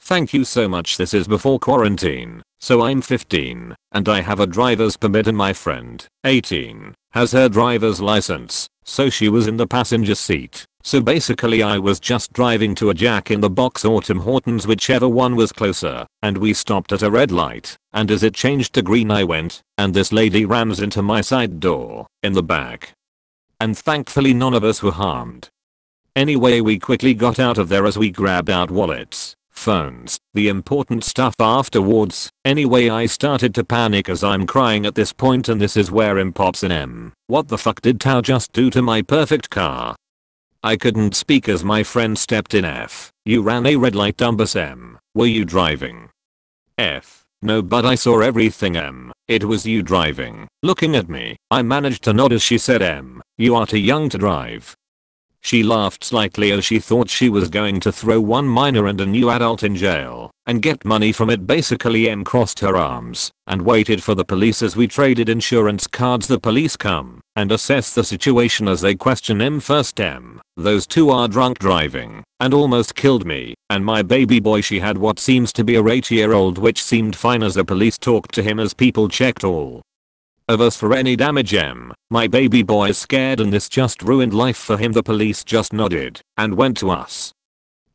Thank 0.00 0.34
you 0.34 0.42
so 0.42 0.66
much 0.66 0.96
this 0.96 1.14
is 1.14 1.28
before 1.28 1.60
quarantine, 1.60 2.42
so 2.58 2.82
I'm 2.82 3.00
15, 3.00 3.76
and 3.92 4.08
I 4.08 4.22
have 4.22 4.40
a 4.40 4.46
driver's 4.48 4.96
permit 4.96 5.28
and 5.28 5.38
my 5.38 5.52
friend, 5.52 6.04
18, 6.24 6.92
has 7.12 7.30
her 7.30 7.48
driver's 7.48 8.00
license, 8.00 8.66
so 8.82 9.08
she 9.08 9.28
was 9.28 9.46
in 9.46 9.56
the 9.56 9.68
passenger 9.68 10.16
seat, 10.16 10.66
So 10.82 11.00
basically 11.00 11.62
I 11.62 11.78
was 11.78 12.00
just 12.00 12.32
driving 12.32 12.74
to 12.76 12.90
a 12.90 12.94
Jack 12.94 13.30
in 13.30 13.40
the 13.40 13.50
Box 13.50 13.84
or 13.84 14.00
Tim 14.00 14.20
Hortons 14.20 14.66
whichever 14.66 15.08
one 15.08 15.36
was 15.36 15.52
closer, 15.52 16.06
and 16.22 16.38
we 16.38 16.54
stopped 16.54 16.92
at 16.92 17.02
a 17.02 17.10
red 17.10 17.30
light, 17.30 17.76
and 17.92 18.10
as 18.10 18.22
it 18.22 18.34
changed 18.34 18.74
to 18.74 18.82
green 18.82 19.10
I 19.10 19.24
went, 19.24 19.60
and 19.76 19.92
this 19.92 20.12
lady 20.12 20.44
rams 20.44 20.80
into 20.80 21.02
my 21.02 21.20
side 21.20 21.60
door, 21.60 22.06
in 22.22 22.32
the 22.32 22.42
back. 22.42 22.92
And 23.60 23.76
thankfully 23.76 24.32
none 24.32 24.54
of 24.54 24.64
us 24.64 24.82
were 24.82 24.92
harmed. 24.92 25.48
Anyway 26.16 26.60
we 26.60 26.78
quickly 26.78 27.14
got 27.14 27.38
out 27.38 27.58
of 27.58 27.68
there 27.68 27.86
as 27.86 27.98
we 27.98 28.10
grabbed 28.10 28.50
out 28.50 28.70
wallets, 28.70 29.34
phones, 29.50 30.18
the 30.32 30.48
important 30.48 31.04
stuff 31.04 31.34
afterwards. 31.38 32.30
Anyway 32.44 32.88
I 32.88 33.04
started 33.04 33.54
to 33.54 33.64
panic 33.64 34.08
as 34.08 34.24
I'm 34.24 34.46
crying 34.46 34.86
at 34.86 34.94
this 34.94 35.12
point 35.12 35.48
and 35.48 35.60
this 35.60 35.76
is 35.76 35.90
where 35.90 36.18
M 36.18 36.32
pops 36.32 36.64
in 36.64 36.72
M. 36.72 37.12
What 37.26 37.48
the 37.48 37.58
fuck 37.58 37.82
did 37.82 38.00
Tao 38.00 38.22
just 38.22 38.52
do 38.52 38.70
to 38.70 38.80
my 38.80 39.02
perfect 39.02 39.50
car? 39.50 39.94
I 40.62 40.76
couldn't 40.76 41.16
speak 41.16 41.48
as 41.48 41.64
my 41.64 41.82
friend 41.82 42.18
stepped 42.18 42.52
in 42.52 42.66
F. 42.66 43.10
You 43.24 43.40
ran 43.40 43.64
a 43.64 43.76
red 43.76 43.94
light 43.94 44.18
Dumbus 44.18 44.54
M. 44.54 44.98
Were 45.14 45.24
you 45.24 45.46
driving? 45.46 46.10
F. 46.76 47.24
No 47.40 47.62
but 47.62 47.86
I 47.86 47.94
saw 47.94 48.20
everything 48.20 48.76
M. 48.76 49.10
It 49.26 49.44
was 49.44 49.64
you 49.64 49.82
driving. 49.82 50.48
Looking 50.62 50.96
at 50.96 51.08
me, 51.08 51.36
I 51.50 51.62
managed 51.62 52.04
to 52.04 52.12
nod 52.12 52.34
as 52.34 52.42
she 52.42 52.58
said 52.58 52.82
M. 52.82 53.22
You 53.38 53.54
are 53.54 53.66
too 53.66 53.78
young 53.78 54.10
to 54.10 54.18
drive. 54.18 54.76
She 55.40 55.62
laughed 55.62 56.04
slightly 56.04 56.52
as 56.52 56.66
she 56.66 56.78
thought 56.78 57.08
she 57.08 57.30
was 57.30 57.48
going 57.48 57.80
to 57.80 57.90
throw 57.90 58.20
one 58.20 58.46
minor 58.46 58.86
and 58.86 59.00
a 59.00 59.06
new 59.06 59.30
adult 59.30 59.62
in 59.62 59.76
jail 59.76 60.30
and 60.44 60.60
get 60.60 60.84
money 60.84 61.10
from 61.10 61.30
it 61.30 61.46
basically 61.46 62.10
M 62.10 62.22
crossed 62.22 62.60
her 62.60 62.76
arms 62.76 63.30
and 63.46 63.62
waited 63.62 64.02
for 64.02 64.14
the 64.14 64.26
police 64.26 64.60
as 64.60 64.76
we 64.76 64.86
traded 64.86 65.30
insurance 65.30 65.86
cards 65.86 66.26
the 66.26 66.38
police 66.38 66.76
come 66.76 67.19
and 67.36 67.52
assess 67.52 67.94
the 67.94 68.04
situation 68.04 68.68
as 68.68 68.80
they 68.80 68.94
question 68.94 69.40
M 69.40 69.60
first 69.60 70.00
M. 70.00 70.40
Those 70.56 70.86
two 70.86 71.10
are 71.10 71.28
drunk 71.28 71.58
driving 71.58 72.24
and 72.40 72.52
almost 72.54 72.94
killed 72.94 73.26
me 73.26 73.54
and 73.68 73.84
my 73.84 74.02
baby 74.02 74.40
boy 74.40 74.60
she 74.60 74.80
had 74.80 74.98
what 74.98 75.18
seems 75.18 75.52
to 75.52 75.64
be 75.64 75.76
a 75.76 75.86
8 75.86 76.10
year 76.10 76.32
old 76.32 76.58
which 76.58 76.82
seemed 76.82 77.14
fine 77.14 77.42
as 77.42 77.54
the 77.54 77.64
police 77.64 77.98
talked 77.98 78.34
to 78.34 78.42
him 78.42 78.58
as 78.58 78.74
people 78.74 79.08
checked 79.08 79.44
all 79.44 79.82
of 80.48 80.60
us 80.60 80.76
for 80.76 80.92
any 80.94 81.14
damage 81.14 81.54
M. 81.54 81.92
My 82.10 82.26
baby 82.26 82.64
boy 82.64 82.88
is 82.88 82.98
scared 82.98 83.38
and 83.38 83.52
this 83.52 83.68
just 83.68 84.02
ruined 84.02 84.34
life 84.34 84.56
for 84.56 84.76
him 84.76 84.92
the 84.92 85.02
police 85.02 85.44
just 85.44 85.72
nodded 85.72 86.20
and 86.36 86.54
went 86.54 86.76
to 86.78 86.90
us. 86.90 87.32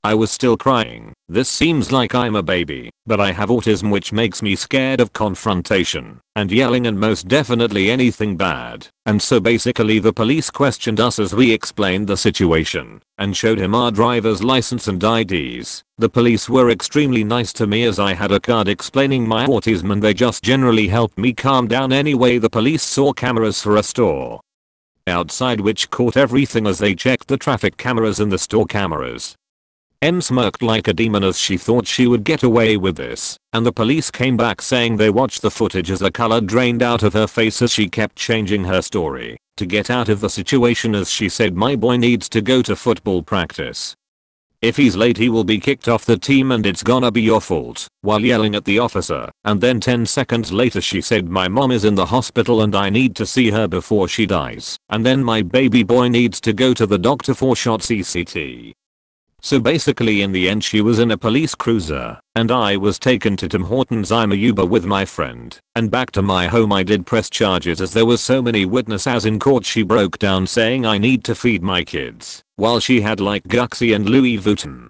I 0.06 0.14
was 0.14 0.30
still 0.30 0.56
crying. 0.56 1.14
This 1.28 1.50
seems 1.50 1.92
like 1.92 2.14
I'm 2.14 2.36
a 2.36 2.44
baby, 2.44 2.92
but 3.08 3.20
I 3.20 3.32
have 3.32 3.50
autism 3.50 3.90
which 3.90 4.14
makes 4.14 4.44
me 4.44 4.56
scared 4.56 5.02
of 5.02 5.14
confrontation 5.14 6.22
and 6.36 6.52
yelling 6.52 6.86
and 6.86 7.00
most 7.00 7.28
definitely 7.28 7.90
anything 7.90 8.38
bad. 8.38 8.88
And 9.08 9.20
so 9.20 9.40
basically 9.40 9.98
the 9.98 10.14
police 10.14 10.52
questioned 10.52 11.00
us 11.00 11.18
as 11.18 11.34
we 11.34 11.52
explained 11.52 12.06
the 12.06 12.18
situation 12.18 13.02
and 13.18 13.36
showed 13.36 13.58
him 13.58 13.74
our 13.74 13.90
driver's 13.90 14.44
license 14.44 14.88
and 14.88 15.04
IDs. 15.04 15.82
The 15.98 16.10
police 16.18 16.48
were 16.48 16.70
extremely 16.70 17.24
nice 17.24 17.52
to 17.54 17.66
me 17.66 17.84
as 17.86 17.98
I 17.98 18.14
had 18.14 18.32
a 18.32 18.40
card 18.40 18.68
explaining 18.68 19.28
my 19.28 19.48
autism 19.48 19.92
and 19.92 20.04
they 20.04 20.14
just 20.14 20.44
generally 20.44 20.88
helped 20.88 21.18
me 21.18 21.34
calm 21.34 21.68
down 21.68 21.92
anyway 21.92 22.38
the 22.38 22.48
police 22.52 22.84
saw 22.84 23.12
cameras 23.12 23.60
for 23.60 23.76
a 23.76 23.82
store 23.82 24.40
outside 25.08 25.62
which 25.62 25.90
caught 25.90 26.16
everything 26.16 26.68
as 26.68 26.78
they 26.78 26.94
checked 26.94 27.28
the 27.28 27.38
traffic 27.38 27.78
cameras 27.78 28.20
and 28.20 28.32
the 28.32 28.38
store 28.38 28.66
cameras. 28.68 29.36
M 30.06 30.22
smirked 30.22 30.62
like 30.62 30.88
a 30.88 30.94
demon 30.94 31.24
as 31.24 31.40
she 31.40 31.58
thought 31.58 31.88
she 31.88 32.06
would 32.06 32.24
get 32.24 32.44
away 32.44 32.78
with 32.78 32.96
this, 32.96 33.40
and 33.54 33.66
the 33.66 33.74
police 33.74 34.12
came 34.12 34.38
back 34.38 34.62
saying 34.62 34.98
they 34.98 35.10
watched 35.10 35.42
the 35.42 35.50
footage 35.50 35.90
as 35.90 36.00
the 36.00 36.12
color 36.12 36.40
drained 36.40 36.84
out 36.84 37.02
of 37.02 37.14
her 37.14 37.26
face 37.26 37.60
as 37.64 37.72
she 37.72 37.90
kept 37.90 38.16
changing 38.16 38.66
her 38.66 38.84
story 38.84 39.36
to 39.58 39.66
get 39.66 39.90
out 39.90 40.08
of 40.08 40.20
the 40.20 40.30
situation 40.30 40.94
as 40.94 41.10
she 41.10 41.28
said 41.28 41.56
my 41.56 41.76
boy 41.76 41.98
needs 41.98 42.30
to 42.30 42.40
go 42.40 42.62
to 42.62 42.76
football 42.76 43.24
practice. 43.24 43.96
If 44.62 44.78
he's 44.78 44.96
late 44.96 45.18
he 45.18 45.28
will 45.28 45.44
be 45.44 45.60
kicked 45.60 45.88
off 45.88 46.06
the 46.06 46.18
team 46.18 46.52
and 46.52 46.68
it's 46.68 46.84
gonna 46.84 47.10
be 47.10 47.24
your 47.24 47.42
fault, 47.42 47.88
while 48.02 48.22
yelling 48.22 48.54
at 48.54 48.66
the 48.66 48.78
officer, 48.78 49.32
and 49.44 49.60
then 49.60 49.80
10 49.80 50.06
seconds 50.06 50.52
later 50.52 50.82
she 50.82 51.02
said 51.02 51.30
my 51.30 51.48
mom 51.48 51.72
is 51.72 51.84
in 51.84 51.96
the 51.96 52.06
hospital 52.06 52.62
and 52.62 52.76
I 52.76 52.92
need 52.92 53.16
to 53.16 53.26
see 53.26 53.50
her 53.50 53.68
before 53.68 54.08
she 54.08 54.28
dies, 54.28 54.78
and 54.90 55.04
then 55.04 55.24
my 55.24 55.42
baby 55.42 55.82
boy 55.82 56.10
needs 56.10 56.40
to 56.42 56.54
go 56.54 56.76
to 56.76 56.86
the 56.86 57.00
doctor 57.00 57.34
for 57.34 57.56
shot 57.56 57.80
CCT. 57.80 58.76
So 59.46 59.60
basically 59.60 60.24
in 60.24 60.32
the 60.32 60.50
end 60.50 60.64
she 60.64 60.82
was 60.82 60.98
in 60.98 61.12
a 61.12 61.20
police 61.20 61.54
cruiser, 61.54 62.20
and 62.34 62.52
I 62.52 62.78
was 62.78 62.98
taken 62.98 63.38
to 63.38 63.48
Tim 63.48 63.66
Hortons 63.66 64.12
I'm 64.12 64.32
a 64.32 64.36
Uber 64.36 64.66
with 64.66 64.88
my 64.88 65.06
friend, 65.06 65.56
and 65.76 65.92
back 65.92 66.10
to 66.14 66.24
my 66.24 66.48
home 66.48 66.74
I 66.74 66.82
did 66.82 67.06
press 67.06 67.30
charges 67.30 67.80
as 67.80 67.92
there 67.92 68.08
were 68.08 68.18
so 68.18 68.42
many 68.42 68.66
witnesses 68.66 69.24
in 69.24 69.38
court 69.38 69.64
she 69.64 69.84
broke 69.84 70.18
down 70.18 70.48
saying 70.48 70.88
I 70.88 70.98
need 70.98 71.24
to 71.26 71.36
feed 71.36 71.62
my 71.62 71.84
kids, 71.84 72.42
while 72.56 72.80
she 72.80 73.02
had 73.02 73.20
like 73.20 73.44
Gucci 73.44 73.96
and 73.96 74.10
Louis 74.10 74.40
Vuitton. 74.40 74.90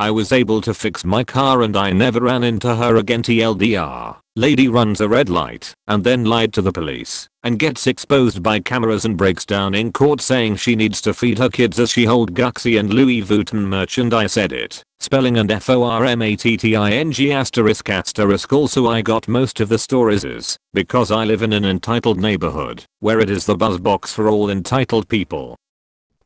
I 0.00 0.10
was 0.10 0.32
able 0.32 0.60
to 0.62 0.74
fix 0.74 1.04
my 1.04 1.22
car 1.22 1.62
and 1.62 1.76
I 1.76 1.92
never 1.92 2.22
ran 2.22 2.42
into 2.42 2.74
her 2.74 2.96
again 2.96 3.22
TLDR. 3.22 4.16
Lady 4.38 4.68
runs 4.68 5.00
a 5.00 5.08
red 5.08 5.30
light 5.30 5.72
and 5.86 6.04
then 6.04 6.26
lied 6.26 6.52
to 6.52 6.60
the 6.60 6.70
police 6.70 7.26
and 7.42 7.58
gets 7.58 7.86
exposed 7.86 8.42
by 8.42 8.60
cameras 8.60 9.06
and 9.06 9.16
breaks 9.16 9.46
down 9.46 9.74
in 9.74 9.90
court 9.90 10.20
saying 10.20 10.54
she 10.54 10.76
needs 10.76 11.00
to 11.00 11.14
feed 11.14 11.38
her 11.38 11.48
kids 11.48 11.80
as 11.80 11.90
she 11.90 12.04
hold 12.04 12.34
Gucci 12.34 12.78
and 12.78 12.92
Louis 12.92 13.22
Vuitton 13.22 13.64
merchandise 13.64 14.36
edit. 14.36 14.82
Spelling 15.00 15.38
and 15.38 15.50
F-O-R-M-A-T-T-I-N-G 15.50 17.32
asterisk 17.32 17.88
asterisk 17.88 18.52
also 18.52 18.86
I 18.86 19.00
got 19.00 19.26
most 19.26 19.58
of 19.58 19.70
the 19.70 19.78
stories 19.78 20.22
is 20.22 20.58
because 20.74 21.10
I 21.10 21.24
live 21.24 21.40
in 21.40 21.54
an 21.54 21.64
entitled 21.64 22.20
neighborhood 22.20 22.84
where 23.00 23.20
it 23.20 23.30
is 23.30 23.46
the 23.46 23.56
buzz 23.56 23.78
box 23.80 24.12
for 24.12 24.28
all 24.28 24.50
entitled 24.50 25.08
people. 25.08 25.56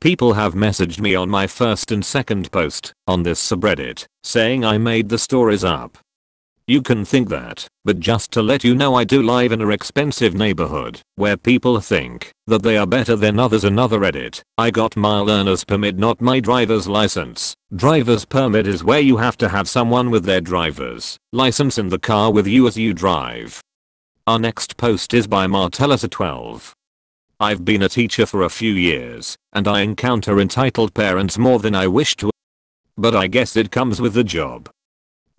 People 0.01 0.33
have 0.33 0.55
messaged 0.55 0.99
me 0.99 1.15
on 1.15 1.31
my 1.31 1.47
first 1.47 1.93
and 1.93 2.05
second 2.05 2.51
post 2.51 2.93
on 3.07 3.23
this 3.23 3.41
subreddit 3.41 4.07
saying 4.25 4.65
I 4.65 4.79
made 4.79 5.11
the 5.11 5.19
stories 5.19 5.63
up. 5.63 5.97
You 6.71 6.83
can 6.83 7.05
think 7.05 7.31
that, 7.31 7.66
but 7.85 7.99
just 7.99 8.31
to 8.31 8.41
let 8.41 8.62
you 8.62 8.77
know 8.77 8.95
I 8.95 9.03
do 9.03 9.21
live 9.21 9.51
in 9.51 9.61
a 9.61 9.71
expensive 9.71 10.35
neighborhood 10.35 11.01
where 11.16 11.37
people 11.37 11.81
think 11.81 12.31
that 12.47 12.62
they 12.62 12.77
are 12.77 12.87
better 12.87 13.16
than 13.16 13.41
others 13.41 13.64
another 13.64 14.05
edit. 14.05 14.41
I 14.57 14.71
got 14.71 14.97
my 14.97 15.18
learner's 15.18 15.64
permit 15.64 15.99
not 15.99 16.21
my 16.21 16.39
driver's 16.39 16.87
license. 16.87 17.57
Driver's 17.75 18.25
permit 18.25 18.68
is 18.68 18.85
where 18.85 19.01
you 19.01 19.16
have 19.16 19.37
to 19.39 19.49
have 19.49 19.68
someone 19.68 20.11
with 20.11 20.23
their 20.23 20.41
driver's 20.41 21.18
license 21.33 21.77
in 21.77 21.89
the 21.89 21.99
car 21.99 22.31
with 22.31 22.47
you 22.47 22.68
as 22.68 22.77
you 22.77 22.95
drive. 22.95 23.61
Our 24.29 24.39
next 24.39 24.77
post 24.77 25.12
is 25.12 25.27
by 25.27 25.49
Martellus12. 25.49 26.71
I've 27.41 27.64
been 27.64 27.83
a 27.83 27.89
teacher 27.89 28.27
for 28.27 28.45
a 28.45 28.49
few 28.49 28.75
years, 28.75 29.37
and 29.53 29.66
I 29.66 29.81
encounter 29.81 30.39
entitled 30.39 30.95
parents 30.95 31.37
more 31.37 31.59
than 31.59 31.75
I 31.75 31.89
wish 31.89 32.14
to. 32.18 32.31
But 32.97 33.16
I 33.16 33.27
guess 33.27 33.57
it 33.57 33.73
comes 33.73 34.01
with 34.01 34.14
the 34.14 34.23
job. 34.23 34.71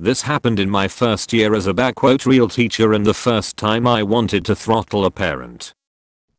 This 0.02 0.24
happened 0.24 0.60
in 0.60 0.68
my 0.68 0.88
first 0.88 1.32
year 1.32 1.54
as 1.54 1.68
a 1.68 1.76
backquote 1.76 2.26
real 2.26 2.50
teacher 2.50 2.92
and 2.94 3.06
the 3.06 3.14
first 3.14 3.56
time 3.56 3.86
I 3.86 4.02
wanted 4.02 4.44
to 4.46 4.56
throttle 4.56 5.06
a 5.06 5.12
parent. 5.12 5.76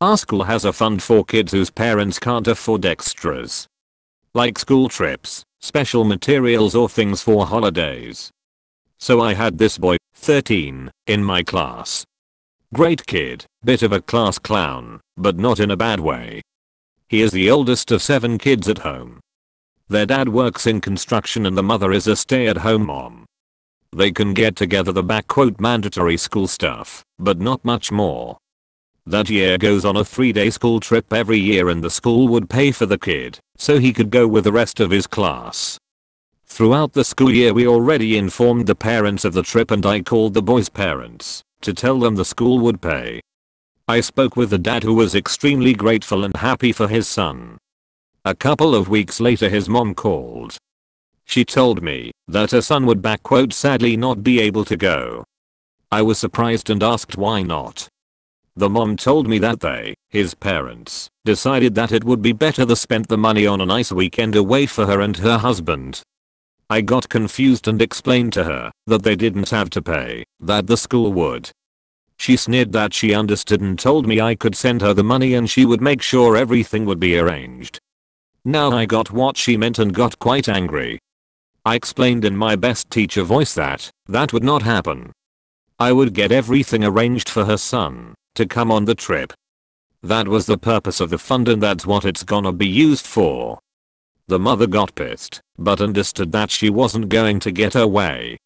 Our 0.01 0.19
school 0.19 0.43
has 0.43 0.65
a 0.65 0.73
fund 0.73 1.01
for 1.01 1.25
kids 1.25 1.53
whose 1.53 1.71
parents 1.71 2.19
can't 2.19 2.49
afford 2.49 2.85
extras. 2.85 3.69
Like 4.35 4.59
school 4.59 4.89
trips, 4.89 5.45
special 5.61 6.03
materials 6.03 6.75
or 6.75 6.89
things 6.89 7.23
for 7.23 7.47
holidays. 7.47 8.33
So 8.99 9.21
I 9.21 9.35
had 9.35 9.59
this 9.59 9.79
boy, 9.79 9.97
13, 10.17 10.91
in 11.07 11.23
my 11.23 11.45
class 11.45 12.05
Great 12.75 13.07
kid, 13.07 13.45
bit 13.63 13.85
of 13.85 13.93
a 13.93 14.03
class 14.03 14.41
clown, 14.41 14.99
but 15.17 15.39
not 15.39 15.61
in 15.61 15.71
a 15.71 15.77
bad 15.77 16.01
way. 16.01 16.43
He 17.09 17.23
is 17.23 17.31
the 17.31 17.49
oldest 17.49 17.93
of 17.93 18.03
7 18.03 18.39
kids 18.39 18.69
at 18.69 18.79
home. 18.79 19.21
Their 19.89 20.07
dad 20.07 20.31
works 20.31 20.67
in 20.67 20.81
construction 20.81 21.47
and 21.47 21.57
the 21.57 21.63
mother 21.63 21.93
is 21.93 22.09
a 22.09 22.17
stay-at-home 22.17 22.87
mom. 22.87 23.25
They 23.95 24.11
can 24.11 24.33
get 24.33 24.57
together 24.57 24.91
the 24.91 25.03
back 25.03 25.27
quote 25.29 25.61
mandatory 25.61 26.17
school 26.17 26.47
stuff, 26.47 27.05
but 27.19 27.39
not 27.39 27.65
much 27.65 27.93
more. 27.93 28.39
That 29.05 29.29
year 29.29 29.59
goes 29.59 29.85
on 29.85 29.97
a 29.97 30.05
3 30.05 30.33
day 30.33 30.49
school 30.49 30.81
trip 30.81 31.13
every 31.13 31.39
year 31.39 31.69
and 31.69 31.83
the 31.83 31.91
school 31.91 32.29
would 32.29 32.49
pay 32.49 32.73
for 32.73 32.87
the 32.87 32.99
kid, 32.99 33.39
so 33.57 33.79
he 33.79 33.93
could 33.93 34.11
go 34.11 34.27
with 34.27 34.45
the 34.45 34.53
rest 34.53 34.81
of 34.81 34.91
his 34.91 35.07
class. 35.07 35.79
Throughout 36.47 36.93
the 36.93 37.05
school 37.05 37.31
year 37.31 37.53
we 37.53 37.67
already 37.67 38.17
informed 38.17 38.67
the 38.67 38.75
parents 38.75 39.25
of 39.25 39.35
the 39.35 39.43
trip 39.43 39.71
and 39.71 39.85
I 39.85 40.01
called 40.01 40.35
the 40.35 40.43
boys 40.43 40.69
parents 40.69 41.43
to 41.63 41.75
tell 41.75 41.99
them 41.99 42.15
the 42.15 42.25
school 42.25 42.59
would 42.61 42.81
pay. 42.81 43.21
I 43.89 44.01
spoke 44.01 44.37
with 44.37 44.51
the 44.51 44.59
dad 44.59 44.85
who 44.85 44.95
was 44.95 45.15
extremely 45.15 45.75
grateful 45.75 46.25
and 46.25 46.37
happy 46.37 46.73
for 46.73 46.89
his 46.89 47.09
son. 47.09 47.59
A 48.25 48.35
couple 48.35 48.75
of 48.75 48.89
weeks 48.89 49.21
later 49.21 49.49
his 49.49 49.69
mom 49.69 49.95
called. 49.95 50.57
She 51.33 51.47
told 51.47 51.83
me 51.83 52.11
that 52.29 52.51
her 52.51 52.61
son 52.61 52.85
would 52.85 53.01
back 53.01 53.23
quote 53.23 53.55
sadly 53.55 53.97
not 53.97 54.23
be 54.23 54.39
able 54.39 54.67
to 54.67 54.77
go. 54.77 55.25
I 55.91 56.03
was 56.03 56.19
surprised 56.19 56.69
and 56.69 56.83
asked 56.83 57.17
why 57.17 57.41
not. 57.41 57.89
The 58.55 58.69
mom 58.69 58.99
told 58.99 59.27
me 59.27 59.39
that 59.39 59.61
they, 59.61 59.95
his 60.11 60.35
parents, 60.35 61.09
decided 61.25 61.75
that 61.75 61.91
it 61.91 62.05
would 62.05 62.21
be 62.21 62.33
better 62.33 62.67
to 62.67 62.77
spend 62.77 63.07
the 63.07 63.17
money 63.17 63.47
on 63.47 63.63
a 63.63 63.65
nice 63.65 63.91
weekend 63.91 64.37
away 64.37 64.67
for 64.67 64.85
her 64.85 65.01
and 65.01 65.17
her 65.17 65.39
husband 65.39 66.03
I 66.69 66.83
got 66.83 67.09
confused 67.09 67.67
and 67.67 67.81
explained 67.81 68.35
to 68.35 68.45
her 68.45 68.71
that 68.87 69.03
they 69.03 69.17
didn't 69.17 69.49
have 69.49 69.71
to 69.71 69.81
pay, 69.81 70.25
that 70.39 70.67
the 70.67 70.77
school 70.77 71.15
would. 71.15 71.51
She 72.19 72.37
sneered 72.37 72.73
that 72.73 72.93
she 72.93 73.15
understood 73.15 73.63
and 73.63 73.79
told 73.79 74.07
me 74.07 74.21
I 74.21 74.35
could 74.35 74.55
send 74.55 74.83
her 74.83 74.93
the 74.93 75.03
money 75.03 75.33
and 75.33 75.49
she 75.49 75.65
would 75.65 75.81
make 75.81 76.03
sure 76.03 76.37
everything 76.37 76.85
would 76.85 77.01
be 77.01 77.19
arranged. 77.19 77.79
Now 78.45 78.71
I 78.73 78.85
got 78.85 79.11
what 79.11 79.39
she 79.39 79.57
meant 79.57 79.79
and 79.79 79.95
got 79.95 80.19
quite 80.19 80.47
angry. 80.47 80.99
I 81.65 81.77
explained 81.77 82.25
in 82.25 82.37
my 82.37 82.57
best 82.57 82.91
teacher 82.91 83.23
voice 83.23 83.55
that 83.55 83.89
that 84.07 84.33
would 84.33 84.43
not 84.43 84.63
happen. 84.63 85.13
I 85.79 85.93
would 85.93 86.13
get 86.13 86.33
everything 86.33 86.85
arranged 86.85 87.29
for 87.29 87.45
her 87.45 87.57
son 87.57 88.15
to 88.35 88.47
come 88.47 88.73
on 88.73 88.85
the 88.85 88.97
trip. 88.97 89.33
That 90.03 90.27
was 90.27 90.47
the 90.47 90.59
purpose 90.59 91.01
of 91.01 91.11
the 91.11 91.19
fund 91.19 91.49
and 91.49 91.63
that's 91.63 91.87
what 91.87 92.05
it's 92.05 92.25
gonna 92.25 92.53
be 92.53 92.67
used 92.67 93.07
for. 93.07 93.61
The 94.27 94.41
mother 94.41 94.67
got 94.67 94.97
pissed, 94.97 95.41
but 95.57 95.81
understood 95.81 96.33
that 96.33 96.51
she 96.51 96.69
wasn't 96.69 97.09
going 97.09 97.39
to 97.41 97.53
get 97.53 97.75
her 97.75 97.87
way. 97.87 98.39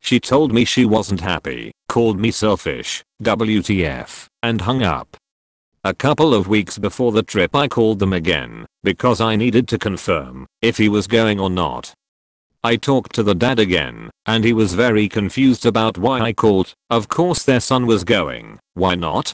She 0.00 0.18
told 0.18 0.52
me 0.52 0.64
she 0.64 0.84
wasn't 0.84 1.20
happy, 1.20 1.70
called 1.88 2.18
me 2.18 2.32
selfish, 2.32 3.04
WTF, 3.22 4.26
and 4.42 4.62
hung 4.62 4.82
up. 4.82 5.16
A 5.84 5.94
couple 5.94 6.34
of 6.34 6.48
weeks 6.48 6.76
before 6.76 7.12
the 7.12 7.22
trip 7.22 7.54
I 7.54 7.68
called 7.68 8.00
them 8.00 8.12
again, 8.12 8.66
because 8.82 9.20
I 9.20 9.36
needed 9.36 9.68
to 9.68 9.78
confirm 9.78 10.46
if 10.60 10.76
he 10.76 10.88
was 10.88 11.06
going 11.06 11.38
or 11.38 11.50
not. 11.50 11.94
I 12.64 12.76
talked 12.76 13.14
to 13.14 13.22
the 13.22 13.34
dad 13.34 13.60
again, 13.60 14.10
and 14.26 14.44
he 14.44 14.52
was 14.52 14.74
very 14.74 15.08
confused 15.08 15.64
about 15.64 15.96
why 15.96 16.20
I 16.20 16.32
called, 16.32 16.74
of 16.90 17.08
course 17.08 17.44
their 17.44 17.60
son 17.60 17.86
was 17.86 18.02
going, 18.02 18.58
why 18.74 18.96
not? 18.96 19.32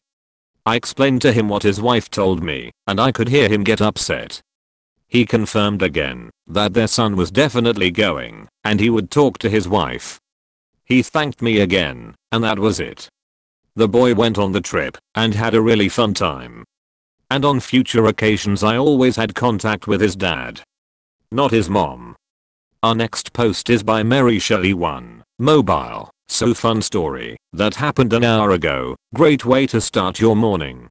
I 0.65 0.75
explained 0.75 1.21
to 1.23 1.31
him 1.31 1.49
what 1.49 1.63
his 1.63 1.81
wife 1.81 2.09
told 2.09 2.43
me, 2.43 2.71
and 2.85 2.99
I 2.99 3.11
could 3.11 3.29
hear 3.29 3.49
him 3.49 3.63
get 3.63 3.81
upset. 3.81 4.41
He 5.07 5.25
confirmed 5.25 5.81
again 5.81 6.29
that 6.47 6.73
their 6.73 6.87
son 6.87 7.15
was 7.15 7.31
definitely 7.31 7.89
going, 7.89 8.47
and 8.63 8.79
he 8.79 8.89
would 8.89 9.09
talk 9.09 9.39
to 9.39 9.49
his 9.49 9.67
wife. 9.67 10.19
He 10.83 11.01
thanked 11.01 11.41
me 11.41 11.59
again, 11.59 12.13
and 12.31 12.43
that 12.43 12.59
was 12.59 12.79
it. 12.79 13.09
The 13.75 13.87
boy 13.87 14.13
went 14.13 14.37
on 14.37 14.51
the 14.51 14.61
trip 14.61 14.97
and 15.15 15.33
had 15.33 15.55
a 15.55 15.61
really 15.61 15.89
fun 15.89 16.13
time. 16.13 16.63
And 17.31 17.43
on 17.43 17.59
future 17.59 18.05
occasions 18.05 18.63
I 18.63 18.77
always 18.77 19.15
had 19.15 19.33
contact 19.33 19.87
with 19.87 19.99
his 19.99 20.15
dad. 20.15 20.61
Not 21.31 21.51
his 21.51 21.69
mom. 21.69 22.04
Our 22.85 22.93
next 22.93 23.33
post 23.33 23.71
is 23.71 23.81
by 23.81 24.03
Mary 24.03 24.37
Shelley 24.37 24.75
1, 24.75 25.23
mobile, 25.39 26.11
so 26.27 26.53
fun 26.53 26.83
story, 26.83 27.35
that 27.51 27.73
happened 27.73 28.13
an 28.13 28.23
hour 28.23 28.51
ago, 28.51 28.95
great 29.15 29.43
way 29.43 29.65
to 29.65 29.81
start 29.81 30.19
your 30.19 30.35
morning. 30.35 30.87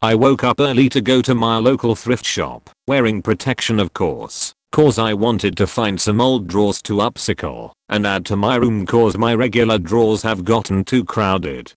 I 0.00 0.14
woke 0.14 0.42
up 0.42 0.58
early 0.58 0.88
to 0.88 1.02
go 1.02 1.20
to 1.20 1.34
my 1.34 1.58
local 1.58 1.94
thrift 1.94 2.24
shop, 2.24 2.70
wearing 2.86 3.20
protection 3.20 3.78
of 3.78 3.92
course, 3.92 4.54
cause 4.72 4.98
I 4.98 5.12
wanted 5.12 5.54
to 5.58 5.66
find 5.66 6.00
some 6.00 6.18
old 6.18 6.46
drawers 6.46 6.80
to 6.84 6.94
upcycle 6.94 7.72
and 7.90 8.06
add 8.06 8.24
to 8.24 8.36
my 8.36 8.56
room 8.56 8.86
cause 8.86 9.18
my 9.18 9.34
regular 9.34 9.76
drawers 9.76 10.22
have 10.22 10.46
gotten 10.46 10.82
too 10.82 11.04
crowded. 11.04 11.74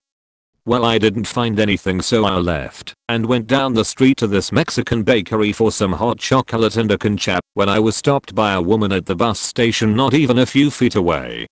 Well 0.64 0.84
I 0.84 0.98
didn't 0.98 1.26
find 1.26 1.58
anything 1.58 2.00
so 2.00 2.24
I 2.24 2.36
left 2.36 2.94
and 3.08 3.26
went 3.26 3.48
down 3.48 3.74
the 3.74 3.84
street 3.84 4.16
to 4.18 4.28
this 4.28 4.52
Mexican 4.52 5.02
bakery 5.02 5.50
for 5.50 5.72
some 5.72 5.94
hot 5.94 6.20
chocolate 6.20 6.76
and 6.76 6.88
a 6.92 6.96
concha 6.96 7.40
when 7.54 7.68
I 7.68 7.80
was 7.80 7.96
stopped 7.96 8.32
by 8.36 8.52
a 8.52 8.62
woman 8.62 8.92
at 8.92 9.06
the 9.06 9.16
bus 9.16 9.40
station 9.40 9.96
not 9.96 10.14
even 10.14 10.38
a 10.38 10.46
few 10.46 10.70
feet 10.70 10.94
away. 10.94 11.48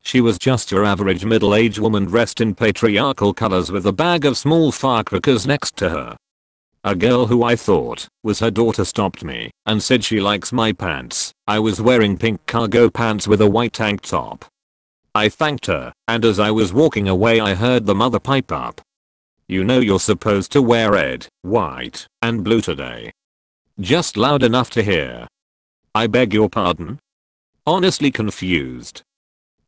She 0.00 0.22
was 0.22 0.38
just 0.38 0.70
your 0.70 0.86
average 0.86 1.26
middle-aged 1.26 1.78
woman 1.78 2.06
dressed 2.06 2.40
in 2.40 2.54
patriarchal 2.54 3.34
colors 3.34 3.70
with 3.70 3.84
a 3.84 3.92
bag 3.92 4.24
of 4.24 4.38
small 4.38 4.72
firecrackers 4.72 5.46
next 5.46 5.76
to 5.76 5.90
her. 5.90 6.16
A 6.84 6.96
girl 6.96 7.26
who 7.26 7.42
I 7.42 7.54
thought 7.54 8.08
was 8.22 8.40
her 8.40 8.50
daughter 8.50 8.86
stopped 8.86 9.22
me 9.22 9.50
and 9.66 9.82
said 9.82 10.04
she 10.04 10.20
likes 10.20 10.54
my 10.54 10.72
pants. 10.72 11.32
I 11.46 11.58
was 11.58 11.82
wearing 11.82 12.16
pink 12.16 12.46
cargo 12.46 12.88
pants 12.88 13.28
with 13.28 13.42
a 13.42 13.50
white 13.50 13.74
tank 13.74 14.00
top 14.00 14.46
I 15.18 15.28
thanked 15.28 15.66
her, 15.66 15.92
and 16.06 16.24
as 16.24 16.38
I 16.38 16.52
was 16.52 16.72
walking 16.72 17.08
away 17.08 17.40
I 17.40 17.54
heard 17.54 17.86
the 17.86 17.94
mother 18.02 18.20
pipe 18.20 18.52
up. 18.52 18.80
You 19.48 19.64
know 19.64 19.80
you're 19.80 19.98
supposed 19.98 20.52
to 20.52 20.62
wear 20.62 20.92
red, 20.92 21.26
white, 21.42 22.06
and 22.22 22.44
blue 22.44 22.60
today. 22.60 23.10
Just 23.80 24.16
loud 24.16 24.44
enough 24.44 24.70
to 24.70 24.82
hear. 24.90 25.26
I 25.92 26.06
beg 26.06 26.32
your 26.32 26.48
pardon? 26.48 27.00
Honestly 27.66 28.12
confused. 28.12 29.02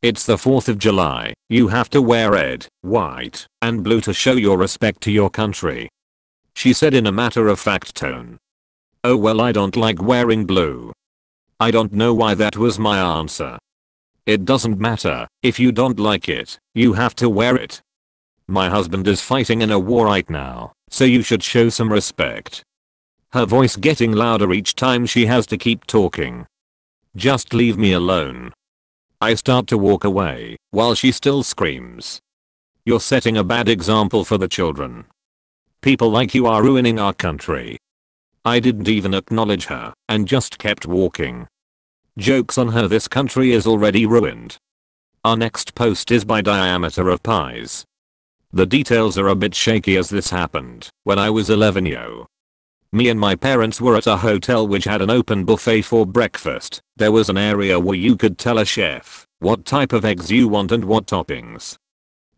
It's 0.02 0.24
the 0.24 0.36
4th 0.36 0.68
of 0.68 0.78
July, 0.78 1.34
you 1.48 1.66
have 1.66 1.90
to 1.90 2.00
wear 2.00 2.30
red, 2.30 2.68
white, 2.82 3.44
and 3.60 3.82
blue 3.82 4.00
to 4.02 4.14
show 4.14 4.34
your 4.34 4.56
respect 4.56 5.00
to 5.02 5.10
your 5.10 5.30
country. 5.30 5.88
She 6.54 6.72
said 6.72 6.94
in 6.94 7.08
a 7.08 7.18
matter 7.22 7.48
of 7.48 7.58
fact 7.58 7.96
tone. 7.96 8.38
Oh 9.02 9.16
well 9.16 9.40
I 9.40 9.50
don't 9.50 9.74
like 9.74 10.00
wearing 10.00 10.46
blue. 10.46 10.92
I 11.58 11.72
don't 11.72 11.92
know 11.92 12.14
why 12.14 12.34
that 12.36 12.56
was 12.56 12.78
my 12.78 12.98
answer. 13.18 13.58
It 14.30 14.44
doesn't 14.44 14.78
matter, 14.78 15.26
if 15.42 15.58
you 15.58 15.72
don't 15.72 15.98
like 15.98 16.28
it, 16.28 16.56
you 16.72 16.92
have 16.92 17.16
to 17.16 17.28
wear 17.28 17.56
it. 17.56 17.82
My 18.46 18.68
husband 18.68 19.08
is 19.08 19.20
fighting 19.20 19.60
in 19.60 19.72
a 19.72 19.78
war 19.80 20.06
right 20.06 20.30
now, 20.30 20.70
so 20.88 21.02
you 21.02 21.22
should 21.22 21.42
show 21.42 21.68
some 21.68 21.92
respect. 21.92 22.62
Her 23.32 23.44
voice 23.44 23.74
getting 23.74 24.12
louder 24.12 24.52
each 24.52 24.76
time 24.76 25.04
she 25.04 25.26
has 25.26 25.48
to 25.48 25.58
keep 25.58 25.84
talking. 25.84 26.46
Just 27.16 27.52
leave 27.52 27.76
me 27.76 27.90
alone. 27.92 28.52
I 29.20 29.34
start 29.34 29.66
to 29.66 29.76
walk 29.76 30.04
away, 30.04 30.56
while 30.70 30.94
she 30.94 31.10
still 31.10 31.42
screams. 31.42 32.20
You're 32.84 33.00
setting 33.00 33.36
a 33.36 33.42
bad 33.42 33.68
example 33.68 34.24
for 34.24 34.38
the 34.38 34.46
children. 34.46 35.06
People 35.80 36.08
like 36.08 36.36
you 36.36 36.46
are 36.46 36.62
ruining 36.62 37.00
our 37.00 37.14
country. 37.14 37.78
I 38.44 38.60
didn't 38.60 38.88
even 38.88 39.12
acknowledge 39.12 39.64
her, 39.64 39.92
and 40.08 40.28
just 40.28 40.56
kept 40.56 40.86
walking. 40.86 41.48
Jokes 42.20 42.58
on 42.58 42.68
her 42.72 42.86
this 42.86 43.08
country 43.08 43.52
is 43.52 43.66
already 43.66 44.04
ruined. 44.04 44.58
Our 45.24 45.38
next 45.38 45.74
post 45.74 46.10
is 46.10 46.22
by 46.22 46.42
Diameter 46.42 47.08
of 47.08 47.22
Pies. 47.22 47.86
The 48.52 48.66
details 48.66 49.16
are 49.16 49.28
a 49.28 49.34
bit 49.34 49.54
shaky 49.54 49.96
as 49.96 50.10
this 50.10 50.28
happened 50.28 50.90
when 51.04 51.18
I 51.18 51.30
was 51.30 51.48
11 51.48 51.86
yo. 51.86 52.26
Me 52.92 53.08
and 53.08 53.18
my 53.18 53.34
parents 53.36 53.80
were 53.80 53.96
at 53.96 54.06
a 54.06 54.18
hotel 54.18 54.68
which 54.68 54.84
had 54.84 55.00
an 55.00 55.08
open 55.08 55.46
buffet 55.46 55.80
for 55.80 56.04
breakfast. 56.04 56.82
There 56.94 57.10
was 57.10 57.30
an 57.30 57.38
area 57.38 57.80
where 57.80 57.96
you 57.96 58.16
could 58.16 58.36
tell 58.36 58.58
a 58.58 58.66
chef 58.66 59.26
what 59.38 59.64
type 59.64 59.94
of 59.94 60.04
eggs 60.04 60.30
you 60.30 60.46
want 60.46 60.72
and 60.72 60.84
what 60.84 61.06
toppings. 61.06 61.78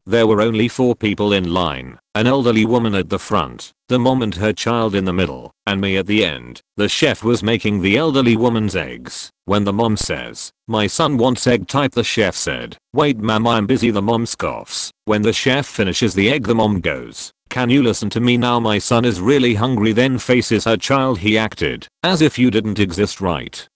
There 0.05 0.27
were 0.27 0.41
only 0.41 0.67
four 0.67 0.97
people 0.97 1.33
in 1.33 1.53
line, 1.53 1.97
an 2.17 2.27
elderly 2.27 2.65
woman 2.65 2.95
at 2.97 3.09
the 3.09 3.21
front, 3.21 3.73
the 3.87 4.01
mom 4.01 4.23
and 4.23 4.35
her 4.35 4.53
child 4.53 4.97
in 4.97 5.05
the 5.05 5.13
middle, 5.13 5.53
and 5.65 5.81
me 5.81 5.97
at 5.97 6.07
the 6.07 6.25
end. 6.25 6.61
The 6.77 6.89
chef 6.89 7.23
was 7.23 7.45
making 7.45 7.81
the 7.81 7.97
elderly 7.97 8.37
woman's 8.37 8.75
eggs. 8.75 9.31
When 9.45 9.63
the 9.63 9.73
mom 9.73 9.97
says, 9.97 10.51
my 10.67 10.89
son 10.89 11.19
wants 11.19 11.47
egg 11.47 11.69
type 11.69 11.93
the 11.93 12.03
chef 12.03 12.35
said, 12.35 12.77
wait 12.93 13.19
ma'am 13.19 13.47
I'm 13.47 13.67
busy 13.67 13.93
the 13.93 14.03
mom 14.03 14.27
scoffs. 14.27 14.91
When 15.05 15.23
the 15.23 15.33
chef 15.33 15.67
finishes 15.67 16.15
the 16.15 16.31
egg 16.31 16.49
the 16.49 16.55
mom 16.55 16.81
goes, 16.81 17.31
can 17.49 17.71
you 17.71 17.83
listen 17.83 18.11
to 18.11 18.21
me 18.21 18.37
now 18.37 18.59
my 18.59 18.79
son 18.79 19.05
is 19.05 19.21
really 19.21 19.55
hungry 19.55 19.93
then 19.93 20.19
faces 20.19 20.65
her 20.65 20.77
child 20.77 21.21
he 21.21 21.39
acted, 21.39 21.87
as 22.03 22.23
if 22.23 22.41
you 22.41 22.51
didn't 22.51 22.81
exist 22.81 23.21
right. 23.21 23.69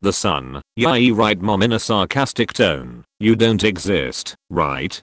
The 0.00 0.12
son, 0.14 0.62
yeah 0.76 1.10
right 1.12 1.40
mom 1.40 1.62
in 1.62 1.72
a 1.72 1.78
sarcastic 1.78 2.54
tone, 2.54 3.04
you 3.18 3.36
don't 3.36 3.64
exist, 3.64 4.34
right? 4.48 4.98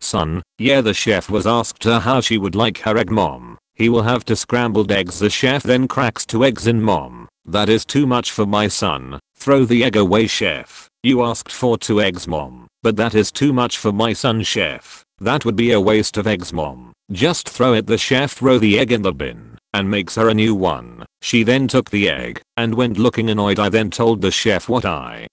Son, 0.00 0.42
yeah 0.58 0.80
the 0.80 0.94
chef 0.94 1.28
was 1.28 1.46
asked 1.46 1.84
her 1.84 2.00
how 2.00 2.20
she 2.20 2.38
would 2.38 2.54
like 2.54 2.78
her 2.78 2.96
egg 2.96 3.10
mom. 3.10 3.58
He 3.74 3.88
will 3.88 4.02
have 4.02 4.24
to 4.26 4.36
scrambled 4.36 4.90
eggs 4.90 5.18
the 5.18 5.30
chef 5.30 5.62
then 5.62 5.86
cracks 5.86 6.24
two 6.26 6.44
eggs 6.44 6.66
in 6.66 6.82
mom. 6.82 7.28
That 7.44 7.68
is 7.68 7.84
too 7.84 8.06
much 8.06 8.32
for 8.32 8.46
my 8.46 8.68
son. 8.68 9.18
Throw 9.36 9.64
the 9.64 9.84
egg 9.84 9.96
away 9.96 10.26
chef. 10.26 10.88
You 11.02 11.22
asked 11.22 11.52
for 11.52 11.78
two 11.78 12.00
eggs 12.00 12.26
mom. 12.26 12.66
But 12.82 12.96
that 12.96 13.14
is 13.14 13.32
too 13.32 13.52
much 13.52 13.78
for 13.78 13.92
my 13.92 14.12
son 14.12 14.42
chef. 14.42 15.04
That 15.20 15.44
would 15.44 15.56
be 15.56 15.72
a 15.72 15.80
waste 15.80 16.16
of 16.16 16.26
eggs 16.26 16.52
mom. 16.52 16.92
Just 17.12 17.48
throw 17.48 17.74
it 17.74 17.86
the 17.86 17.98
chef 17.98 18.32
throw 18.32 18.58
the 18.58 18.78
egg 18.78 18.92
in 18.92 19.02
the 19.02 19.12
bin 19.12 19.58
and 19.74 19.90
makes 19.90 20.14
her 20.16 20.28
a 20.28 20.34
new 20.34 20.54
one. 20.54 21.04
She 21.22 21.42
then 21.42 21.68
took 21.68 21.90
the 21.90 22.08
egg 22.08 22.40
and 22.56 22.74
went 22.74 22.98
looking 22.98 23.30
annoyed 23.30 23.58
I 23.58 23.68
then 23.68 23.90
told 23.90 24.22
the 24.22 24.30
chef 24.30 24.68
what 24.68 24.84
I 24.84 25.26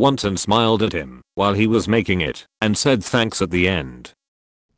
Wanton 0.00 0.38
smiled 0.38 0.82
at 0.82 0.94
him 0.94 1.20
while 1.34 1.52
he 1.52 1.66
was 1.66 1.86
making 1.86 2.22
it 2.22 2.46
and 2.62 2.78
said 2.78 3.04
thanks 3.04 3.42
at 3.42 3.50
the 3.50 3.68
end. 3.68 4.14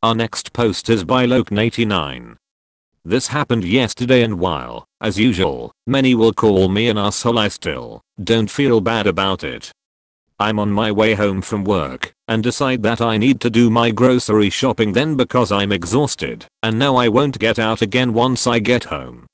Our 0.02 0.16
next 0.16 0.52
post 0.52 0.90
is 0.90 1.04
by 1.04 1.26
Loken89. 1.26 2.34
This 3.04 3.28
happened 3.28 3.62
yesterday 3.62 4.24
and 4.24 4.40
while, 4.40 4.84
as 5.00 5.20
usual, 5.20 5.70
many 5.86 6.16
will 6.16 6.32
call 6.32 6.68
me 6.68 6.88
an 6.88 6.98
asshole 6.98 7.38
I 7.38 7.46
still 7.46 8.00
don't 8.20 8.50
feel 8.50 8.80
bad 8.80 9.06
about 9.06 9.44
it. 9.44 9.70
I'm 10.40 10.58
on 10.58 10.72
my 10.72 10.90
way 10.90 11.14
home 11.14 11.40
from 11.40 11.62
work 11.62 12.12
and 12.26 12.42
decide 12.42 12.82
that 12.82 13.00
I 13.00 13.16
need 13.16 13.40
to 13.42 13.50
do 13.50 13.70
my 13.70 13.92
grocery 13.92 14.50
shopping 14.50 14.92
then 14.92 15.14
because 15.14 15.52
I'm 15.52 15.70
exhausted 15.70 16.46
and 16.64 16.80
now 16.80 16.96
I 16.96 17.06
won't 17.06 17.38
get 17.38 17.60
out 17.60 17.80
again 17.80 18.12
once 18.12 18.48
I 18.48 18.58
get 18.58 18.84
home. 18.84 19.26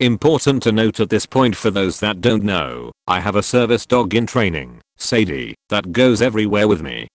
Important 0.00 0.62
to 0.62 0.70
note 0.70 1.00
at 1.00 1.10
this 1.10 1.26
point 1.26 1.56
for 1.56 1.72
those 1.72 1.98
that 1.98 2.20
don't 2.20 2.44
know, 2.44 2.92
I 3.08 3.18
have 3.18 3.34
a 3.34 3.42
service 3.42 3.84
dog 3.84 4.14
in 4.14 4.26
training, 4.26 4.80
Sadie, 4.96 5.56
that 5.70 5.90
goes 5.90 6.22
everywhere 6.22 6.68
with 6.68 6.80
me. 6.80 7.08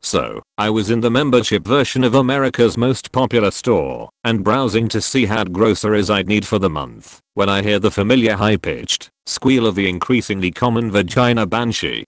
So, 0.00 0.42
I 0.56 0.70
was 0.70 0.88
in 0.88 1.02
the 1.02 1.10
membership 1.10 1.66
version 1.66 2.02
of 2.02 2.14
America's 2.14 2.78
most 2.78 3.12
popular 3.12 3.50
store, 3.50 4.08
and 4.24 4.42
browsing 4.42 4.88
to 4.88 5.02
see 5.02 5.26
how 5.26 5.44
groceries 5.44 6.08
I'd 6.08 6.26
need 6.26 6.46
for 6.46 6.58
the 6.58 6.70
month, 6.70 7.20
when 7.34 7.50
I 7.50 7.60
hear 7.60 7.78
the 7.78 7.90
familiar 7.90 8.36
high-pitched 8.36 9.10
squeal 9.26 9.66
of 9.66 9.74
the 9.74 9.90
increasingly 9.90 10.50
common 10.50 10.90
vagina 10.90 11.44
banshee. 11.44 12.04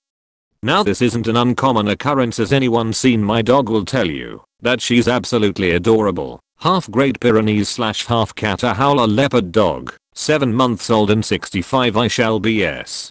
Now 0.62 0.82
this 0.82 1.02
isn't 1.02 1.28
an 1.28 1.36
uncommon 1.36 1.88
occurrence 1.88 2.38
as 2.38 2.54
anyone 2.54 2.94
seen 2.94 3.22
my 3.22 3.42
dog 3.42 3.68
will 3.68 3.84
tell 3.84 4.10
you, 4.10 4.44
that 4.62 4.80
she's 4.80 5.08
absolutely 5.08 5.72
adorable, 5.72 6.40
Half 6.60 6.90
Great 6.90 7.20
Pyrenees 7.20 7.68
slash 7.68 8.06
half 8.06 8.34
Catahoula 8.34 9.06
leopard 9.06 9.52
dog. 9.52 9.94
7 10.14 10.54
months 10.54 10.90
old 10.90 11.10
and 11.10 11.24
65 11.24 11.96
I 11.96 12.08
shall 12.08 12.40
be 12.40 12.54
yes. 12.54 13.10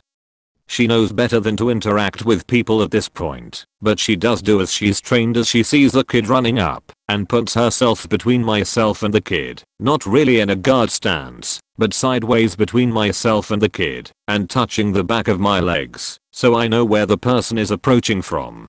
She 0.67 0.87
knows 0.87 1.11
better 1.11 1.39
than 1.39 1.55
to 1.57 1.69
interact 1.69 2.25
with 2.25 2.47
people 2.47 2.81
at 2.81 2.89
this 2.91 3.07
point, 3.07 3.63
but 3.81 3.99
she 3.99 4.15
does 4.15 4.41
do 4.41 4.61
as 4.61 4.73
she's 4.73 4.99
trained 4.99 5.37
as 5.37 5.47
she 5.47 5.61
sees 5.61 5.91
the 5.91 6.03
kid 6.03 6.27
running 6.27 6.57
up 6.57 6.91
and 7.07 7.29
puts 7.29 7.53
herself 7.53 8.09
between 8.09 8.43
myself 8.43 9.03
and 9.03 9.13
the 9.13 9.21
kid, 9.21 9.61
not 9.79 10.05
really 10.05 10.39
in 10.39 10.49
a 10.49 10.55
guard 10.55 10.89
stance, 10.89 11.59
but 11.77 11.93
sideways 11.93 12.55
between 12.55 12.91
myself 12.91 13.51
and 13.51 13.61
the 13.61 13.69
kid 13.69 14.09
and 14.27 14.49
touching 14.49 14.91
the 14.91 15.03
back 15.03 15.27
of 15.27 15.39
my 15.39 15.59
legs 15.59 16.17
so 16.35 16.53
I 16.53 16.67
know 16.67 16.83
where 16.83 17.05
the 17.05 17.17
person 17.17 17.57
is 17.57 17.71
approaching 17.71 18.21
from. 18.21 18.67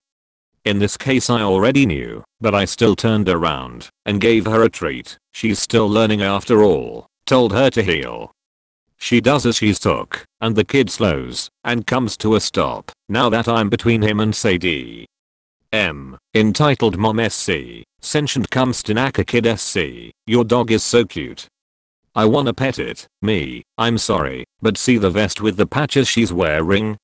In 0.67 0.81
this 0.81 0.97
case 0.97 1.31
I 1.31 1.43
already 1.43 1.87
knew, 1.87 2.25
but 2.41 2.53
I 2.53 2.65
still 2.65 2.97
turned 2.97 3.29
around 3.29 3.89
and 4.05 4.21
gave 4.21 4.47
her 4.47 4.65
a 4.65 4.69
treat. 4.69 5.17
She's 5.33 5.61
still 5.61 5.89
learning 5.89 6.23
after 6.23 6.65
all. 6.65 7.07
Told 7.25 7.53
her 7.53 7.71
to 7.71 7.85
heal. 7.85 8.33
She 8.99 9.21
does 9.21 9.47
as 9.47 9.59
she's 9.59 9.79
took, 9.79 10.25
and 10.41 10.57
the 10.57 10.65
kid 10.65 10.91
slows 10.91 11.49
and 11.63 11.87
comes 11.87 12.17
to 12.17 12.35
a 12.35 12.41
stop 12.41 12.91
now 13.09 13.29
that 13.29 13.47
I'm 13.47 13.69
between 13.69 14.03
him 14.03 14.19
and 14.19 14.35
Sadie. 14.35 15.07
M. 15.73 16.19
Entitled 16.35 16.99
Mom 16.99 17.21
SC. 17.31 17.85
Sentient 18.01 18.51
Kumstanaka 18.51 19.25
Kid 19.25 19.47
SC. 19.61 20.11
Your 20.27 20.43
dog 20.43 20.73
is 20.73 20.83
so 20.83 21.05
cute. 21.05 21.47
I 22.17 22.25
wanna 22.25 22.53
pet 22.53 22.81
it, 22.81 23.07
me, 23.23 23.63
I'm 23.79 23.99
sorry, 23.99 24.45
but 24.61 24.79
see 24.79 24.99
the 24.99 25.11
vest 25.11 25.41
with 25.41 25.59
the 25.59 25.67
patches 25.67 26.09
she's 26.09 26.33
wearing? 26.33 26.97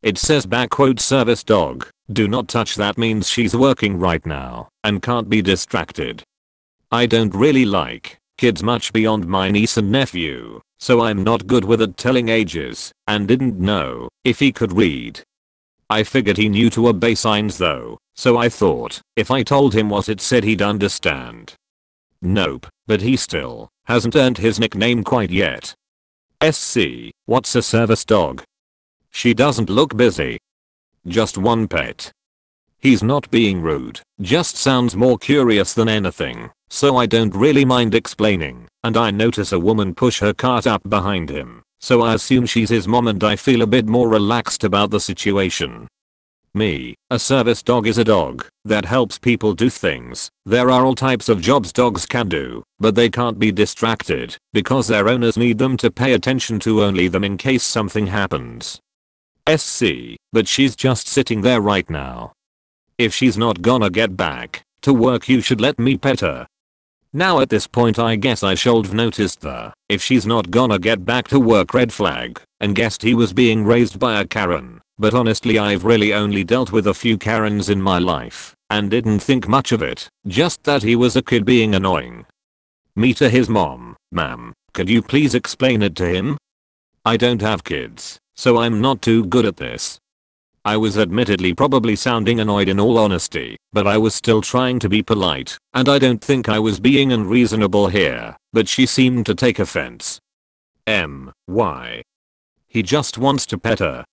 It 0.00 0.16
says 0.16 0.46
back 0.46 0.70
quote 0.70 1.00
service 1.00 1.42
dog, 1.42 1.88
do 2.12 2.28
not 2.28 2.48
touch 2.48 2.74
that 2.76 2.98
means 2.98 3.28
she's 3.28 3.56
working 3.56 3.98
right 3.98 4.24
now 4.26 4.68
and 4.82 5.02
can't 5.02 5.28
be 5.28 5.40
distracted. 5.40 6.22
I 6.92 7.06
don't 7.06 7.34
really 7.34 7.64
like 7.64 8.18
kids 8.36 8.62
much 8.62 8.92
beyond 8.92 9.26
my 9.26 9.50
niece 9.50 9.76
and 9.76 9.90
nephew, 9.90 10.60
so 10.78 11.00
I'm 11.00 11.24
not 11.24 11.46
good 11.46 11.64
with 11.64 11.80
at 11.80 11.96
telling 11.96 12.28
ages 12.28 12.92
and 13.06 13.28
didn't 13.28 13.58
know 13.58 14.08
if 14.24 14.38
he 14.38 14.52
could 14.52 14.72
read. 14.72 15.20
I 15.88 16.02
figured 16.02 16.36
he 16.36 16.48
knew 16.48 16.70
to 16.70 16.88
obey 16.88 17.14
signs 17.14 17.58
though, 17.58 17.98
so 18.14 18.36
I 18.36 18.48
thought 18.48 19.00
if 19.16 19.30
I 19.30 19.42
told 19.42 19.74
him 19.74 19.88
what 19.88 20.08
it 20.08 20.20
said 20.20 20.44
he'd 20.44 20.62
understand. 20.62 21.54
Nope, 22.20 22.66
but 22.86 23.00
he 23.00 23.16
still 23.16 23.68
hasn't 23.84 24.16
earned 24.16 24.38
his 24.38 24.58
nickname 24.58 25.04
quite 25.04 25.30
yet. 25.30 25.74
SC, 26.42 27.10
what's 27.26 27.54
a 27.54 27.62
service 27.62 28.04
dog? 28.04 28.42
She 29.10 29.34
doesn't 29.34 29.70
look 29.70 29.96
busy. 29.96 30.38
Just 31.06 31.36
one 31.36 31.68
pet. 31.68 32.10
He's 32.78 33.02
not 33.02 33.30
being 33.30 33.60
rude, 33.60 34.00
just 34.22 34.56
sounds 34.56 34.96
more 34.96 35.18
curious 35.18 35.74
than 35.74 35.88
anything, 35.88 36.50
so 36.70 36.96
I 36.96 37.04
don't 37.04 37.34
really 37.34 37.64
mind 37.64 37.94
explaining, 37.94 38.68
and 38.82 38.96
I 38.96 39.10
notice 39.10 39.52
a 39.52 39.58
woman 39.58 39.94
push 39.94 40.20
her 40.20 40.32
cart 40.32 40.66
up 40.66 40.82
behind 40.88 41.28
him, 41.28 41.62
so 41.80 42.02
I 42.02 42.14
assume 42.14 42.46
she's 42.46 42.70
his 42.70 42.88
mom 42.88 43.08
and 43.08 43.22
I 43.22 43.36
feel 43.36 43.60
a 43.62 43.66
bit 43.66 43.86
more 43.86 44.08
relaxed 44.08 44.64
about 44.64 44.90
the 44.90 45.00
situation. 45.00 45.88
Me, 46.54 46.94
a 47.10 47.18
service 47.18 47.62
dog 47.62 47.86
is 47.86 47.98
a 47.98 48.04
dog 48.04 48.46
that 48.64 48.84
helps 48.84 49.18
people 49.18 49.54
do 49.54 49.68
things. 49.68 50.30
There 50.46 50.70
are 50.70 50.84
all 50.86 50.94
types 50.94 51.28
of 51.28 51.42
jobs 51.42 51.72
dogs 51.72 52.06
can 52.06 52.28
do, 52.28 52.62
but 52.78 52.94
they 52.94 53.10
can't 53.10 53.38
be 53.38 53.52
distracted 53.52 54.36
because 54.52 54.86
their 54.86 55.08
owners 55.08 55.36
need 55.36 55.58
them 55.58 55.76
to 55.78 55.90
pay 55.90 56.14
attention 56.14 56.60
to 56.60 56.82
only 56.84 57.08
them 57.08 57.24
in 57.24 57.36
case 57.36 57.64
something 57.64 58.06
happens. 58.06 58.80
SC, 59.48 60.16
but 60.32 60.48
she's 60.48 60.74
just 60.74 61.06
sitting 61.06 61.42
there 61.42 61.60
right 61.60 61.88
now. 61.90 62.32
If 62.96 63.12
she's 63.12 63.36
not 63.36 63.60
gonna 63.60 63.90
get 63.90 64.16
back 64.16 64.62
to 64.82 64.92
work 64.94 65.28
you 65.28 65.40
should 65.42 65.60
let 65.60 65.78
me 65.78 65.98
pet 65.98 66.20
her. 66.20 66.46
Now 67.12 67.40
at 67.40 67.50
this 67.50 67.66
point 67.66 67.98
I 67.98 68.16
guess 68.16 68.42
I 68.42 68.54
should've 68.54 68.94
noticed 68.94 69.42
the 69.42 69.72
if 69.88 70.02
she's 70.02 70.26
not 70.26 70.50
gonna 70.50 70.78
get 70.78 71.04
back 71.04 71.28
to 71.28 71.38
work 71.38 71.74
red 71.74 71.92
flag 71.92 72.40
and 72.60 72.74
guessed 72.74 73.02
he 73.02 73.14
was 73.14 73.34
being 73.34 73.64
raised 73.64 73.98
by 73.98 74.20
a 74.20 74.26
Karen, 74.26 74.80
but 74.98 75.12
honestly 75.12 75.58
I've 75.58 75.84
really 75.84 76.14
only 76.14 76.42
dealt 76.42 76.72
with 76.72 76.86
a 76.86 76.94
few 76.94 77.18
Karens 77.18 77.68
in 77.68 77.82
my 77.82 77.98
life 77.98 78.54
and 78.70 78.90
didn't 78.90 79.20
think 79.20 79.46
much 79.46 79.72
of 79.72 79.82
it, 79.82 80.08
just 80.26 80.64
that 80.64 80.82
he 80.82 80.96
was 80.96 81.16
a 81.16 81.22
kid 81.22 81.44
being 81.44 81.74
annoying. 81.74 82.24
Me 82.96 83.12
to 83.12 83.28
his 83.28 83.48
mom, 83.50 83.94
ma'am, 84.10 84.54
could 84.72 84.88
you 84.88 85.02
please 85.02 85.34
explain 85.34 85.82
it 85.82 85.94
to 85.96 86.06
him? 86.06 86.38
I 87.04 87.16
don't 87.18 87.42
have 87.42 87.62
kids, 87.62 88.18
so 88.34 88.58
I'm 88.58 88.80
not 88.80 89.02
too 89.02 89.24
good 89.26 89.46
at 89.46 89.56
this. 89.56 89.98
I 90.66 90.76
was 90.78 90.96
admittedly 90.96 91.52
probably 91.52 91.94
sounding 91.94 92.40
annoyed 92.40 92.68
in 92.68 92.80
all 92.80 92.96
honesty, 92.96 93.56
but 93.72 93.86
I 93.86 93.98
was 93.98 94.14
still 94.14 94.40
trying 94.40 94.78
to 94.78 94.88
be 94.88 95.02
polite, 95.02 95.58
and 95.74 95.88
I 95.88 95.98
don't 95.98 96.24
think 96.24 96.48
I 96.48 96.58
was 96.58 96.80
being 96.80 97.12
unreasonable 97.12 97.88
here, 97.88 98.36
but 98.52 98.66
she 98.66 98.86
seemed 98.86 99.26
to 99.26 99.34
take 99.34 99.58
offense. 99.58 100.18
M. 100.86 101.32
Why? 101.46 102.02
He 102.66 102.82
just 102.82 103.18
wants 103.18 103.44
to 103.46 103.58
pet 103.58 103.80
her. 103.80 104.04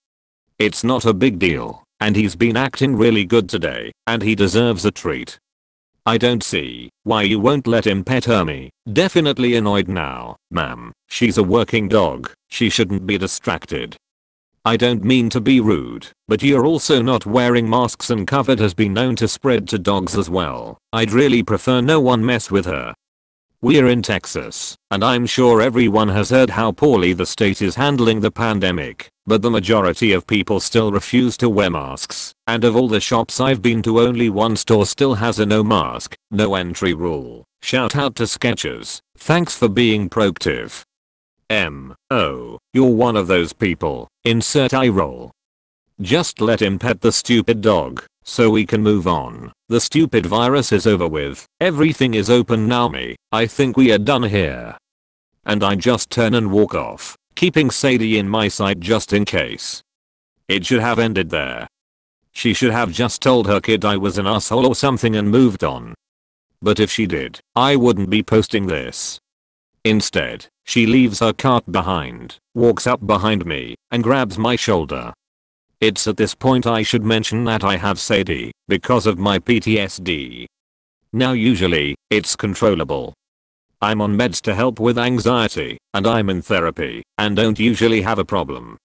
It's 0.59 0.83
not 0.83 1.05
a 1.05 1.13
big 1.13 1.39
deal, 1.39 1.83
and 2.01 2.15
he's 2.15 2.35
been 2.35 2.57
acting 2.57 2.95
really 2.97 3.25
good 3.25 3.47
today, 3.47 3.91
and 4.05 4.21
he 4.21 4.35
deserves 4.35 4.83
a 4.85 4.91
treat. 4.91 5.39
I 6.05 6.17
don't 6.17 6.43
see 6.43 6.89
why 7.03 7.21
you 7.21 7.39
won't 7.39 7.67
let 7.67 7.87
him 7.87 8.03
pet 8.03 8.25
Hermie. 8.25 8.71
Definitely 8.91 9.55
annoyed 9.55 9.87
now, 9.87 10.35
ma'am. 10.49 10.91
She's 11.07 11.37
a 11.37 11.43
working 11.43 11.87
dog. 11.87 12.31
She 12.49 12.69
shouldn't 12.69 13.05
be 13.05 13.17
distracted. 13.17 13.95
I 14.63 14.77
don't 14.77 15.03
mean 15.03 15.31
to 15.31 15.41
be 15.41 15.59
rude, 15.59 16.09
but 16.27 16.43
you're 16.43 16.67
also 16.67 17.01
not 17.01 17.25
wearing 17.25 17.67
masks 17.67 18.11
and 18.11 18.27
COVID 18.27 18.59
has 18.59 18.75
been 18.75 18.93
known 18.93 19.15
to 19.15 19.27
spread 19.27 19.67
to 19.69 19.79
dogs 19.79 20.15
as 20.15 20.29
well. 20.29 20.77
I'd 20.93 21.11
really 21.11 21.41
prefer 21.41 21.81
no 21.81 21.99
one 21.99 22.23
mess 22.23 22.51
with 22.51 22.67
her. 22.67 22.93
We're 23.63 23.87
in 23.87 24.03
Texas, 24.03 24.75
and 24.91 25.03
I'm 25.03 25.25
sure 25.25 25.63
everyone 25.63 26.09
has 26.09 26.29
heard 26.29 26.51
how 26.51 26.73
poorly 26.73 27.13
the 27.13 27.25
state 27.25 27.59
is 27.59 27.75
handling 27.75 28.19
the 28.19 28.29
pandemic, 28.29 29.09
but 29.25 29.41
the 29.41 29.49
majority 29.49 30.13
of 30.13 30.27
people 30.27 30.59
still 30.59 30.91
refuse 30.91 31.37
to 31.37 31.49
wear 31.49 31.71
masks, 31.71 32.31
and 32.45 32.63
of 32.63 32.75
all 32.75 32.87
the 32.87 32.99
shops 32.99 33.39
I've 33.39 33.63
been 33.63 33.81
to 33.81 33.99
only 33.99 34.29
one 34.29 34.55
store 34.57 34.85
still 34.85 35.15
has 35.15 35.39
a 35.39 35.45
no 35.45 35.63
mask, 35.63 36.15
no 36.29 36.53
entry 36.53 36.93
rule. 36.93 37.45
Shout 37.63 37.95
out 37.95 38.15
to 38.17 38.23
Skechers, 38.23 38.99
thanks 39.17 39.55
for 39.55 39.69
being 39.69 40.07
proactive. 40.07 40.83
M. 41.51 41.93
Oh, 42.09 42.57
you're 42.71 42.95
one 42.95 43.17
of 43.17 43.27
those 43.27 43.51
people. 43.51 44.07
Insert 44.23 44.73
eye 44.73 44.87
roll. 44.87 45.31
Just 45.99 46.39
let 46.39 46.61
him 46.61 46.79
pet 46.79 47.01
the 47.01 47.11
stupid 47.11 47.59
dog, 47.59 48.05
so 48.23 48.49
we 48.49 48.65
can 48.65 48.81
move 48.81 49.05
on. 49.05 49.51
The 49.67 49.81
stupid 49.81 50.25
virus 50.25 50.71
is 50.71 50.87
over 50.87 51.09
with. 51.09 51.45
Everything 51.59 52.13
is 52.13 52.29
open 52.29 52.69
now 52.69 52.87
me. 52.87 53.17
I 53.33 53.47
think 53.47 53.75
we 53.75 53.91
are 53.91 53.97
done 53.97 54.23
here. 54.23 54.77
And 55.45 55.61
I 55.61 55.75
just 55.75 56.09
turn 56.09 56.35
and 56.35 56.53
walk 56.53 56.73
off, 56.73 57.17
keeping 57.35 57.69
Sadie 57.69 58.17
in 58.17 58.29
my 58.29 58.47
sight 58.47 58.79
just 58.79 59.11
in 59.11 59.25
case. 59.25 59.81
It 60.47 60.65
should 60.65 60.79
have 60.79 60.99
ended 60.99 61.31
there. 61.31 61.67
She 62.31 62.53
should 62.53 62.71
have 62.71 62.93
just 62.93 63.21
told 63.21 63.47
her 63.47 63.59
kid 63.59 63.83
I 63.83 63.97
was 63.97 64.17
an 64.17 64.25
asshole 64.25 64.65
or 64.65 64.73
something 64.73 65.17
and 65.17 65.29
moved 65.29 65.65
on. 65.65 65.95
But 66.61 66.79
if 66.79 66.89
she 66.89 67.07
did, 67.07 67.41
I 67.57 67.75
wouldn't 67.75 68.09
be 68.09 68.23
posting 68.23 68.67
this. 68.67 69.19
Instead, 69.83 70.47
she 70.63 70.85
leaves 70.85 71.19
her 71.19 71.33
cart 71.33 71.63
behind, 71.71 72.37
walks 72.53 72.85
up 72.85 73.05
behind 73.05 73.45
me, 73.45 73.75
and 73.89 74.03
grabs 74.03 74.37
my 74.37 74.55
shoulder. 74.55 75.11
It's 75.79 76.07
at 76.07 76.17
this 76.17 76.35
point 76.35 76.67
I 76.67 76.83
should 76.83 77.03
mention 77.03 77.43
that 77.45 77.63
I 77.63 77.77
have 77.77 77.99
Sadie, 77.99 78.51
because 78.67 79.07
of 79.07 79.17
my 79.17 79.39
PTSD. 79.39 80.45
Now 81.11 81.31
usually, 81.31 81.95
it's 82.11 82.35
controllable. 82.35 83.13
I'm 83.81 83.99
on 83.99 84.15
meds 84.15 84.39
to 84.41 84.53
help 84.53 84.79
with 84.79 84.99
anxiety, 84.99 85.79
and 85.95 86.05
I'm 86.05 86.29
in 86.29 86.43
therapy, 86.43 87.01
and 87.17 87.35
don't 87.35 87.59
usually 87.59 88.03
have 88.03 88.19
a 88.19 88.25
problem. 88.25 88.77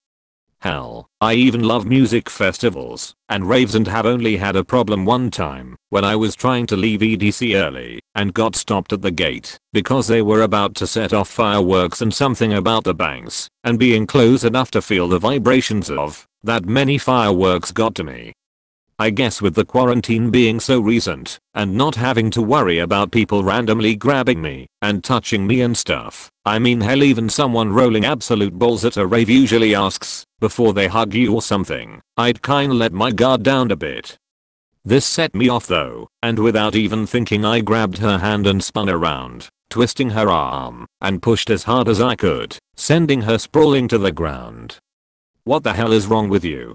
Hell, 0.66 1.06
I 1.20 1.34
even 1.34 1.62
love 1.62 1.86
music 1.86 2.28
festivals 2.28 3.14
and 3.28 3.48
raves 3.48 3.76
and 3.76 3.86
have 3.86 4.04
only 4.04 4.38
had 4.38 4.56
a 4.56 4.64
problem 4.64 5.04
one 5.04 5.30
time 5.30 5.76
when 5.90 6.04
I 6.04 6.16
was 6.16 6.34
trying 6.34 6.66
to 6.66 6.76
leave 6.76 7.02
EDC 7.02 7.54
early 7.54 8.00
and 8.16 8.34
got 8.34 8.56
stopped 8.56 8.92
at 8.92 9.00
the 9.00 9.12
gate 9.12 9.60
because 9.72 10.08
they 10.08 10.22
were 10.22 10.42
about 10.42 10.74
to 10.74 10.88
set 10.88 11.12
off 11.12 11.28
fireworks 11.28 12.00
and 12.02 12.12
something 12.12 12.52
about 12.52 12.82
the 12.82 12.94
bangs 12.94 13.48
and 13.62 13.78
being 13.78 14.08
close 14.08 14.42
enough 14.42 14.72
to 14.72 14.82
feel 14.82 15.06
the 15.06 15.20
vibrations 15.20 15.88
of 15.88 16.26
that 16.42 16.64
many 16.64 16.98
fireworks 16.98 17.70
got 17.70 17.94
to 17.94 18.02
me. 18.02 18.32
I 18.98 19.10
guess 19.10 19.42
with 19.42 19.54
the 19.54 19.66
quarantine 19.66 20.30
being 20.30 20.58
so 20.58 20.80
recent, 20.80 21.38
and 21.52 21.76
not 21.76 21.96
having 21.96 22.30
to 22.30 22.40
worry 22.40 22.78
about 22.78 23.10
people 23.10 23.44
randomly 23.44 23.94
grabbing 23.94 24.40
me 24.40 24.68
and 24.80 25.04
touching 25.04 25.46
me 25.46 25.60
and 25.60 25.76
stuff, 25.76 26.30
I 26.46 26.58
mean 26.58 26.80
hell 26.80 27.02
even 27.02 27.28
someone 27.28 27.74
rolling 27.74 28.06
absolute 28.06 28.54
balls 28.54 28.86
at 28.86 28.96
a 28.96 29.06
rave 29.06 29.28
usually 29.28 29.74
asks, 29.74 30.24
before 30.40 30.72
they 30.72 30.86
hug 30.86 31.12
you 31.12 31.34
or 31.34 31.42
something, 31.42 32.00
I'd 32.16 32.40
kinda 32.40 32.74
let 32.74 32.94
my 32.94 33.10
guard 33.12 33.42
down 33.42 33.70
a 33.70 33.76
bit. 33.76 34.16
This 34.82 35.04
set 35.04 35.34
me 35.34 35.50
off 35.50 35.66
though, 35.66 36.08
and 36.22 36.38
without 36.38 36.74
even 36.74 37.06
thinking 37.06 37.44
I 37.44 37.60
grabbed 37.60 37.98
her 37.98 38.16
hand 38.16 38.46
and 38.46 38.64
spun 38.64 38.88
around, 38.88 39.50
twisting 39.68 40.10
her 40.10 40.30
arm, 40.30 40.86
and 41.02 41.20
pushed 41.20 41.50
as 41.50 41.64
hard 41.64 41.88
as 41.88 42.00
I 42.00 42.14
could, 42.14 42.56
sending 42.76 43.22
her 43.22 43.36
sprawling 43.36 43.88
to 43.88 43.98
the 43.98 44.12
ground. 44.12 44.78
What 45.44 45.64
the 45.64 45.74
hell 45.74 45.92
is 45.92 46.06
wrong 46.06 46.30
with 46.30 46.44
you? 46.46 46.74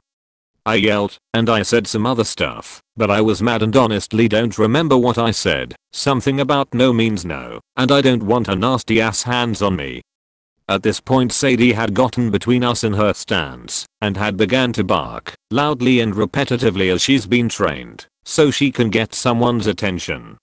I 0.65 0.75
yelled, 0.75 1.17
and 1.33 1.49
I 1.49 1.63
said 1.63 1.87
some 1.87 2.05
other 2.05 2.23
stuff, 2.23 2.81
but 2.95 3.09
I 3.09 3.19
was 3.19 3.41
mad 3.41 3.63
and 3.63 3.75
honestly 3.75 4.27
don't 4.27 4.59
remember 4.59 4.95
what 4.95 5.17
I 5.17 5.31
said, 5.31 5.75
something 5.91 6.39
about 6.39 6.71
no 6.71 6.93
means 6.93 7.25
no, 7.25 7.59
and 7.77 7.91
I 7.91 8.01
don't 8.01 8.21
want 8.21 8.45
her 8.45 8.55
nasty 8.55 9.01
ass 9.01 9.23
hands 9.23 9.63
on 9.63 9.75
me. 9.75 10.01
At 10.69 10.83
this 10.83 10.99
point 10.99 11.31
Sadie 11.31 11.73
had 11.73 11.95
gotten 11.95 12.29
between 12.29 12.63
us 12.63 12.83
in 12.83 12.93
her 12.93 13.13
stance, 13.13 13.87
and 14.01 14.15
had 14.15 14.37
began 14.37 14.71
to 14.73 14.83
bark, 14.83 15.33
loudly 15.49 15.99
and 15.99 16.13
repetitively 16.13 16.93
as 16.93 17.01
she's 17.01 17.25
been 17.25 17.49
trained, 17.49 18.05
so 18.23 18.51
she 18.51 18.71
can 18.71 18.91
get 18.91 19.15
someone's 19.15 19.65
attention. 19.65 20.37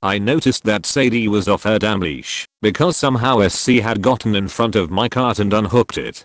I 0.00 0.18
noticed 0.18 0.62
that 0.64 0.86
Sadie 0.86 1.26
was 1.26 1.48
off 1.48 1.64
her 1.64 1.80
damn 1.80 1.98
leash, 1.98 2.46
because 2.62 2.96
somehow 2.96 3.46
SC 3.48 3.80
had 3.80 4.02
gotten 4.02 4.36
in 4.36 4.46
front 4.46 4.76
of 4.76 4.92
my 4.92 5.08
cart 5.08 5.40
and 5.40 5.52
unhooked 5.52 5.98
it, 5.98 6.24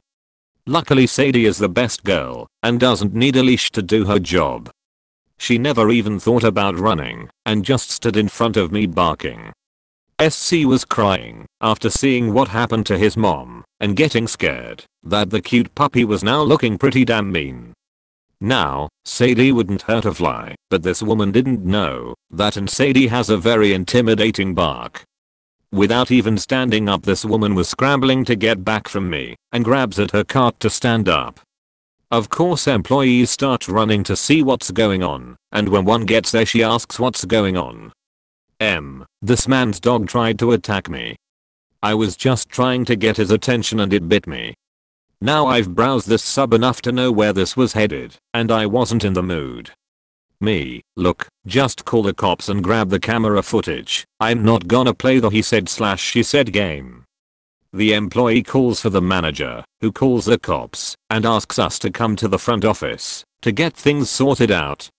Luckily 0.66 1.06
Sadie 1.08 1.46
is 1.46 1.58
the 1.58 1.68
best 1.68 2.06
girl 2.06 2.48
and 2.62 2.80
doesn't 2.80 3.14
need 3.14 3.36
a 3.36 3.44
leash 3.44 3.70
to 3.72 3.82
do 3.82 4.06
her 4.06 4.18
job. 4.18 4.70
She 5.38 5.58
never 5.58 5.92
even 5.92 6.22
thought 6.22 6.46
about 6.46 6.80
running 6.80 7.30
and 7.46 7.66
just 7.66 7.92
stood 7.92 8.16
in 8.16 8.30
front 8.30 8.56
of 8.56 8.72
me 8.72 8.86
barking. 8.86 9.52
SC 10.26 10.64
was 10.64 10.86
crying 10.86 11.46
after 11.60 11.90
seeing 11.90 12.34
what 12.34 12.48
happened 12.48 12.86
to 12.86 12.98
his 12.98 13.18
mom 13.18 13.66
and 13.82 13.98
getting 13.98 14.26
scared 14.26 14.86
that 15.04 15.32
the 15.32 15.42
cute 15.42 15.76
puppy 15.76 16.06
was 16.06 16.24
now 16.24 16.42
looking 16.42 16.78
pretty 16.78 17.04
damn 17.04 17.30
mean. 17.30 17.74
Now, 18.40 18.88
Sadie 19.04 19.52
wouldn't 19.52 19.82
hurt 19.82 20.06
a 20.06 20.14
fly, 20.14 20.56
but 20.70 20.84
this 20.84 21.04
woman 21.04 21.34
didn't 21.34 21.66
know 21.66 22.14
that 22.32 22.56
and 22.56 22.70
Sadie 22.70 23.08
has 23.08 23.30
a 23.30 23.36
very 23.36 23.74
intimidating 23.74 24.56
bark 24.56 25.04
Without 25.74 26.12
even 26.12 26.38
standing 26.38 26.88
up 26.88 27.02
this 27.02 27.26
woman 27.26 27.56
was 27.56 27.68
scrambling 27.68 28.24
to 28.26 28.36
get 28.36 28.64
back 28.64 28.88
from 28.88 29.10
me 29.10 29.36
and 29.52 29.66
grabs 29.66 29.98
at 29.98 30.12
her 30.12 30.24
cart 30.24 30.60
to 30.60 30.70
stand 30.70 31.10
up. 31.10 31.40
Of 32.12 32.30
course 32.30 32.68
employees 32.68 33.32
start 33.32 33.68
running 33.68 34.04
to 34.04 34.16
see 34.16 34.44
what's 34.44 34.70
going 34.70 35.02
on 35.02 35.36
and 35.52 35.70
when 35.70 35.84
one 35.84 36.06
gets 36.06 36.32
there 36.32 36.46
she 36.46 36.62
asks 36.62 37.00
what's 37.00 37.26
going 37.26 37.58
on. 37.58 37.92
M. 38.60 39.04
This 39.20 39.48
man's 39.48 39.80
dog 39.80 40.08
tried 40.08 40.38
to 40.40 40.52
attack 40.52 40.90
me. 40.90 41.16
I 41.82 41.96
was 41.96 42.16
just 42.16 42.50
trying 42.50 42.86
to 42.86 42.96
get 42.96 43.18
his 43.18 43.32
attention 43.32 43.80
and 43.80 43.92
it 43.94 44.08
bit 44.08 44.28
me. 44.28 44.54
Now 45.22 45.48
I've 45.48 45.74
browsed 45.74 46.08
this 46.08 46.22
sub 46.24 46.54
enough 46.54 46.84
to 46.84 46.92
know 46.92 47.12
where 47.12 47.34
this 47.34 47.58
was 47.58 47.74
headed 47.74 48.16
and 48.32 48.52
I 48.52 48.68
wasn't 48.68 49.04
in 49.04 49.14
the 49.14 49.24
mood. 49.24 49.72
Me, 50.44 50.82
look, 50.98 51.30
just 51.48 51.86
call 51.86 52.04
the 52.04 52.14
cops 52.14 52.50
and 52.50 52.62
grab 52.62 52.90
the 52.90 53.00
camera 53.00 53.42
footage. 53.42 54.04
I'm 54.20 54.44
not 54.44 54.68
gonna 54.68 54.94
play 54.94 55.20
the 55.20 55.30
he 55.30 55.42
said 55.42 55.70
slash 55.70 56.02
she 56.02 56.22
said 56.22 56.52
game. 56.52 57.06
The 57.72 57.94
employee 57.94 58.44
calls 58.44 58.82
for 58.82 58.90
the 58.90 59.02
manager, 59.02 59.64
who 59.80 59.94
calls 59.94 60.26
the 60.26 60.38
cops 60.38 60.98
and 61.10 61.26
asks 61.26 61.58
us 61.58 61.80
to 61.80 61.90
come 61.90 62.18
to 62.18 62.28
the 62.28 62.38
front 62.38 62.66
office 62.66 63.24
to 63.42 63.54
get 63.54 63.74
things 63.74 64.10
sorted 64.10 64.52
out. 64.52 64.90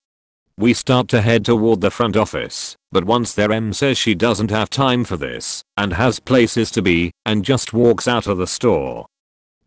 We 0.57 0.73
start 0.73 1.09
to 1.09 1.21
head 1.21 1.45
toward 1.45 1.83
the 1.83 1.91
front 1.91 2.17
office, 2.17 2.75
but 2.91 3.05
once 3.05 3.35
there 3.35 3.53
M 3.53 3.75
says 3.75 3.99
she 3.99 4.15
doesn't 4.15 4.51
have 4.51 4.71
time 4.71 5.05
for 5.05 5.19
this 5.19 5.63
and 5.77 5.93
has 5.93 6.21
places 6.21 6.71
to 6.71 6.81
be 6.81 7.11
and 7.27 7.45
just 7.45 7.75
walks 7.75 8.09
out 8.09 8.27
of 8.27 8.39
the 8.39 8.47
store. 8.47 9.05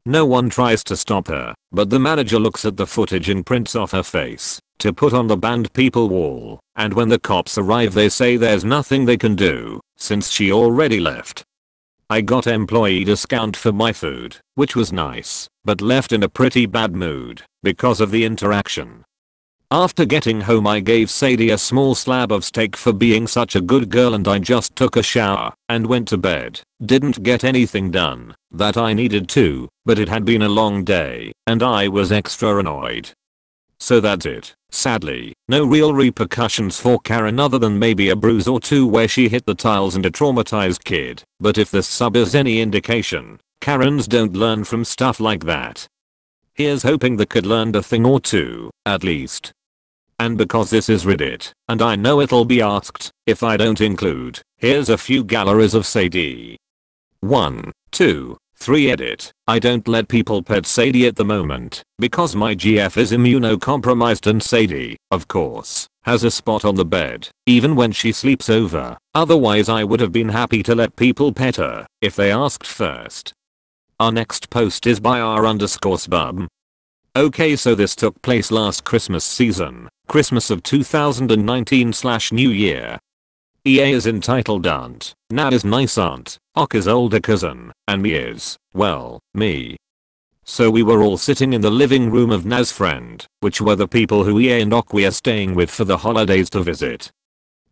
No 0.08 0.26
one 0.26 0.50
tries 0.50 0.84
to 0.86 0.98
stop 0.98 1.28
her, 1.28 1.54
but 1.72 1.92
the 1.92 2.00
manager 2.00 2.40
looks 2.40 2.66
at 2.66 2.78
the 2.78 2.88
footage 2.88 3.30
and 3.30 3.46
prints 3.46 3.76
off 3.76 3.92
her 3.92 4.02
face 4.02 4.60
to 4.80 4.94
put 4.94 5.14
on 5.14 5.28
the 5.28 5.38
banned 5.38 5.72
people 5.74 6.10
wall, 6.10 6.60
and 6.76 6.94
when 6.94 7.10
the 7.10 7.20
cops 7.20 7.58
arrive 7.58 7.94
they 7.94 8.10
say 8.10 8.38
there's 8.38 8.64
nothing 8.64 9.06
they 9.06 9.18
can 9.18 9.36
do, 9.36 9.80
since 9.98 10.32
she 10.32 10.52
already 10.52 11.00
left. 11.00 11.44
I 12.10 12.22
got 12.22 12.48
employee 12.48 13.04
discount 13.04 13.58
for 13.58 13.74
my 13.74 13.92
food, 13.92 14.38
which 14.56 14.76
was 14.76 14.94
nice, 14.94 15.48
but 15.66 15.82
left 15.82 16.14
in 16.14 16.24
a 16.24 16.30
pretty 16.30 16.66
bad 16.66 16.96
mood, 16.96 17.42
because 17.64 18.00
of 18.00 18.12
the 18.12 18.24
interaction. 18.24 19.04
After 19.70 20.06
getting 20.06 20.40
home 20.40 20.66
I 20.66 20.80
gave 20.80 21.10
Sadie 21.10 21.50
a 21.50 21.58
small 21.58 21.94
slab 21.94 22.32
of 22.32 22.46
steak 22.46 22.78
for 22.78 22.94
being 22.94 23.28
such 23.28 23.54
a 23.54 23.62
good 23.62 23.90
girl 23.90 24.14
and 24.14 24.26
I 24.26 24.40
just 24.40 24.78
took 24.78 24.96
a 24.96 25.04
shower 25.04 25.52
and 25.68 25.88
went 25.88 26.08
to 26.08 26.18
bed. 26.18 26.62
Didn't 26.86 27.22
get 27.22 27.44
anything 27.44 27.92
done 27.92 28.34
that 28.52 28.78
I 28.78 28.94
needed 28.94 29.28
to, 29.30 29.68
but 29.86 30.00
it 30.00 30.08
had 30.08 30.24
been 30.24 30.44
a 30.44 30.48
long 30.48 30.86
day 30.86 31.34
and 31.46 31.62
I 31.62 31.90
was 31.90 32.14
extra 32.14 32.58
annoyed. 32.58 33.12
So 33.80 34.00
that's 34.00 34.26
it. 34.26 34.54
Sadly, 34.70 35.34
no 35.48 35.66
real 35.66 35.94
repercussions 35.94 36.80
for 36.80 37.00
Karen 37.00 37.40
other 37.40 37.58
than 37.58 37.80
maybe 37.80 38.10
a 38.10 38.16
bruise 38.16 38.48
or 38.48 38.60
two 38.60 38.86
where 38.86 39.08
she 39.08 39.30
hit 39.30 39.46
the 39.46 39.56
tiles 39.56 39.96
and 39.96 40.06
a 40.06 40.12
traumatized 40.12 40.84
kid, 40.84 41.24
but 41.40 41.58
if 41.58 41.72
this 41.72 41.88
sub 41.88 42.16
is 42.16 42.36
any 42.36 42.60
indication, 42.60 43.40
Karens 43.62 44.08
don't 44.08 44.34
learn 44.34 44.64
from 44.64 44.84
stuff 44.84 45.20
like 45.20 45.46
that. 45.46 45.88
Here's 46.54 46.84
hoping 46.84 47.18
the 47.18 47.26
kid 47.26 47.46
learned 47.46 47.76
a 47.76 47.84
thing 47.84 48.06
or 48.06 48.20
two, 48.20 48.72
at 48.86 49.04
least. 49.04 49.52
And 50.20 50.38
because 50.38 50.72
this 50.72 50.90
is 50.90 51.06
Reddit, 51.06 51.52
and 51.70 51.82
I 51.82 51.96
know 51.96 52.20
it'll 52.20 52.46
be 52.46 52.62
asked, 52.62 53.12
if 53.28 53.44
I 53.44 53.56
don't 53.56 53.80
include, 53.80 54.42
here's 54.58 54.90
a 54.90 54.98
few 54.98 55.24
galleries 55.24 55.76
of 55.76 55.86
Sadie. 55.86 56.58
1, 57.20 57.72
2, 57.92 58.38
3 58.60 58.92
edit. 58.92 59.32
I 59.48 59.60
don't 59.60 59.88
let 59.88 60.08
people 60.08 60.42
pet 60.42 60.66
Sadie 60.66 61.08
at 61.08 61.16
the 61.16 61.24
moment 61.24 61.84
because 62.00 62.36
my 62.36 62.56
GF 62.56 62.98
is 62.98 63.12
immunocompromised 63.12 64.28
and 64.28 64.42
Sadie, 64.42 64.98
of 65.12 65.28
course, 65.28 65.88
has 66.04 66.24
a 66.24 66.32
spot 66.32 66.66
on 66.66 66.76
the 66.76 66.86
bed 66.86 67.30
even 67.46 67.76
when 67.76 67.92
she 67.92 68.12
sleeps 68.12 68.50
over. 68.50 68.98
Otherwise 69.14 69.70
I 69.70 69.84
would 69.84 70.00
have 70.00 70.12
been 70.12 70.30
happy 70.30 70.64
to 70.64 70.76
let 70.76 70.96
people 70.96 71.32
pet 71.32 71.56
her 71.58 71.86
if 72.02 72.16
they 72.16 72.32
asked 72.32 72.68
first. 72.68 73.32
Our 74.00 74.12
next 74.12 74.50
post 74.50 74.86
is 74.86 75.00
by 75.00 75.20
r 75.20 75.46
underscore 75.46 75.98
spub. 75.98 76.48
Okay 77.16 77.56
so 77.56 77.74
this 77.74 77.96
took 77.96 78.22
place 78.22 78.52
last 78.52 78.84
Christmas 78.84 79.24
season, 79.24 79.88
Christmas 80.08 80.50
of 80.50 80.64
2019 80.64 81.94
slash 81.94 82.32
New 82.32 82.50
Year. 82.50 83.00
EA 83.66 83.92
is 83.92 84.08
entitled 84.08 84.66
Aunt, 84.66 85.14
Nat 85.30 85.52
is 85.52 85.66
nice 85.66 85.98
aunt, 85.98 86.38
Ok 86.58 86.74
is 86.74 86.88
older 86.88 87.20
cousin, 87.20 87.72
and 87.88 88.02
me 88.02 88.14
is, 88.16 88.58
well, 88.74 89.20
me. 89.36 89.78
So 90.44 90.72
we 90.72 90.82
were 90.82 91.04
all 91.04 91.16
sitting 91.16 91.54
in 91.54 91.62
the 91.62 91.70
living 91.70 92.10
room 92.10 92.32
of 92.32 92.48
Naz 92.48 92.72
friend, 92.72 93.24
which 93.42 93.62
were 93.62 93.76
the 93.76 93.88
people 93.88 94.24
who 94.24 94.40
EA 94.40 94.62
and 94.62 94.74
Ok 94.74 95.06
are 95.06 95.12
staying 95.12 95.54
with 95.54 95.70
for 95.70 95.86
the 95.86 95.98
holidays 95.98 96.50
to 96.50 96.64
visit. 96.64 97.12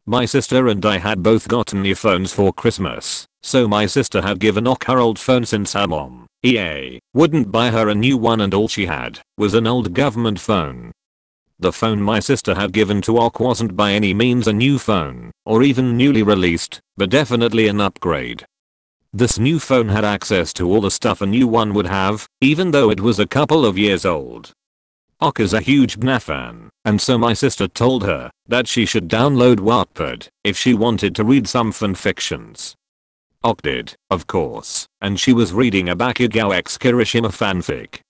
My 0.05 0.25
sister 0.25 0.67
and 0.67 0.85
I 0.85 0.99
had 0.99 1.23
both 1.23 1.47
gotten 1.47 1.81
new 1.81 1.95
phones 1.95 2.31
for 2.31 2.53
Christmas, 2.53 3.25
so 3.41 3.67
my 3.67 3.87
sister 3.87 4.21
had 4.21 4.39
given 4.39 4.67
Ok 4.67 4.85
her 4.85 4.99
old 4.99 5.17
phone 5.17 5.45
since 5.45 5.73
her 5.73 5.87
mom, 5.87 6.27
EA, 6.43 6.99
wouldn't 7.11 7.51
buy 7.51 7.71
her 7.71 7.89
a 7.89 7.95
new 7.95 8.19
one 8.19 8.41
and 8.41 8.53
all 8.53 8.67
she 8.67 8.85
had 8.85 9.19
was 9.35 9.55
an 9.55 9.65
old 9.65 9.95
government 9.95 10.39
phone 10.39 10.91
the 11.57 11.71
phone 11.71 12.01
my 12.01 12.19
sister 12.19 12.53
had 12.53 12.73
given 12.73 13.01
to 13.01 13.17
Ok 13.17 13.41
wasn't 13.41 13.75
by 13.75 13.93
any 13.93 14.13
means 14.13 14.45
a 14.45 14.53
new 14.53 14.77
phone, 14.77 15.31
or 15.45 15.63
even 15.63 15.95
newly 15.95 16.21
released, 16.21 16.81
but 16.97 17.09
definitely 17.09 17.69
an 17.69 17.79
upgrade. 17.79 18.45
This 19.15 19.39
new 19.39 19.59
phone 19.59 19.87
had 19.87 20.03
access 20.03 20.51
to 20.55 20.69
all 20.69 20.81
the 20.81 20.91
stuff 20.91 21.21
a 21.21 21.25
new 21.25 21.47
one 21.47 21.73
would 21.73 21.87
have, 21.87 22.27
even 22.41 22.71
though 22.71 22.89
it 22.89 22.99
was 22.99 23.17
a 23.17 23.25
couple 23.25 23.65
of 23.65 23.77
years 23.77 24.03
old. 24.05 24.51
Ok 25.21 25.41
is 25.41 25.53
a 25.53 25.61
huge 25.61 25.97
BNA 25.97 26.21
fan, 26.21 26.69
and 26.83 26.99
so 26.99 27.17
my 27.17 27.31
sister 27.31 27.69
told 27.69 28.03
her 28.03 28.29
that 28.45 28.67
she 28.67 28.85
should 28.85 29.07
download 29.07 29.59
Wattpad 29.59 30.27
if 30.43 30.57
she 30.57 30.73
wanted 30.73 31.15
to 31.15 31.23
read 31.23 31.47
some 31.47 31.71
fanfictions. 31.71 32.73
Ok 33.41 33.61
did, 33.63 33.95
of 34.09 34.27
course, 34.27 34.85
and 34.99 35.17
she 35.17 35.31
was 35.31 35.53
reading 35.53 35.87
a 35.87 35.95
Bakugou 35.95 36.53
X 36.53 36.77
Kirishima 36.77 37.31
fanfic 37.31 38.01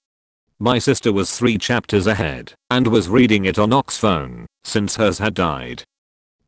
my 0.59 0.79
sister 0.79 1.11
was 1.11 1.37
3 1.37 1.57
chapters 1.57 2.07
ahead 2.07 2.53
and 2.69 2.87
was 2.87 3.09
reading 3.09 3.43
it 3.43 3.59
on 3.59 3.73
Ok's 3.73 3.97
phone 3.97 4.45
since 4.63 4.95
hers 4.95 5.19
had 5.19 5.33
died. 5.33 5.83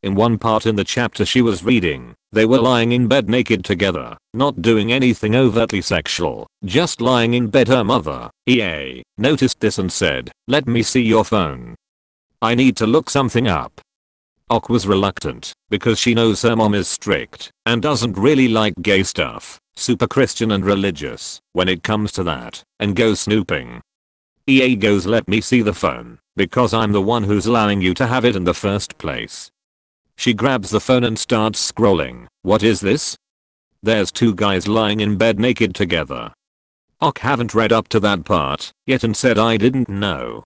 In 0.07 0.15
one 0.15 0.37
part 0.37 0.65
in 0.65 0.77
the 0.77 0.85
chapter 0.85 1.25
she 1.25 1.41
was 1.41 1.65
reading, 1.65 2.15
they 2.31 2.45
were 2.45 2.61
lying 2.61 2.93
in 2.93 3.09
bed 3.09 3.27
naked 3.27 3.65
together, 3.65 4.15
not 4.33 4.61
doing 4.61 4.89
anything 4.89 5.35
overtly 5.35 5.81
sexual, 5.81 6.47
just 6.63 7.01
lying 7.01 7.33
in 7.33 7.47
bed 7.47 7.67
her 7.67 7.83
mother, 7.83 8.29
EA, 8.45 9.03
noticed 9.17 9.59
this 9.59 9.79
and 9.79 9.91
said, 9.91 10.31
let 10.47 10.65
me 10.65 10.81
see 10.81 11.01
your 11.01 11.25
phone. 11.25 11.75
I 12.41 12.55
need 12.55 12.77
to 12.77 12.87
look 12.87 13.09
something 13.09 13.49
up. 13.49 13.81
Ok 14.49 14.69
was 14.69 14.87
reluctant, 14.87 15.51
because 15.69 15.99
she 15.99 16.13
knows 16.13 16.41
her 16.41 16.55
mom 16.55 16.73
is 16.73 16.87
strict, 16.87 17.51
and 17.65 17.81
doesn't 17.81 18.17
really 18.17 18.47
like 18.47 18.75
gay 18.81 19.03
stuff, 19.03 19.59
super 19.75 20.07
Christian 20.07 20.51
and 20.51 20.63
religious, 20.63 21.41
when 21.51 21.67
it 21.67 21.83
comes 21.83 22.13
to 22.13 22.23
that, 22.23 22.63
and 22.79 22.95
goes 22.95 23.19
snooping. 23.19 23.81
EA 24.47 24.77
goes 24.77 25.05
let 25.05 25.27
me 25.27 25.41
see 25.41 25.61
the 25.61 25.73
phone, 25.73 26.17
because 26.37 26.73
I'm 26.73 26.93
the 26.93 27.01
one 27.01 27.25
who's 27.25 27.45
allowing 27.45 27.81
you 27.81 27.93
to 27.95 28.07
have 28.07 28.23
it 28.23 28.37
in 28.37 28.45
the 28.45 28.53
first 28.53 28.97
place. 28.97 29.51
She 30.17 30.33
grabs 30.33 30.71
the 30.71 30.79
phone 30.79 31.03
and 31.03 31.17
starts 31.17 31.71
scrolling. 31.71 32.27
What 32.41 32.63
is 32.63 32.81
this? 32.81 33.15
There's 33.83 34.11
two 34.11 34.33
guys 34.33 34.67
lying 34.67 34.99
in 34.99 35.17
bed 35.17 35.39
naked 35.39 35.75
together. 35.75 36.33
Ok 36.99 37.21
haven't 37.21 37.53
read 37.53 37.71
up 37.71 37.87
to 37.89 37.99
that 37.99 38.25
part 38.25 38.71
yet 38.87 39.03
and 39.03 39.15
said 39.15 39.37
I 39.37 39.57
didn't 39.57 39.87
know. 39.87 40.43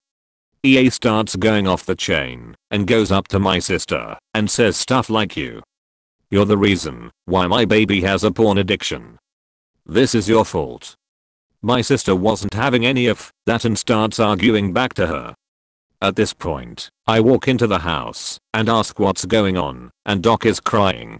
EA 0.64 0.90
starts 0.90 1.38
going 1.38 1.68
off 1.68 1.86
the 1.86 1.96
chain 1.96 2.56
and 2.70 2.86
goes 2.86 3.12
up 3.12 3.30
to 3.30 3.40
my 3.40 3.60
sister 3.60 4.18
and 4.34 4.52
says 4.52 4.76
stuff 4.76 5.10
like 5.10 5.38
you. 5.38 5.64
You're 6.30 6.46
the 6.46 6.58
reason 6.58 7.10
why 7.26 7.48
my 7.48 7.64
baby 7.64 8.02
has 8.02 8.26
a 8.26 8.32
porn 8.32 8.58
addiction. 8.58 9.18
This 9.86 10.14
is 10.14 10.28
your 10.28 10.44
fault. 10.44 10.96
My 11.62 11.82
sister 11.82 12.16
wasn't 12.16 12.54
having 12.54 12.86
any 12.86 13.08
of 13.08 13.32
that 13.46 13.64
and 13.64 13.80
starts 13.80 14.20
arguing 14.20 14.74
back 14.74 14.94
to 14.96 15.08
her. 15.08 15.34
At 16.04 16.16
this 16.16 16.34
point, 16.34 16.90
I 17.06 17.20
walk 17.20 17.48
into 17.48 17.68
the 17.68 17.80
house 17.80 18.40
and 18.56 18.68
ask 18.68 18.98
what's 18.98 19.26
going 19.26 19.56
on 19.56 19.92
and 20.04 20.24
Doc 20.24 20.48
is 20.48 20.60
crying. 20.60 21.20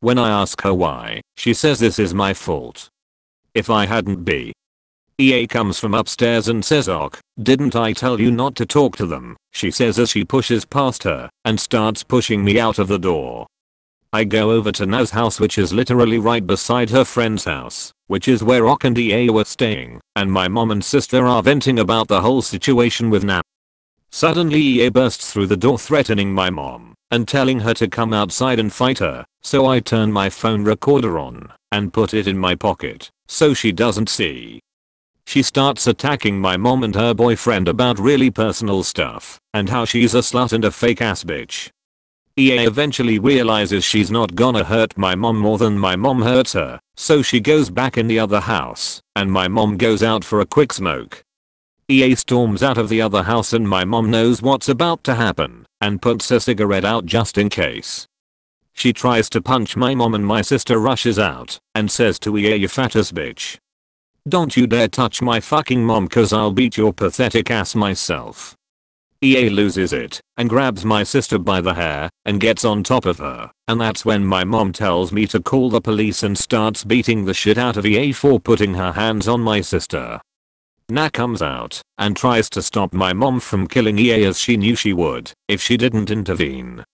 When 0.00 0.18
I 0.18 0.30
ask 0.30 0.62
her 0.62 0.72
why, 0.72 1.20
she 1.36 1.52
says 1.52 1.80
this 1.80 1.98
is 1.98 2.14
my 2.14 2.32
fault. 2.32 2.88
If 3.54 3.68
I 3.68 3.84
hadn't 3.84 4.24
be. 4.24 4.54
EA 5.18 5.46
comes 5.46 5.78
from 5.78 5.92
upstairs 5.92 6.48
and 6.48 6.64
says 6.64 6.88
Ok, 6.88 7.20
didn't 7.42 7.76
I 7.76 7.92
tell 7.92 8.18
you 8.18 8.30
not 8.30 8.54
to 8.56 8.64
talk 8.64 8.96
to 8.96 9.06
them, 9.06 9.36
she 9.52 9.70
says 9.70 9.98
as 9.98 10.10
she 10.10 10.24
pushes 10.24 10.64
past 10.64 11.02
her 11.02 11.28
and 11.44 11.60
starts 11.60 12.02
pushing 12.02 12.42
me 12.42 12.58
out 12.58 12.78
of 12.78 12.88
the 12.88 12.98
door. 12.98 13.46
I 14.14 14.24
go 14.24 14.50
over 14.50 14.72
to 14.72 14.86
Na's 14.86 15.10
house 15.10 15.38
which 15.38 15.58
is 15.58 15.74
literally 15.74 16.18
right 16.18 16.46
beside 16.46 16.88
her 16.88 17.04
friend's 17.04 17.44
house, 17.44 17.92
which 18.06 18.28
is 18.28 18.42
where 18.42 18.66
Ok 18.66 18.88
and 18.88 18.98
EA 18.98 19.28
were 19.28 19.44
staying, 19.44 20.00
and 20.14 20.32
my 20.32 20.48
mom 20.48 20.70
and 20.70 20.82
sister 20.82 21.26
are 21.26 21.42
venting 21.42 21.78
about 21.78 22.08
the 22.08 22.22
whole 22.22 22.40
situation 22.40 23.10
with 23.10 23.22
Na. 23.22 23.42
Suddenly 24.16 24.58
EA 24.58 24.88
bursts 24.88 25.30
through 25.30 25.48
the 25.48 25.58
door 25.58 25.78
threatening 25.78 26.32
my 26.32 26.48
mom 26.48 26.94
and 27.10 27.28
telling 27.28 27.60
her 27.60 27.74
to 27.74 27.86
come 27.86 28.14
outside 28.14 28.58
and 28.58 28.72
fight 28.72 28.98
her, 28.98 29.26
so 29.42 29.66
I 29.66 29.78
turn 29.78 30.10
my 30.10 30.30
phone 30.30 30.64
recorder 30.64 31.18
on 31.18 31.52
and 31.70 31.92
put 31.92 32.14
it 32.14 32.26
in 32.26 32.38
my 32.38 32.54
pocket 32.54 33.10
so 33.28 33.52
she 33.52 33.72
doesn't 33.72 34.08
see. 34.08 34.60
She 35.26 35.42
starts 35.42 35.86
attacking 35.86 36.40
my 36.40 36.56
mom 36.56 36.82
and 36.82 36.94
her 36.94 37.12
boyfriend 37.12 37.68
about 37.68 37.98
really 37.98 38.30
personal 38.30 38.82
stuff 38.84 39.38
and 39.52 39.68
how 39.68 39.84
she's 39.84 40.14
a 40.14 40.20
slut 40.20 40.54
and 40.54 40.64
a 40.64 40.70
fake 40.70 41.02
ass 41.02 41.22
bitch. 41.22 41.68
EA 42.38 42.64
eventually 42.64 43.18
realizes 43.18 43.84
she's 43.84 44.10
not 44.10 44.34
gonna 44.34 44.64
hurt 44.64 44.96
my 44.96 45.14
mom 45.14 45.38
more 45.38 45.58
than 45.58 45.78
my 45.78 45.94
mom 45.94 46.22
hurts 46.22 46.54
her, 46.54 46.80
so 46.96 47.20
she 47.20 47.38
goes 47.38 47.68
back 47.68 47.98
in 47.98 48.06
the 48.06 48.18
other 48.18 48.40
house 48.40 48.98
and 49.14 49.30
my 49.30 49.46
mom 49.46 49.76
goes 49.76 50.02
out 50.02 50.24
for 50.24 50.40
a 50.40 50.46
quick 50.46 50.72
smoke. 50.72 51.25
EA 51.88 52.16
storms 52.16 52.64
out 52.64 52.78
of 52.78 52.88
the 52.88 53.00
other 53.00 53.22
house 53.22 53.52
and 53.52 53.68
my 53.68 53.84
mom 53.84 54.10
knows 54.10 54.42
what's 54.42 54.68
about 54.68 55.04
to 55.04 55.14
happen 55.14 55.64
and 55.80 56.02
puts 56.02 56.28
a 56.32 56.40
cigarette 56.40 56.84
out 56.84 57.06
just 57.06 57.38
in 57.38 57.48
case. 57.48 58.08
She 58.72 58.92
tries 58.92 59.30
to 59.30 59.40
punch 59.40 59.76
my 59.76 59.94
mom 59.94 60.12
and 60.12 60.26
my 60.26 60.42
sister 60.42 60.80
rushes 60.80 61.16
out 61.16 61.60
and 61.76 61.88
says 61.88 62.18
to 62.20 62.36
EA 62.36 62.56
you 62.56 62.66
fattest 62.66 63.14
bitch. 63.14 63.58
Don't 64.28 64.56
you 64.56 64.66
dare 64.66 64.88
touch 64.88 65.22
my 65.22 65.38
fucking 65.38 65.84
mom 65.84 66.08
cause 66.08 66.32
I'll 66.32 66.50
beat 66.50 66.76
your 66.76 66.92
pathetic 66.92 67.52
ass 67.52 67.76
myself. 67.76 68.56
EA 69.22 69.48
loses 69.48 69.92
it 69.92 70.20
and 70.36 70.50
grabs 70.50 70.84
my 70.84 71.04
sister 71.04 71.38
by 71.38 71.60
the 71.60 71.74
hair 71.74 72.10
and 72.24 72.40
gets 72.40 72.64
on 72.64 72.82
top 72.82 73.06
of 73.06 73.18
her 73.18 73.52
and 73.68 73.80
that's 73.80 74.04
when 74.04 74.26
my 74.26 74.42
mom 74.42 74.72
tells 74.72 75.12
me 75.12 75.24
to 75.28 75.40
call 75.40 75.70
the 75.70 75.80
police 75.80 76.24
and 76.24 76.36
starts 76.36 76.82
beating 76.82 77.26
the 77.26 77.34
shit 77.34 77.56
out 77.56 77.76
of 77.76 77.86
EA 77.86 78.10
for 78.10 78.40
putting 78.40 78.74
her 78.74 78.90
hands 78.90 79.28
on 79.28 79.40
my 79.40 79.60
sister. 79.60 80.20
Na 80.88 81.08
comes 81.08 81.42
out 81.42 81.82
and 81.98 82.16
tries 82.16 82.48
to 82.50 82.62
stop 82.62 82.92
my 82.92 83.12
mom 83.12 83.40
from 83.40 83.66
killing 83.66 83.98
EA 83.98 84.24
as 84.24 84.38
she 84.38 84.56
knew 84.56 84.76
she 84.76 84.92
would 84.92 85.32
if 85.48 85.60
she 85.60 85.76
didn't 85.76 86.12
intervene. 86.12 86.84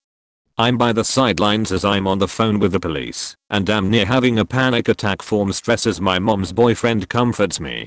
I'm 0.57 0.79
by 0.79 0.95
the 0.95 1.05
sidelines 1.05 1.71
as 1.71 1.85
I'm 1.85 2.07
on 2.07 2.19
the 2.19 2.29
phone 2.29 2.59
with 2.59 2.73
the 2.73 2.81
police 2.81 3.35
and 3.51 3.67
damn 3.67 3.91
near 3.91 4.07
having 4.07 4.39
a 4.39 4.47
panic 4.47 4.89
attack 4.89 5.21
form 5.21 5.53
stress 5.53 5.87
as 5.87 6.01
my 6.01 6.19
mom's 6.19 6.55
boyfriend 6.55 7.11
comforts 7.11 7.61
me. 7.61 7.87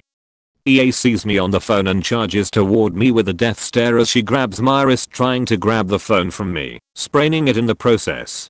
EA 0.65 0.91
sees 0.91 1.25
me 1.25 1.39
on 1.39 1.49
the 1.49 1.61
phone 1.61 1.87
and 1.87 2.03
charges 2.03 2.51
toward 2.51 2.95
me 2.95 3.09
with 3.09 3.27
a 3.27 3.33
death 3.33 3.59
stare 3.59 3.97
as 3.97 4.07
she 4.07 4.21
grabs 4.21 4.61
my 4.61 4.83
wrist 4.83 5.09
trying 5.09 5.43
to 5.45 5.57
grab 5.57 5.87
the 5.87 5.99
phone 5.99 6.29
from 6.29 6.53
me, 6.53 6.77
spraining 6.93 7.47
it 7.47 7.57
in 7.57 7.65
the 7.65 7.75
process. 7.75 8.47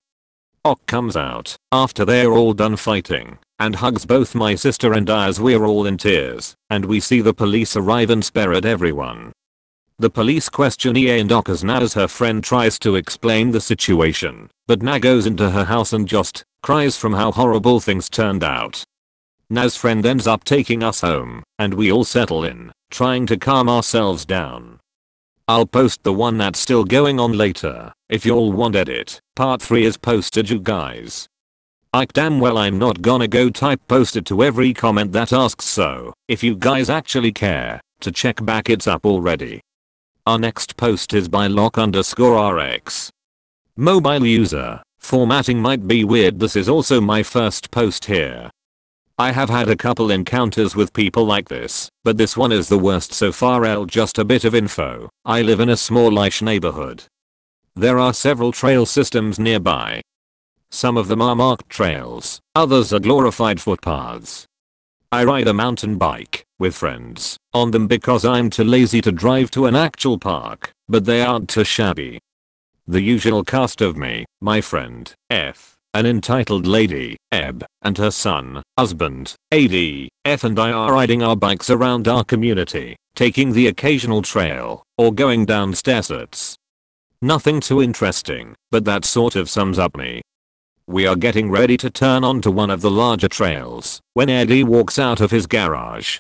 Ok 0.66 0.82
comes 0.88 1.16
out 1.16 1.56
after 1.72 2.04
they're 2.04 2.34
all 2.34 2.54
done 2.54 2.76
fighting 2.76 3.38
and 3.60 3.76
hugs 3.76 4.06
both 4.06 4.36
my 4.36 4.56
sister 4.56 4.94
and 4.94 5.10
I 5.10 5.28
as 5.28 5.40
we're 5.40 5.66
all 5.66 5.86
in 5.86 5.98
tears, 5.98 6.56
and 6.70 6.86
we 6.86 7.00
see 7.00 7.22
the 7.22 7.34
police 7.34 7.76
arrive 7.76 8.10
and 8.10 8.24
spare 8.24 8.54
at 8.54 8.66
everyone. 8.66 9.32
The 9.98 10.10
police 10.10 10.50
question 10.50 10.98
EA 10.98 11.20
and 11.20 11.32
Ok 11.32 11.52
as 11.52 11.64
Na 11.64 11.80
as 11.80 11.94
her 11.94 12.08
friend 12.08 12.44
tries 12.44 12.78
to 12.80 12.96
explain 12.96 13.52
the 13.52 13.62
situation, 13.62 14.50
but 14.68 14.82
Na 14.82 15.00
goes 15.00 15.26
into 15.26 15.52
her 15.52 15.64
house 15.64 15.94
and 15.94 16.08
just 16.08 16.44
cries 16.64 16.98
from 16.98 17.14
how 17.14 17.32
horrible 17.32 17.80
things 17.80 18.10
turned 18.10 18.44
out. 18.44 18.84
Na's 19.50 19.78
friend 19.78 20.06
ends 20.06 20.28
up 20.28 20.44
taking 20.44 20.84
us 20.84 21.02
home, 21.02 21.44
and 21.60 21.76
we 21.76 21.92
all 21.92 22.04
settle 22.04 22.44
in, 22.44 22.72
trying 22.90 23.26
to 23.28 23.38
calm 23.38 23.70
ourselves 23.70 24.26
down. 24.26 24.80
I'll 25.48 25.68
post 25.68 26.04
the 26.04 26.12
one 26.12 26.40
that's 26.40 26.60
still 26.60 26.84
going 26.84 27.20
on 27.20 27.34
later, 27.34 27.94
if 28.10 28.26
y'all 28.26 28.52
want 28.52 28.76
edit, 28.76 29.20
part 29.36 29.62
3 29.62 29.86
is 29.86 29.96
posted 29.96 30.50
you 30.50 30.60
guys. 30.60 31.28
Like 31.96 32.12
damn 32.12 32.42
well 32.42 32.58
I'm 32.58 32.78
not 32.78 33.02
gonna 33.02 33.26
go 33.26 33.50
type 33.50 33.80
posted 33.88 34.26
to 34.26 34.44
every 34.44 34.74
comment 34.74 35.14
that 35.14 35.32
asks 35.32 35.64
so, 35.64 36.14
if 36.28 36.44
you 36.44 36.54
guys 36.54 36.90
actually 36.90 37.32
care, 37.32 37.80
to 38.02 38.12
check 38.12 38.44
back 38.44 38.70
it's 38.70 38.86
up 38.86 39.06
already. 39.06 39.62
Our 40.26 40.38
next 40.38 40.76
post 40.76 41.14
is 41.14 41.30
by 41.30 41.48
lock 41.48 41.78
underscore 41.78 42.54
rx. 42.54 43.12
Mobile 43.78 44.26
user, 44.26 44.84
formatting 45.00 45.62
might 45.62 45.88
be 45.88 46.04
weird 46.04 46.38
this 46.38 46.58
is 46.58 46.68
also 46.68 47.00
my 47.00 47.24
first 47.24 47.72
post 47.72 48.04
here. 48.04 48.52
I 49.18 49.32
have 49.32 49.50
had 49.50 49.70
a 49.70 49.78
couple 49.78 50.12
encounters 50.12 50.76
with 50.76 50.92
people 50.92 51.24
like 51.24 51.48
this, 51.48 51.88
but 52.04 52.18
this 52.18 52.36
one 52.36 52.52
is 52.52 52.68
the 52.68 52.78
worst 52.78 53.14
so 53.14 53.32
far 53.32 53.64
L 53.64 53.86
just 53.86 54.20
a 54.20 54.26
bit 54.26 54.44
of 54.44 54.54
info. 54.54 55.10
I 55.24 55.44
live 55.44 55.62
in 55.62 55.70
a 55.70 55.78
smallish 55.78 56.42
neighborhood. 56.42 57.06
There 57.74 58.00
are 58.00 58.14
several 58.14 58.52
trail 58.52 58.86
systems 58.86 59.40
nearby, 59.40 60.02
some 60.76 60.98
of 60.98 61.08
them 61.08 61.22
are 61.22 61.36
marked 61.36 61.70
trails, 61.70 62.42
others 62.54 62.92
are 62.92 63.00
glorified 63.00 63.62
footpaths. 63.62 64.46
I 65.12 65.24
ride 65.24 65.48
a 65.48 65.54
mountain 65.54 65.98
bike 65.98 66.44
with 66.60 66.76
friends 66.76 67.38
on 67.54 67.72
them 67.72 67.88
because 67.88 68.26
I'm 68.26 68.50
too 68.50 68.66
lazy 68.66 69.02
to 69.02 69.12
drive 69.12 69.50
to 69.52 69.68
an 69.68 69.76
actual 69.76 70.20
park, 70.20 70.72
but 70.90 71.06
they 71.06 71.22
aren't 71.22 71.50
too 71.50 71.64
shabby. 71.64 72.20
The 72.86 73.02
usual 73.02 73.46
cast 73.46 73.80
of 73.80 73.96
me, 73.96 74.26
my 74.42 74.60
friend, 74.60 75.12
F, 75.30 75.78
an 75.94 76.06
entitled 76.06 76.68
lady, 76.68 77.16
Eb, 77.32 77.64
and 77.82 77.98
her 77.98 78.12
son, 78.12 78.62
husband, 78.78 79.36
AD, 79.54 80.10
F 80.26 80.44
and 80.44 80.60
I 80.60 80.72
are 80.74 80.92
riding 80.92 81.24
our 81.24 81.38
bikes 81.38 81.70
around 81.70 82.10
our 82.10 82.26
community, 82.26 82.98
taking 83.16 83.54
the 83.54 83.68
occasional 83.68 84.22
trail, 84.22 84.84
or 84.98 85.14
going 85.14 85.46
down 85.46 85.74
stairs. 85.74 86.58
Nothing 87.22 87.62
too 87.62 87.82
interesting, 87.82 88.56
but 88.72 88.84
that 88.84 89.06
sort 89.06 89.38
of 89.38 89.50
sums 89.50 89.80
up 89.80 89.96
me. 89.96 90.22
We 90.88 91.08
are 91.08 91.16
getting 91.16 91.50
ready 91.50 91.78
to 91.78 91.90
turn 91.90 92.24
onto 92.24 92.52
one 92.52 92.70
of 92.70 92.82
the 92.82 92.92
larger 92.92 93.28
trails 93.28 94.02
when 94.14 94.30
Eddie 94.30 94.64
walks 94.64 95.00
out 95.00 95.20
of 95.20 95.32
his 95.32 95.48
garage. 95.48 96.20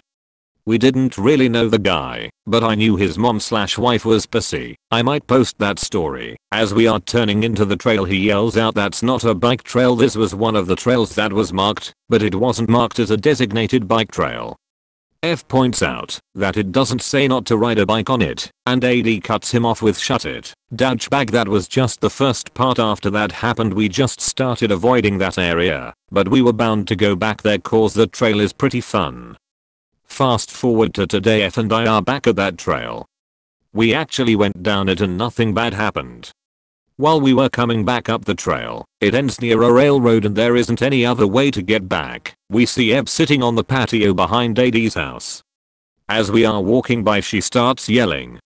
We 0.65 0.79
didn't 0.79 1.19
really 1.19 1.47
know 1.47 1.69
the 1.69 1.77
guy, 1.77 2.31
but 2.47 2.63
I 2.63 2.73
knew 2.73 2.95
his 2.95 3.15
mom 3.15 3.39
slash 3.39 3.77
wife 3.77 4.05
was 4.05 4.25
pussy. 4.25 4.75
I 4.89 5.03
might 5.03 5.27
post 5.27 5.59
that 5.59 5.77
story. 5.77 6.35
As 6.51 6.73
we 6.73 6.87
are 6.87 6.99
turning 6.99 7.43
into 7.43 7.63
the 7.63 7.75
trail 7.75 8.05
he 8.05 8.17
yells 8.17 8.57
out 8.57 8.73
that's 8.73 9.03
not 9.03 9.23
a 9.23 9.35
bike 9.35 9.61
trail 9.61 9.95
this 9.95 10.15
was 10.15 10.33
one 10.33 10.55
of 10.55 10.65
the 10.65 10.75
trails 10.75 11.13
that 11.13 11.31
was 11.31 11.53
marked, 11.53 11.93
but 12.09 12.23
it 12.23 12.33
wasn't 12.33 12.67
marked 12.67 12.97
as 12.97 13.11
a 13.11 13.17
designated 13.17 13.87
bike 13.87 14.11
trail. 14.11 14.55
F 15.23 15.47
points 15.47 15.81
out 15.81 16.19
that 16.35 16.57
it 16.57 16.71
doesn't 16.71 17.01
say 17.01 17.27
not 17.27 17.45
to 17.45 17.57
ride 17.57 17.79
a 17.79 17.85
bike 17.85 18.09
on 18.09 18.21
it, 18.21 18.51
and 18.65 18.83
AD 18.83 19.23
cuts 19.23 19.51
him 19.51 19.65
off 19.65 19.81
with 19.81 19.97
shut 19.97 20.25
it, 20.25 20.53
douchebag 20.73 21.31
that 21.31 21.47
was 21.47 21.67
just 21.67 22.01
the 22.01 22.09
first 22.09 22.53
part 22.53 22.77
after 22.77 23.09
that 23.09 23.31
happened 23.31 23.73
we 23.73 23.89
just 23.89 24.21
started 24.21 24.71
avoiding 24.71 25.17
that 25.17 25.37
area, 25.37 25.93
but 26.11 26.27
we 26.27 26.41
were 26.41 26.53
bound 26.53 26.87
to 26.87 26.95
go 26.95 27.15
back 27.15 27.41
there 27.41 27.57
cause 27.57 27.93
the 27.93 28.07
trail 28.07 28.39
is 28.39 28.53
pretty 28.53 28.81
fun. 28.81 29.35
Fast 30.03 30.51
forward 30.51 30.93
to 30.93 31.07
today 31.07 31.43
F 31.43 31.57
and 31.57 31.73
I 31.73 31.85
are 31.87 32.01
back 32.01 32.27
at 32.27 32.35
that 32.35 32.57
trail. 32.57 33.05
We 33.73 33.93
actually 33.93 34.35
went 34.35 34.63
down 34.63 34.87
it 34.87 35.01
and 35.01 35.17
nothing 35.17 35.53
bad 35.53 35.73
happened. 35.73 36.31
While 36.97 37.19
we 37.19 37.33
were 37.33 37.49
coming 37.49 37.83
back 37.83 38.07
up 38.07 38.23
the 38.23 38.35
trail, 38.35 38.85
it 39.01 39.13
ends 39.13 39.41
near 39.41 39.61
a 39.61 39.73
railroad 39.73 40.23
and 40.23 40.33
there 40.33 40.55
isn't 40.55 40.81
any 40.81 41.05
other 41.05 41.27
way 41.27 41.51
to 41.51 41.61
get 41.61 41.89
back. 41.89 42.35
We 42.49 42.65
see 42.65 42.93
Eb 42.93 43.09
sitting 43.09 43.43
on 43.43 43.55
the 43.55 43.65
patio 43.65 44.13
behind 44.13 44.57
AD's 44.57 44.93
house. 44.93 45.43
As 46.07 46.31
we 46.31 46.45
are 46.45 46.61
walking 46.61 47.03
by 47.03 47.19
she 47.19 47.41
starts 47.41 47.89
yelling. 47.89 48.39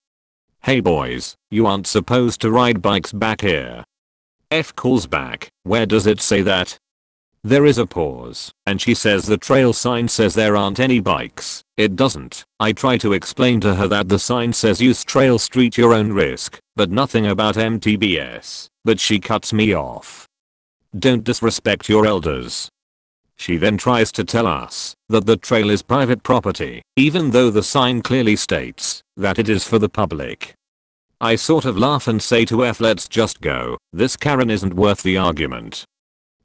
Hey 0.64 0.80
boys, 0.80 1.36
you 1.52 1.68
aren't 1.68 1.86
supposed 1.86 2.41
to 2.41 2.50
ride 2.50 2.82
bikes 2.82 3.12
back 3.12 3.41
here. 3.41 3.84
F 4.50 4.76
calls 4.76 5.06
back, 5.06 5.50
where 5.62 5.86
does 5.86 6.08
it 6.08 6.20
say 6.20 6.41
that? 6.41 6.76
There 7.44 7.66
is 7.66 7.78
a 7.78 7.86
pause, 7.86 8.52
and 8.66 8.82
she 8.82 8.94
says 8.94 9.26
the 9.26 9.38
trail 9.38 9.72
sign 9.72 10.10
says 10.10 10.34
there 10.34 10.58
aren't 10.58 10.80
any 10.80 11.00
bikes. 11.00 11.64
It 11.78 11.96
doesn't. 11.96 12.44
I 12.60 12.74
try 12.74 12.98
to 12.98 13.14
explain 13.14 13.62
to 13.62 13.76
her 13.76 13.88
that 13.88 14.10
the 14.10 14.20
sign 14.20 14.52
says 14.52 14.82
use 14.82 15.06
trail 15.06 15.40
street 15.40 15.78
your 15.78 15.94
own 15.94 16.12
risk, 16.12 16.60
but 16.76 16.92
nothing 16.92 17.26
about 17.26 17.56
MTBS, 17.56 18.68
but 18.84 19.00
she 19.00 19.22
cuts 19.22 19.54
me 19.54 19.74
off. 19.74 20.28
Don't 20.98 21.24
disrespect 21.24 21.88
your 21.88 22.06
elders. 22.06 22.68
She 23.38 23.56
then 23.56 23.78
tries 23.78 24.12
to 24.14 24.26
tell 24.26 24.46
us 24.46 24.94
that 25.08 25.26
the 25.26 25.38
trail 25.38 25.70
is 25.70 25.82
private 25.82 26.24
property, 26.24 26.82
even 26.98 27.32
though 27.32 27.50
the 27.50 27.64
sign 27.64 28.02
clearly 28.02 28.36
states 28.36 29.02
that 29.16 29.40
it 29.40 29.48
is 29.48 29.66
for 29.66 29.80
the 29.80 29.88
public. 29.88 30.56
I 31.22 31.38
sort 31.38 31.64
of 31.64 31.78
laugh 31.78 32.06
and 32.06 32.22
say 32.22 32.44
to 32.46 32.66
F 32.66 32.82
let's 32.82 33.08
just 33.08 33.40
go, 33.40 33.78
this 33.94 34.18
Karen 34.18 34.50
isn't 34.50 34.74
worth 34.74 35.04
the 35.04 35.18
argument. 35.18 35.86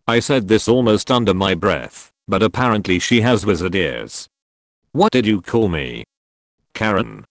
I 0.06 0.20
said 0.20 0.48
this 0.48 0.68
almost 0.68 1.10
under 1.10 1.32
my 1.32 1.54
breath, 1.54 2.10
but 2.28 2.42
apparently 2.42 2.98
she 2.98 3.22
has 3.22 3.46
wizard 3.46 3.74
ears. 3.74 4.28
What 4.92 5.12
did 5.12 5.26
you 5.26 5.40
call 5.40 5.68
me? 5.68 6.04
Karen. 6.74 7.24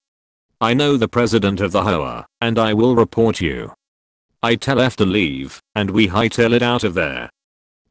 I 0.59 0.73
know 0.73 0.97
the 0.97 1.07
president 1.07 1.61
of 1.61 1.71
the 1.71 1.83
HOA, 1.83 2.25
and 2.41 2.57
I 2.57 2.73
will 2.73 2.95
report 2.95 3.41
you. 3.41 3.73
I 4.41 4.55
tell 4.55 4.79
F 4.79 4.95
to 4.97 5.05
leave, 5.05 5.59
and 5.75 5.91
we 5.91 6.07
hightail 6.07 6.51
it 6.51 6.63
out 6.63 6.83
of 6.83 6.95
there. 6.95 7.29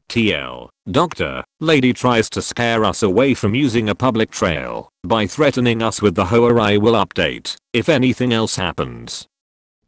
TL, 0.09 0.69
doctor, 0.91 1.43
lady 1.61 1.93
tries 1.93 2.29
to 2.31 2.41
scare 2.41 2.83
us 2.83 3.01
away 3.01 3.33
from 3.33 3.55
using 3.55 3.87
a 3.87 3.95
public 3.95 4.31
trail 4.31 4.89
by 5.03 5.25
threatening 5.25 5.81
us 5.81 6.01
with 6.01 6.15
the 6.15 6.25
HOA 6.25 6.59
I 6.59 6.77
will 6.77 6.93
update 6.93 7.55
if 7.71 7.87
anything 7.87 8.33
else 8.33 8.57
happens. 8.57 9.27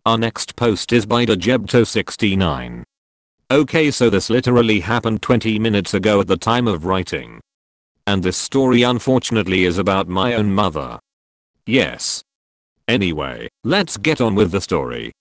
Our 0.06 0.18
next 0.18 0.56
post 0.56 0.94
is 0.94 1.06
by 1.06 1.26
Dejebto69. 1.26 2.84
Okay 3.56 3.90
so 3.90 4.10
this 4.10 4.30
literally 4.30 4.82
happened 4.82 5.22
20 5.22 5.60
minutes 5.60 5.94
ago 5.94 6.20
at 6.20 6.28
the 6.28 6.36
time 6.36 6.68
of 6.68 6.84
writing. 6.84 7.40
And 8.06 8.22
this 8.22 8.36
story 8.36 8.84
unfortunately 8.84 9.64
is 9.64 9.78
about 9.78 10.10
my 10.10 10.34
own 10.34 10.52
mother. 10.52 11.00
Yes. 11.66 12.22
Anyway, 12.90 13.48
let's 13.64 13.96
get 13.96 14.20
on 14.20 14.36
with 14.36 14.52
the 14.52 14.60
story. 14.60 15.14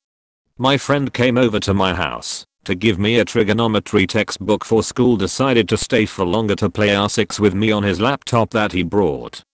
My 0.59 0.77
friend 0.77 1.15
came 1.15 1.39
over 1.39 1.61
to 1.61 1.73
my 1.73 1.95
house 1.95 2.45
to 2.65 2.75
give 2.75 2.99
me 2.99 3.21
a 3.21 3.25
trigonometry 3.25 4.05
textbook 4.05 4.65
for 4.65 4.83
school 4.83 5.17
decided 5.17 5.69
to 5.69 5.77
stay 5.77 6.05
for 6.05 6.25
longer 6.25 6.57
to 6.57 6.69
play 6.69 6.89
R6 6.89 7.39
with 7.39 7.55
me 7.55 7.71
on 7.71 7.85
his 7.85 8.01
laptop 8.01 8.51
that 8.51 8.73
he 8.73 8.83
brought. 8.83 9.45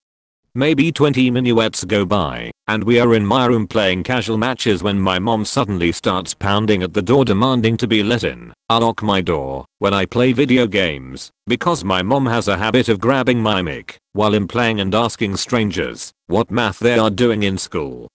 Maybe 0.55 0.91
20 0.91 1.31
minuets 1.31 1.85
go 1.85 2.05
by, 2.05 2.51
and 2.67 2.83
we 2.83 2.99
are 2.99 3.15
in 3.15 3.25
my 3.25 3.47
room 3.47 3.69
playing 3.69 4.03
casual 4.03 4.37
matches 4.37 4.83
when 4.83 4.99
my 4.99 5.21
mom 5.21 5.45
suddenly 5.45 5.93
starts 5.93 6.35
pounding 6.35 6.83
at 6.83 6.93
the 6.93 7.03
door 7.03 7.25
demanding 7.25 7.77
to 7.77 7.87
be 7.87 8.03
let 8.03 8.25
in. 8.25 8.53
I 8.69 8.79
lock 8.79 9.01
my 9.01 9.21
door 9.21 9.65
when 9.79 9.95
I 9.95 10.07
play 10.07 10.33
video 10.33 10.67
games, 10.67 11.31
because 11.47 11.85
my 11.85 12.03
mom 12.03 12.27
has 12.27 12.49
a 12.49 12.59
habit 12.59 12.89
of 12.89 12.99
grabbing 12.99 13.41
my 13.41 13.63
mic 13.63 13.97
while 14.13 14.35
I'm 14.35 14.49
playing 14.49 14.81
and 14.81 14.93
asking 14.93 15.37
strangers 15.37 16.11
what 16.27 16.51
math 16.51 16.81
they 16.81 16.99
are 16.99 17.11
doing 17.11 17.45
in 17.45 17.57
school. 17.57 18.09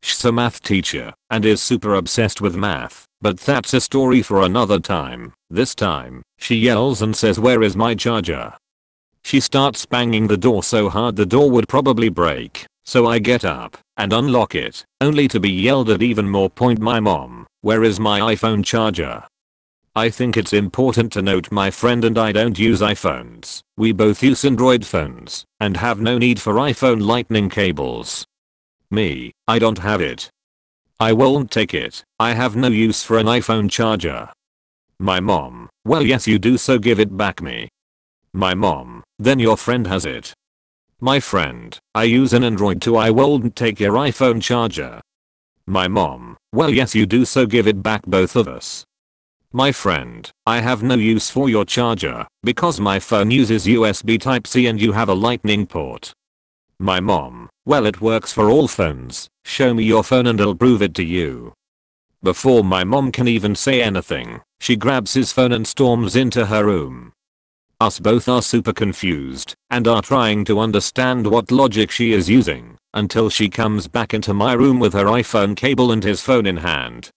She's 0.00 0.24
a 0.24 0.32
math 0.32 0.62
teacher 0.62 1.12
and 1.28 1.44
is 1.44 1.60
super 1.60 1.94
obsessed 1.94 2.40
with 2.40 2.56
math, 2.56 3.04
but 3.20 3.38
that's 3.38 3.74
a 3.74 3.82
story 3.82 4.22
for 4.22 4.40
another 4.40 4.80
time. 4.80 5.34
This 5.50 5.74
time, 5.74 6.22
she 6.38 6.56
yells 6.56 7.02
and 7.02 7.14
says 7.14 7.38
where 7.38 7.62
is 7.62 7.76
my 7.76 7.94
charger? 7.94 8.54
She 9.26 9.40
starts 9.40 9.84
banging 9.84 10.28
the 10.28 10.36
door 10.36 10.62
so 10.62 10.88
hard 10.88 11.16
the 11.16 11.26
door 11.26 11.50
would 11.50 11.66
probably 11.66 12.08
break, 12.08 12.64
so 12.84 13.08
I 13.08 13.18
get 13.18 13.44
up 13.44 13.76
and 13.96 14.12
unlock 14.12 14.54
it, 14.54 14.84
only 15.00 15.26
to 15.26 15.40
be 15.40 15.50
yelled 15.50 15.90
at 15.90 16.00
even 16.00 16.28
more 16.30 16.48
point 16.48 16.78
my 16.78 17.00
mom, 17.00 17.44
where 17.60 17.82
is 17.82 17.98
my 17.98 18.20
iPhone 18.20 18.64
charger? 18.64 19.24
I 19.96 20.10
think 20.10 20.36
it's 20.36 20.52
important 20.52 21.10
to 21.14 21.22
note 21.22 21.50
my 21.50 21.72
friend 21.72 22.04
and 22.04 22.16
I 22.16 22.30
don't 22.30 22.56
use 22.56 22.80
iPhones. 22.80 23.62
We 23.76 23.90
both 23.90 24.22
use 24.22 24.44
Android 24.44 24.86
phones 24.86 25.44
and 25.58 25.76
have 25.76 26.00
no 26.00 26.18
need 26.18 26.40
for 26.40 26.54
iPhone 26.54 27.02
lightning 27.04 27.50
cables. 27.50 28.24
Me, 28.92 29.32
I 29.48 29.58
don't 29.58 29.78
have 29.78 30.00
it. 30.00 30.30
I 31.00 31.12
won't 31.12 31.50
take 31.50 31.74
it. 31.74 32.04
I 32.20 32.34
have 32.34 32.54
no 32.54 32.68
use 32.68 33.02
for 33.02 33.18
an 33.18 33.26
iPhone 33.26 33.68
charger. 33.68 34.28
My 35.00 35.18
mom, 35.18 35.68
well 35.84 36.06
yes 36.06 36.28
you 36.28 36.38
do 36.38 36.56
so 36.56 36.78
give 36.78 37.00
it 37.00 37.16
back 37.16 37.42
me. 37.42 37.68
My 38.32 38.54
mom, 38.54 39.02
then 39.18 39.38
your 39.38 39.56
friend 39.56 39.86
has 39.86 40.04
it. 40.04 40.34
My 41.00 41.20
friend, 41.20 41.78
I 41.94 42.04
use 42.04 42.32
an 42.32 42.44
Android 42.44 42.80
too 42.80 42.96
I 42.96 43.10
won't 43.10 43.54
take 43.54 43.80
your 43.80 43.92
iPhone 43.92 44.42
charger. 44.42 45.00
My 45.66 45.88
mom, 45.88 46.36
well 46.52 46.70
yes 46.70 46.94
you 46.94 47.06
do 47.06 47.24
so 47.24 47.46
give 47.46 47.66
it 47.66 47.82
back 47.82 48.02
both 48.06 48.36
of 48.36 48.48
us. 48.48 48.84
My 49.52 49.72
friend, 49.72 50.30
I 50.46 50.60
have 50.60 50.82
no 50.82 50.94
use 50.94 51.30
for 51.30 51.48
your 51.48 51.64
charger, 51.64 52.26
because 52.42 52.78
my 52.78 52.98
phone 52.98 53.30
uses 53.30 53.66
USB 53.66 54.20
type 54.20 54.46
C 54.46 54.66
and 54.66 54.80
you 54.80 54.92
have 54.92 55.08
a 55.08 55.14
lightning 55.14 55.66
port. 55.66 56.12
My 56.78 57.00
mom, 57.00 57.48
well 57.64 57.86
it 57.86 58.00
works 58.00 58.32
for 58.32 58.50
all 58.50 58.68
phones, 58.68 59.28
show 59.44 59.72
me 59.72 59.84
your 59.84 60.04
phone 60.04 60.26
and 60.26 60.40
I'll 60.40 60.54
prove 60.54 60.82
it 60.82 60.94
to 60.94 61.04
you. 61.04 61.54
Before 62.22 62.64
my 62.64 62.84
mom 62.84 63.12
can 63.12 63.28
even 63.28 63.54
say 63.54 63.82
anything, 63.82 64.40
she 64.60 64.76
grabs 64.76 65.14
his 65.14 65.32
phone 65.32 65.52
and 65.52 65.66
storms 65.66 66.16
into 66.16 66.46
her 66.46 66.64
room. 66.64 67.12
Us 67.78 67.98
both 68.00 68.26
are 68.26 68.40
super 68.40 68.72
confused 68.72 69.54
and 69.68 69.86
are 69.86 70.00
trying 70.00 70.46
to 70.46 70.60
understand 70.60 71.26
what 71.26 71.50
logic 71.50 71.90
she 71.90 72.12
is 72.12 72.30
using 72.30 72.78
until 72.94 73.28
she 73.28 73.50
comes 73.50 73.86
back 73.86 74.14
into 74.14 74.32
my 74.32 74.54
room 74.54 74.80
with 74.80 74.94
her 74.94 75.04
iPhone 75.04 75.54
cable 75.54 75.92
and 75.92 76.02
his 76.02 76.22
phone 76.22 76.46
in 76.46 76.56
hand. 76.56 77.10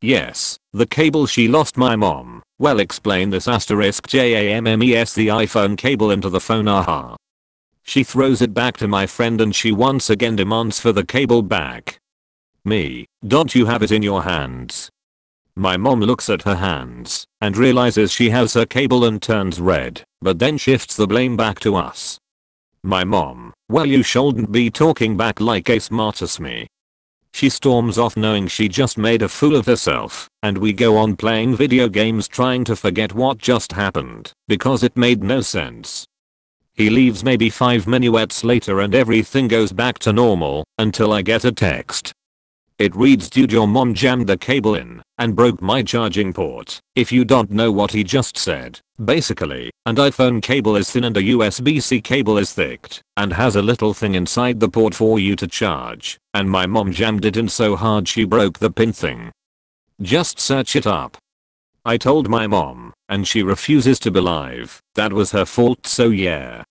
Yes, 0.00 0.56
the 0.72 0.86
cable 0.86 1.26
she 1.26 1.48
lost 1.48 1.76
my 1.76 1.96
mom. 1.96 2.42
Well 2.58 2.80
explain 2.80 3.28
this 3.28 3.46
asterisk 3.46 4.06
JAMMES 4.06 5.14
the 5.14 5.28
iPhone 5.28 5.76
cable 5.76 6.10
into 6.10 6.30
the 6.30 6.40
phone 6.40 6.66
aha. 6.66 7.16
She 7.82 8.02
throws 8.02 8.40
it 8.40 8.54
back 8.54 8.78
to 8.78 8.88
my 8.88 9.06
friend 9.06 9.38
and 9.38 9.54
she 9.54 9.70
once 9.70 10.08
again 10.08 10.36
demands 10.36 10.80
for 10.80 10.92
the 10.92 11.04
cable 11.04 11.42
back. 11.42 11.98
Me, 12.64 13.04
don't 13.26 13.54
you 13.54 13.66
have 13.66 13.82
it 13.82 13.92
in 13.92 14.02
your 14.02 14.22
hands? 14.22 14.88
My 15.60 15.76
mom 15.76 16.00
looks 16.00 16.30
at 16.30 16.44
her 16.44 16.54
hands 16.54 17.26
and 17.42 17.54
realizes 17.54 18.10
she 18.10 18.30
has 18.30 18.54
her 18.54 18.64
cable 18.64 19.04
and 19.04 19.20
turns 19.20 19.60
red, 19.60 20.02
but 20.22 20.38
then 20.38 20.56
shifts 20.56 20.96
the 20.96 21.06
blame 21.06 21.36
back 21.36 21.60
to 21.60 21.76
us. 21.76 22.18
My 22.82 23.04
mom, 23.04 23.52
well 23.68 23.84
you 23.84 24.02
shouldn't 24.02 24.52
be 24.52 24.70
talking 24.70 25.18
back 25.18 25.38
like 25.38 25.68
a 25.68 25.76
smartass 25.76 26.40
me. 26.40 26.66
She 27.34 27.50
storms 27.50 27.98
off 27.98 28.16
knowing 28.16 28.48
she 28.48 28.70
just 28.70 28.96
made 28.96 29.20
a 29.20 29.28
fool 29.28 29.54
of 29.54 29.66
herself, 29.66 30.30
and 30.42 30.56
we 30.56 30.72
go 30.72 30.96
on 30.96 31.14
playing 31.14 31.56
video 31.56 31.90
games 31.90 32.26
trying 32.26 32.64
to 32.64 32.74
forget 32.74 33.12
what 33.12 33.36
just 33.36 33.72
happened, 33.72 34.32
because 34.48 34.82
it 34.82 34.96
made 34.96 35.22
no 35.22 35.42
sense. 35.42 36.06
He 36.72 36.88
leaves 36.88 37.22
maybe 37.22 37.50
5 37.50 37.86
minuets 37.86 38.44
later 38.44 38.80
and 38.80 38.94
everything 38.94 39.46
goes 39.46 39.74
back 39.74 39.98
to 39.98 40.12
normal, 40.14 40.64
until 40.78 41.12
I 41.12 41.20
get 41.20 41.44
a 41.44 41.52
text 41.52 42.14
it 42.80 42.96
reads 42.96 43.28
dude 43.28 43.52
your 43.52 43.68
mom 43.68 43.92
jammed 43.92 44.26
the 44.26 44.38
cable 44.38 44.74
in 44.74 45.02
and 45.18 45.36
broke 45.36 45.60
my 45.60 45.82
charging 45.82 46.32
port. 46.32 46.80
If 46.96 47.12
you 47.12 47.26
don't 47.26 47.50
know 47.50 47.70
what 47.70 47.92
he 47.92 48.02
just 48.02 48.38
said, 48.38 48.80
basically, 49.04 49.70
an 49.84 49.96
iPhone 49.96 50.42
cable 50.42 50.76
is 50.76 50.90
thin 50.90 51.04
and 51.04 51.14
a 51.14 51.22
USB-C 51.22 52.00
cable 52.00 52.38
is 52.38 52.54
thick 52.54 53.02
and 53.18 53.34
has 53.34 53.54
a 53.54 53.60
little 53.60 53.92
thing 53.92 54.14
inside 54.14 54.60
the 54.60 54.68
port 54.70 54.94
for 54.94 55.18
you 55.18 55.36
to 55.36 55.46
charge, 55.46 56.18
and 56.32 56.48
my 56.50 56.64
mom 56.64 56.90
jammed 56.90 57.26
it 57.26 57.36
in 57.36 57.50
so 57.50 57.76
hard 57.76 58.08
she 58.08 58.24
broke 58.24 58.58
the 58.58 58.70
pin 58.70 58.94
thing. 58.94 59.30
Just 60.00 60.40
search 60.40 60.74
it 60.74 60.86
up. 60.86 61.18
I 61.84 61.98
told 61.98 62.30
my 62.30 62.46
mom, 62.46 62.94
and 63.10 63.28
she 63.28 63.42
refuses 63.42 63.98
to 64.00 64.10
believe 64.10 64.80
that 64.94 65.12
was 65.12 65.32
her 65.32 65.44
fault 65.44 65.86
so 65.86 66.08
yeah. 66.08 66.64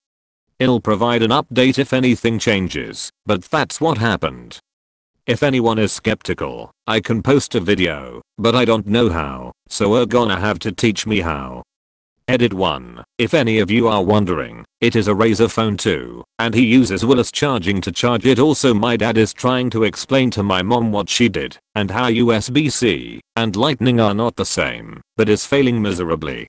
I'll 0.59 0.79
provide 0.79 1.21
an 1.21 1.29
update 1.29 1.77
if 1.77 1.93
anything 1.93 2.39
changes, 2.39 3.11
but 3.27 3.43
that's 3.43 3.79
what 3.79 3.99
happened. 3.99 4.59
If 5.29 5.43
anyone 5.43 5.77
is 5.77 5.91
skeptical, 5.91 6.71
I 6.87 7.01
can 7.01 7.21
post 7.21 7.53
a 7.53 7.59
video, 7.59 8.23
but 8.39 8.55
I 8.55 8.65
don't 8.65 8.87
know 8.87 9.11
how, 9.11 9.51
so 9.67 9.91
we're 9.91 10.07
gonna 10.07 10.39
have 10.39 10.57
to 10.57 10.71
teach 10.71 11.05
me 11.05 11.19
how. 11.19 11.61
Edit 12.27 12.51
1. 12.51 13.03
If 13.19 13.35
any 13.35 13.59
of 13.59 13.69
you 13.69 13.87
are 13.87 14.03
wondering, 14.03 14.65
it 14.81 14.95
is 14.95 15.07
a 15.07 15.13
Razer 15.13 15.47
phone 15.47 15.77
2, 15.77 16.23
and 16.39 16.55
he 16.55 16.65
uses 16.65 17.05
wireless 17.05 17.31
charging 17.31 17.79
to 17.81 17.91
charge 17.91 18.25
it 18.25 18.39
also 18.39 18.73
my 18.73 18.97
dad 18.97 19.19
is 19.19 19.31
trying 19.31 19.69
to 19.69 19.83
explain 19.83 20.31
to 20.31 20.41
my 20.41 20.63
mom 20.63 20.91
what 20.91 21.09
she 21.09 21.29
did, 21.29 21.57
and 21.75 21.91
how 21.91 22.09
USB-C 22.09 23.21
and 23.35 23.55
lightning 23.55 23.99
are 23.99 24.15
not 24.15 24.35
the 24.35 24.47
same, 24.47 24.99
but 25.15 25.29
is 25.29 25.45
failing 25.45 25.79
miserably. 25.79 26.47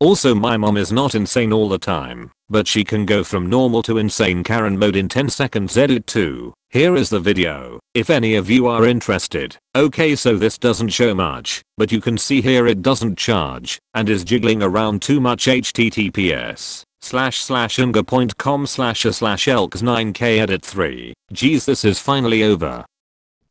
Also 0.00 0.34
my 0.34 0.56
mom 0.56 0.78
is 0.78 0.90
not 0.90 1.14
insane 1.14 1.52
all 1.52 1.68
the 1.68 1.78
time, 1.78 2.30
but 2.48 2.66
she 2.66 2.84
can 2.84 3.04
go 3.04 3.24
from 3.24 3.50
normal 3.50 3.82
to 3.82 3.98
insane 3.98 4.44
Karen 4.44 4.78
mode 4.78 4.96
in 4.96 5.08
10 5.08 5.28
seconds 5.28 5.76
edit 5.76 6.06
2. 6.06 6.54
Here 6.76 6.94
is 6.94 7.08
the 7.08 7.20
video, 7.20 7.80
if 7.94 8.10
any 8.10 8.34
of 8.34 8.50
you 8.50 8.66
are 8.66 8.84
interested. 8.84 9.56
Okay 9.74 10.14
so 10.14 10.36
this 10.36 10.58
doesn't 10.58 10.90
show 10.90 11.14
much, 11.14 11.62
but 11.78 11.90
you 11.90 12.02
can 12.02 12.18
see 12.18 12.42
here 12.42 12.66
it 12.66 12.82
doesn't 12.82 13.16
charge, 13.16 13.78
and 13.94 14.10
is 14.10 14.24
jiggling 14.24 14.62
around 14.62 15.00
too 15.00 15.18
much 15.18 15.46
https 15.46 16.82
slash 17.00 17.38
slash 17.38 17.78
unga.com 17.78 18.66
slash 18.66 19.06
a 19.06 19.14
slash 19.14 19.48
elks 19.48 19.80
9k 19.80 20.38
edit 20.38 20.62
3. 20.62 21.14
Jesus 21.32 21.82
is 21.82 21.98
finally 21.98 22.42
over. 22.42 22.84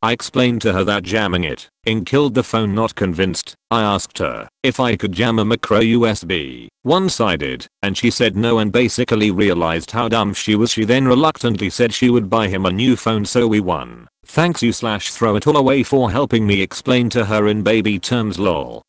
I 0.06 0.12
explained 0.12 0.62
to 0.62 0.72
her 0.72 0.84
that 0.84 1.02
jamming 1.02 1.42
it 1.42 1.68
in 1.84 2.04
killed 2.04 2.34
the 2.34 2.44
phone 2.44 2.76
not 2.76 2.94
convinced. 2.94 3.56
I 3.72 3.82
asked 3.82 4.18
her 4.18 4.48
if 4.62 4.78
I 4.78 4.94
could 4.94 5.10
jam 5.10 5.40
a 5.40 5.44
micro 5.44 5.80
USB 5.80 6.68
one-sided 6.84 7.66
and 7.82 7.98
she 7.98 8.12
said 8.12 8.36
no 8.36 8.60
and 8.60 8.70
basically 8.70 9.32
realized 9.32 9.90
how 9.90 10.08
dumb 10.08 10.32
she 10.32 10.54
was 10.54 10.70
she 10.70 10.84
then 10.84 11.08
reluctantly 11.08 11.70
said 11.70 11.92
she 11.92 12.08
would 12.08 12.30
buy 12.30 12.46
him 12.46 12.66
a 12.66 12.70
new 12.70 12.94
phone 12.94 13.24
so 13.24 13.48
we 13.48 13.58
won. 13.58 14.06
Thanks 14.24 14.62
you 14.62 14.72
slash 14.72 15.10
throw 15.10 15.34
it 15.34 15.48
all 15.48 15.56
away 15.56 15.82
for 15.82 16.12
helping 16.12 16.46
me 16.46 16.62
explain 16.62 17.10
to 17.10 17.24
her 17.24 17.48
in 17.48 17.64
baby 17.64 17.98
terms 17.98 18.38
lol. 18.38 18.82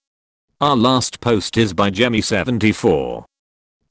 Our 0.61 0.77
last 0.77 1.19
post 1.19 1.57
is 1.57 1.73
by 1.73 1.89
Jemmy74. 1.89 3.25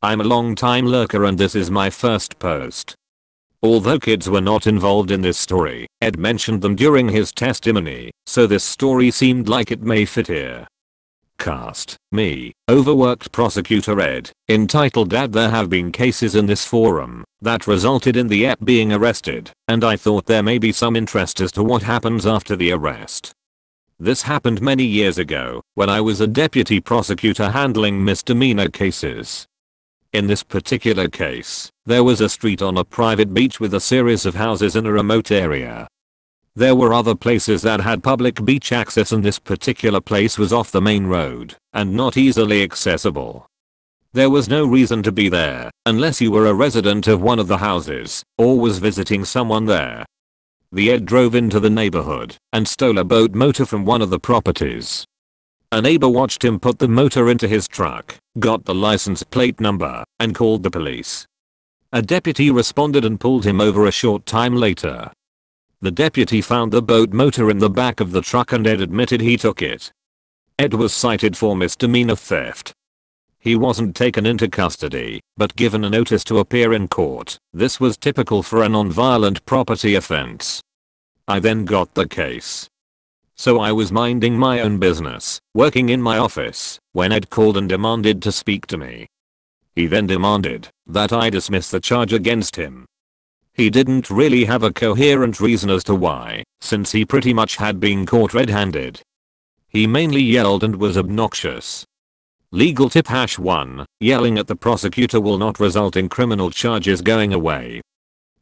I'm 0.00 0.20
a 0.20 0.30
long 0.32 0.54
time 0.54 0.86
lurker 0.86 1.24
and 1.24 1.36
this 1.36 1.56
is 1.56 1.72
my 1.72 1.90
first 1.90 2.38
post. 2.38 2.94
Although 3.66 3.98
kids 3.98 4.30
were 4.30 4.40
not 4.40 4.68
involved 4.68 5.10
in 5.10 5.22
this 5.22 5.36
story, 5.36 5.88
Ed 6.00 6.20
mentioned 6.20 6.62
them 6.62 6.76
during 6.76 7.08
his 7.08 7.32
testimony, 7.32 8.12
so 8.24 8.46
this 8.46 8.62
story 8.62 9.10
seemed 9.10 9.48
like 9.48 9.72
it 9.72 9.82
may 9.82 10.04
fit 10.04 10.28
here. 10.28 10.68
Cast, 11.40 11.96
me, 12.12 12.52
overworked 12.70 13.32
prosecutor 13.32 14.00
Ed, 14.00 14.30
entitled 14.48 15.10
Dad 15.10 15.32
there 15.32 15.50
have 15.50 15.68
been 15.68 15.90
cases 15.90 16.36
in 16.36 16.46
this 16.46 16.64
forum 16.64 17.24
that 17.40 17.66
resulted 17.66 18.16
in 18.16 18.28
the 18.28 18.46
ep 18.46 18.64
being 18.64 18.92
arrested, 18.92 19.50
and 19.66 19.82
I 19.82 19.96
thought 19.96 20.26
there 20.26 20.44
may 20.44 20.58
be 20.58 20.70
some 20.70 20.94
interest 20.94 21.40
as 21.40 21.50
to 21.52 21.64
what 21.64 21.82
happens 21.82 22.24
after 22.24 22.54
the 22.54 22.70
arrest. 22.70 23.32
This 23.98 24.22
happened 24.22 24.62
many 24.62 24.84
years 24.84 25.18
ago, 25.18 25.60
when 25.74 25.90
I 25.90 26.00
was 26.00 26.20
a 26.20 26.28
deputy 26.28 26.78
prosecutor 26.78 27.50
handling 27.50 28.04
misdemeanor 28.04 28.68
cases. 28.68 29.44
In 30.12 30.26
this 30.26 30.42
particular 30.42 31.08
case, 31.08 31.70
there 31.84 32.04
was 32.04 32.20
a 32.20 32.28
street 32.28 32.62
on 32.62 32.78
a 32.78 32.84
private 32.84 33.34
beach 33.34 33.60
with 33.60 33.74
a 33.74 33.80
series 33.80 34.24
of 34.24 34.34
houses 34.34 34.76
in 34.76 34.86
a 34.86 34.92
remote 34.92 35.30
area. 35.30 35.88
There 36.54 36.74
were 36.74 36.94
other 36.94 37.14
places 37.14 37.62
that 37.62 37.80
had 37.80 38.02
public 38.02 38.42
beach 38.44 38.72
access 38.72 39.12
and 39.12 39.22
this 39.22 39.38
particular 39.38 40.00
place 40.00 40.38
was 40.38 40.52
off 40.52 40.70
the 40.70 40.80
main 40.80 41.06
road 41.06 41.56
and 41.74 41.94
not 41.94 42.16
easily 42.16 42.62
accessible. 42.62 43.46
There 44.14 44.30
was 44.30 44.48
no 44.48 44.64
reason 44.64 45.02
to 45.02 45.12
be 45.12 45.28
there 45.28 45.70
unless 45.84 46.22
you 46.22 46.30
were 46.30 46.46
a 46.46 46.54
resident 46.54 47.06
of 47.06 47.20
one 47.20 47.38
of 47.38 47.48
the 47.48 47.58
houses 47.58 48.24
or 48.38 48.58
was 48.58 48.78
visiting 48.78 49.26
someone 49.26 49.66
there. 49.66 50.06
The 50.72 50.90
Ed 50.90 51.04
drove 51.04 51.34
into 51.34 51.60
the 51.60 51.68
neighborhood 51.68 52.36
and 52.52 52.66
stole 52.66 52.98
a 52.98 53.04
boat 53.04 53.34
motor 53.34 53.66
from 53.66 53.84
one 53.84 54.00
of 54.00 54.08
the 54.08 54.18
properties. 54.18 55.04
A 55.72 55.82
neighbor 55.82 56.08
watched 56.08 56.44
him 56.44 56.60
put 56.60 56.78
the 56.78 56.86
motor 56.86 57.28
into 57.28 57.48
his 57.48 57.66
truck, 57.66 58.16
got 58.38 58.64
the 58.64 58.74
license 58.74 59.22
plate 59.24 59.60
number, 59.60 60.04
and 60.20 60.34
called 60.34 60.62
the 60.62 60.70
police. 60.70 61.26
A 61.92 62.02
deputy 62.02 62.50
responded 62.50 63.04
and 63.04 63.18
pulled 63.18 63.44
him 63.44 63.60
over 63.60 63.86
a 63.86 63.90
short 63.90 64.26
time 64.26 64.54
later. 64.54 65.10
The 65.80 65.90
deputy 65.90 66.40
found 66.40 66.72
the 66.72 66.82
boat 66.82 67.12
motor 67.12 67.50
in 67.50 67.58
the 67.58 67.68
back 67.68 68.00
of 68.00 68.12
the 68.12 68.22
truck 68.22 68.52
and 68.52 68.66
Ed 68.66 68.80
admitted 68.80 69.20
he 69.20 69.36
took 69.36 69.60
it. 69.60 69.92
Ed 70.58 70.74
was 70.74 70.94
cited 70.94 71.36
for 71.36 71.56
misdemeanor 71.56 72.16
theft. 72.16 72.72
He 73.38 73.56
wasn't 73.56 73.94
taken 73.94 74.24
into 74.24 74.48
custody, 74.48 75.20
but 75.36 75.54
given 75.56 75.84
a 75.84 75.90
notice 75.90 76.24
to 76.24 76.38
appear 76.38 76.72
in 76.72 76.88
court. 76.88 77.38
This 77.52 77.78
was 77.78 77.96
typical 77.96 78.42
for 78.42 78.62
a 78.62 78.68
non-violent 78.68 79.44
property 79.46 79.94
offense. 79.94 80.60
I 81.28 81.40
then 81.40 81.64
got 81.64 81.94
the 81.94 82.08
case. 82.08 82.68
So 83.38 83.60
I 83.60 83.70
was 83.70 83.92
minding 83.92 84.38
my 84.38 84.60
own 84.60 84.78
business, 84.78 85.38
working 85.54 85.90
in 85.90 86.00
my 86.00 86.16
office, 86.16 86.78
when 86.92 87.12
Ed 87.12 87.28
called 87.28 87.58
and 87.58 87.68
demanded 87.68 88.22
to 88.22 88.32
speak 88.32 88.66
to 88.68 88.78
me. 88.78 89.06
He 89.74 89.86
then 89.86 90.06
demanded 90.06 90.68
that 90.86 91.12
I 91.12 91.28
dismiss 91.28 91.70
the 91.70 91.78
charge 91.78 92.14
against 92.14 92.56
him. 92.56 92.86
He 93.52 93.68
didn't 93.68 94.10
really 94.10 94.46
have 94.46 94.62
a 94.62 94.72
coherent 94.72 95.38
reason 95.38 95.68
as 95.68 95.84
to 95.84 95.94
why, 95.94 96.44
since 96.62 96.92
he 96.92 97.04
pretty 97.04 97.34
much 97.34 97.56
had 97.56 97.78
been 97.78 98.06
caught 98.06 98.32
red-handed. 98.32 99.02
He 99.68 99.86
mainly 99.86 100.22
yelled 100.22 100.64
and 100.64 100.76
was 100.76 100.96
obnoxious. 100.96 101.84
Legal 102.52 102.88
tip 102.88 103.06
hash 103.06 103.38
1, 103.38 103.84
yelling 104.00 104.38
at 104.38 104.46
the 104.46 104.56
prosecutor 104.56 105.20
will 105.20 105.36
not 105.36 105.60
result 105.60 105.96
in 105.96 106.08
criminal 106.08 106.50
charges 106.50 107.02
going 107.02 107.34
away. 107.34 107.82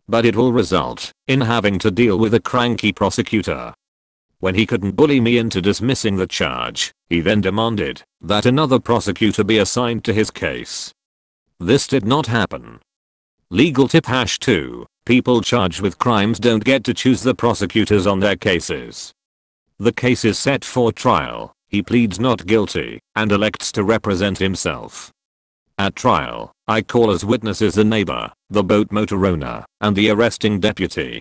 But 0.08 0.24
it 0.24 0.36
will 0.36 0.52
result 0.52 1.10
in 1.26 1.40
having 1.40 1.80
to 1.80 1.90
deal 1.90 2.16
with 2.16 2.34
a 2.34 2.40
cranky 2.40 2.92
prosecutor. 2.92 3.74
When 4.44 4.56
he 4.56 4.66
couldn't 4.66 4.94
bully 4.94 5.20
me 5.20 5.38
into 5.38 5.62
dismissing 5.62 6.16
the 6.16 6.26
charge, 6.26 6.92
he 7.08 7.22
then 7.22 7.40
demanded 7.40 8.02
that 8.20 8.44
another 8.44 8.78
prosecutor 8.78 9.42
be 9.42 9.56
assigned 9.56 10.04
to 10.04 10.12
his 10.12 10.30
case. 10.30 10.92
This 11.58 11.86
did 11.86 12.04
not 12.04 12.26
happen. 12.26 12.80
Legal 13.48 13.88
tip 13.88 14.04
hash 14.04 14.38
2, 14.40 14.84
People 15.06 15.40
charged 15.40 15.80
with 15.80 15.96
crimes 15.96 16.38
don't 16.38 16.62
get 16.62 16.84
to 16.84 16.92
choose 16.92 17.22
the 17.22 17.34
prosecutors 17.34 18.06
on 18.06 18.20
their 18.20 18.36
cases. 18.36 19.14
The 19.78 19.94
case 19.94 20.26
is 20.26 20.38
set 20.38 20.62
for 20.62 20.92
trial, 20.92 21.54
he 21.68 21.80
pleads 21.80 22.20
not 22.20 22.44
guilty, 22.44 23.00
and 23.16 23.32
elects 23.32 23.72
to 23.72 23.82
represent 23.82 24.36
himself. 24.36 25.10
At 25.78 25.96
trial, 25.96 26.52
I 26.68 26.82
call 26.82 27.10
as 27.12 27.24
witnesses 27.24 27.76
the 27.76 27.84
neighbor, 27.84 28.30
the 28.50 28.62
boat 28.62 28.92
motor 28.92 29.24
owner, 29.24 29.64
and 29.80 29.96
the 29.96 30.10
arresting 30.10 30.60
deputy. 30.60 31.20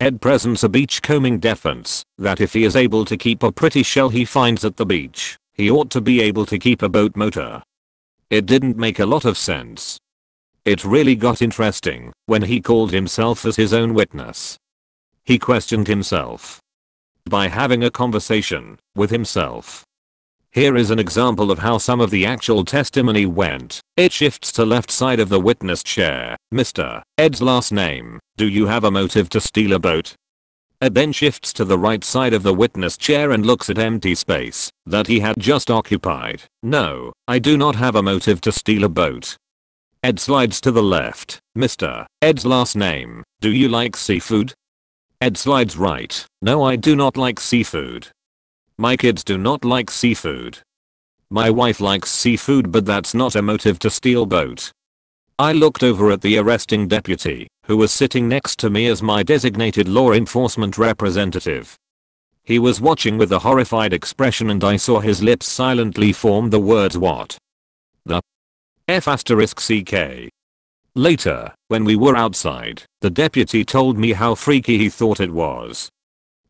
Ed 0.00 0.20
presents 0.20 0.62
a 0.62 0.68
beachcombing 0.68 1.40
defense 1.40 2.04
that 2.18 2.40
if 2.40 2.52
he 2.52 2.64
is 2.64 2.76
able 2.76 3.04
to 3.04 3.16
keep 3.16 3.42
a 3.42 3.52
pretty 3.52 3.82
shell 3.82 4.10
he 4.10 4.24
finds 4.24 4.64
at 4.64 4.76
the 4.76 4.86
beach, 4.86 5.36
he 5.54 5.70
ought 5.70 5.90
to 5.90 6.00
be 6.00 6.20
able 6.20 6.46
to 6.46 6.58
keep 6.58 6.82
a 6.82 6.88
boat 6.88 7.16
motor. 7.16 7.62
It 8.30 8.46
didn't 8.46 8.76
make 8.76 8.98
a 8.98 9.06
lot 9.06 9.24
of 9.24 9.36
sense, 9.36 9.98
it 10.68 10.84
really 10.84 11.16
got 11.16 11.40
interesting 11.40 12.12
when 12.26 12.42
he 12.42 12.60
called 12.60 12.92
himself 12.92 13.46
as 13.46 13.56
his 13.56 13.72
own 13.72 13.94
witness. 13.94 14.58
He 15.24 15.38
questioned 15.38 15.88
himself 15.88 16.60
by 17.24 17.48
having 17.48 17.82
a 17.82 17.90
conversation 17.90 18.78
with 18.94 19.08
himself. 19.08 19.84
Here 20.52 20.76
is 20.76 20.90
an 20.90 20.98
example 20.98 21.50
of 21.50 21.58
how 21.58 21.78
some 21.78 22.00
of 22.00 22.10
the 22.10 22.24
actual 22.24 22.64
testimony 22.64 23.26
went. 23.26 23.80
It 23.96 24.12
shifts 24.12 24.50
to 24.52 24.64
left 24.64 24.90
side 24.90 25.20
of 25.20 25.28
the 25.28 25.40
witness 25.40 25.82
chair. 25.82 26.36
Mr. 26.52 27.02
Ed's 27.18 27.42
last 27.42 27.70
name. 27.70 28.18
Do 28.36 28.48
you 28.48 28.66
have 28.66 28.84
a 28.84 28.90
motive 28.90 29.28
to 29.30 29.40
steal 29.40 29.74
a 29.74 29.78
boat? 29.78 30.14
Ed 30.80 30.94
then 30.94 31.12
shifts 31.12 31.52
to 31.54 31.64
the 31.64 31.78
right 31.78 32.04
side 32.04 32.32
of 32.32 32.44
the 32.44 32.54
witness 32.54 32.96
chair 32.96 33.32
and 33.32 33.44
looks 33.44 33.68
at 33.68 33.78
empty 33.78 34.14
space 34.14 34.70
that 34.86 35.08
he 35.08 35.20
had 35.20 35.34
just 35.38 35.70
occupied. 35.70 36.44
No, 36.62 37.12
I 37.26 37.40
do 37.40 37.58
not 37.58 37.74
have 37.74 37.96
a 37.96 38.02
motive 38.02 38.40
to 38.42 38.52
steal 38.52 38.84
a 38.84 38.88
boat. 38.88 39.36
Ed 40.02 40.20
slides 40.20 40.60
to 40.60 40.70
the 40.70 40.82
left. 40.82 41.40
Mr. 41.56 42.06
Ed's 42.22 42.46
last 42.46 42.76
name. 42.76 43.24
Do 43.40 43.50
you 43.50 43.68
like 43.68 43.96
seafood? 43.96 44.54
Ed 45.20 45.36
slides 45.36 45.76
right. 45.76 46.24
No 46.40 46.62
I 46.62 46.76
do 46.76 46.94
not 46.94 47.16
like 47.16 47.40
seafood. 47.40 48.08
My 48.80 48.96
kids 48.96 49.24
do 49.24 49.36
not 49.36 49.64
like 49.64 49.90
seafood. 49.90 50.58
My 51.30 51.50
wife 51.50 51.80
likes 51.80 52.12
seafood 52.12 52.70
but 52.70 52.86
that's 52.86 53.12
not 53.12 53.34
a 53.34 53.42
motive 53.42 53.80
to 53.80 53.90
steal 53.90 54.24
boat. 54.24 54.70
I 55.36 55.52
looked 55.52 55.82
over 55.82 56.12
at 56.12 56.20
the 56.20 56.38
arresting 56.38 56.86
deputy, 56.86 57.48
who 57.66 57.76
was 57.76 57.90
sitting 57.90 58.28
next 58.28 58.58
to 58.60 58.70
me 58.70 58.86
as 58.86 59.02
my 59.02 59.24
designated 59.24 59.88
law 59.88 60.12
enforcement 60.12 60.78
representative. 60.78 61.76
He 62.44 62.60
was 62.60 62.80
watching 62.80 63.18
with 63.18 63.32
a 63.32 63.40
horrified 63.40 63.92
expression 63.92 64.50
and 64.50 64.62
I 64.62 64.76
saw 64.76 65.00
his 65.00 65.22
lips 65.24 65.46
silently 65.46 66.12
form 66.12 66.50
the 66.50 66.60
words 66.60 66.96
what? 66.96 67.36
The 68.06 68.22
F 68.86 69.08
asterisk 69.08 69.60
CK. 69.60 70.30
Later, 70.94 71.52
when 71.66 71.84
we 71.84 71.96
were 71.96 72.16
outside, 72.16 72.84
the 73.00 73.10
deputy 73.10 73.64
told 73.64 73.98
me 73.98 74.12
how 74.12 74.36
freaky 74.36 74.78
he 74.78 74.88
thought 74.88 75.18
it 75.18 75.32
was. 75.32 75.90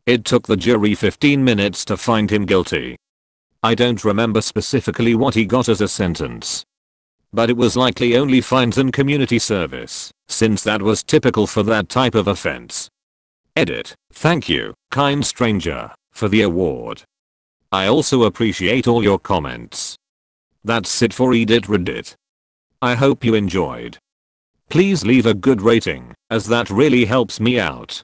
It 0.09 0.25
took 0.25 0.47
the 0.47 0.57
jury 0.57 0.95
15 0.95 1.45
minutes 1.45 1.85
to 1.85 1.99
find 1.99 2.31
him 2.31 2.47
guilty. 2.47 2.97
I 3.63 3.75
don't 3.75 4.03
remember 4.03 4.41
specifically 4.41 5.15
what 5.15 5.35
he 5.35 5.45
got 5.45 5.69
as 5.69 5.83
a 5.83 5.87
sentence. 5.87 6.65
But 7.31 7.51
it 7.51 7.59
was 7.59 7.77
likely 7.77 8.17
only 8.17 8.41
fines 8.41 8.79
and 8.79 8.91
community 8.91 9.39
service, 9.39 10.11
since 10.27 10.63
that 10.65 10.81
was 10.81 11.03
typical 11.03 11.47
for 11.47 11.63
that 11.65 11.91
type 11.91 12.15
of 12.15 12.27
offense. 12.27 12.89
Edit. 13.55 13.95
Thank 14.11 14.49
you, 14.49 14.73
kind 14.91 15.27
stranger, 15.27 15.91
for 16.11 16.31
the 16.31 16.41
award. 16.41 17.03
I 17.71 17.87
also 17.87 18.23
appreciate 18.23 18.89
all 18.89 19.03
your 19.03 19.19
comments. 19.19 19.99
That's 20.65 21.03
it 21.03 21.13
for 21.13 21.35
Edit 21.35 21.65
Reddit. 21.65 22.15
I 22.81 22.95
hope 22.95 23.27
you 23.27 23.35
enjoyed. 23.35 23.99
Please 24.71 25.05
leave 25.05 25.27
a 25.27 25.35
good 25.35 25.61
rating, 25.61 26.15
as 26.31 26.47
that 26.47 26.71
really 26.71 27.05
helps 27.05 27.41
me 27.41 27.61
out. 27.61 28.03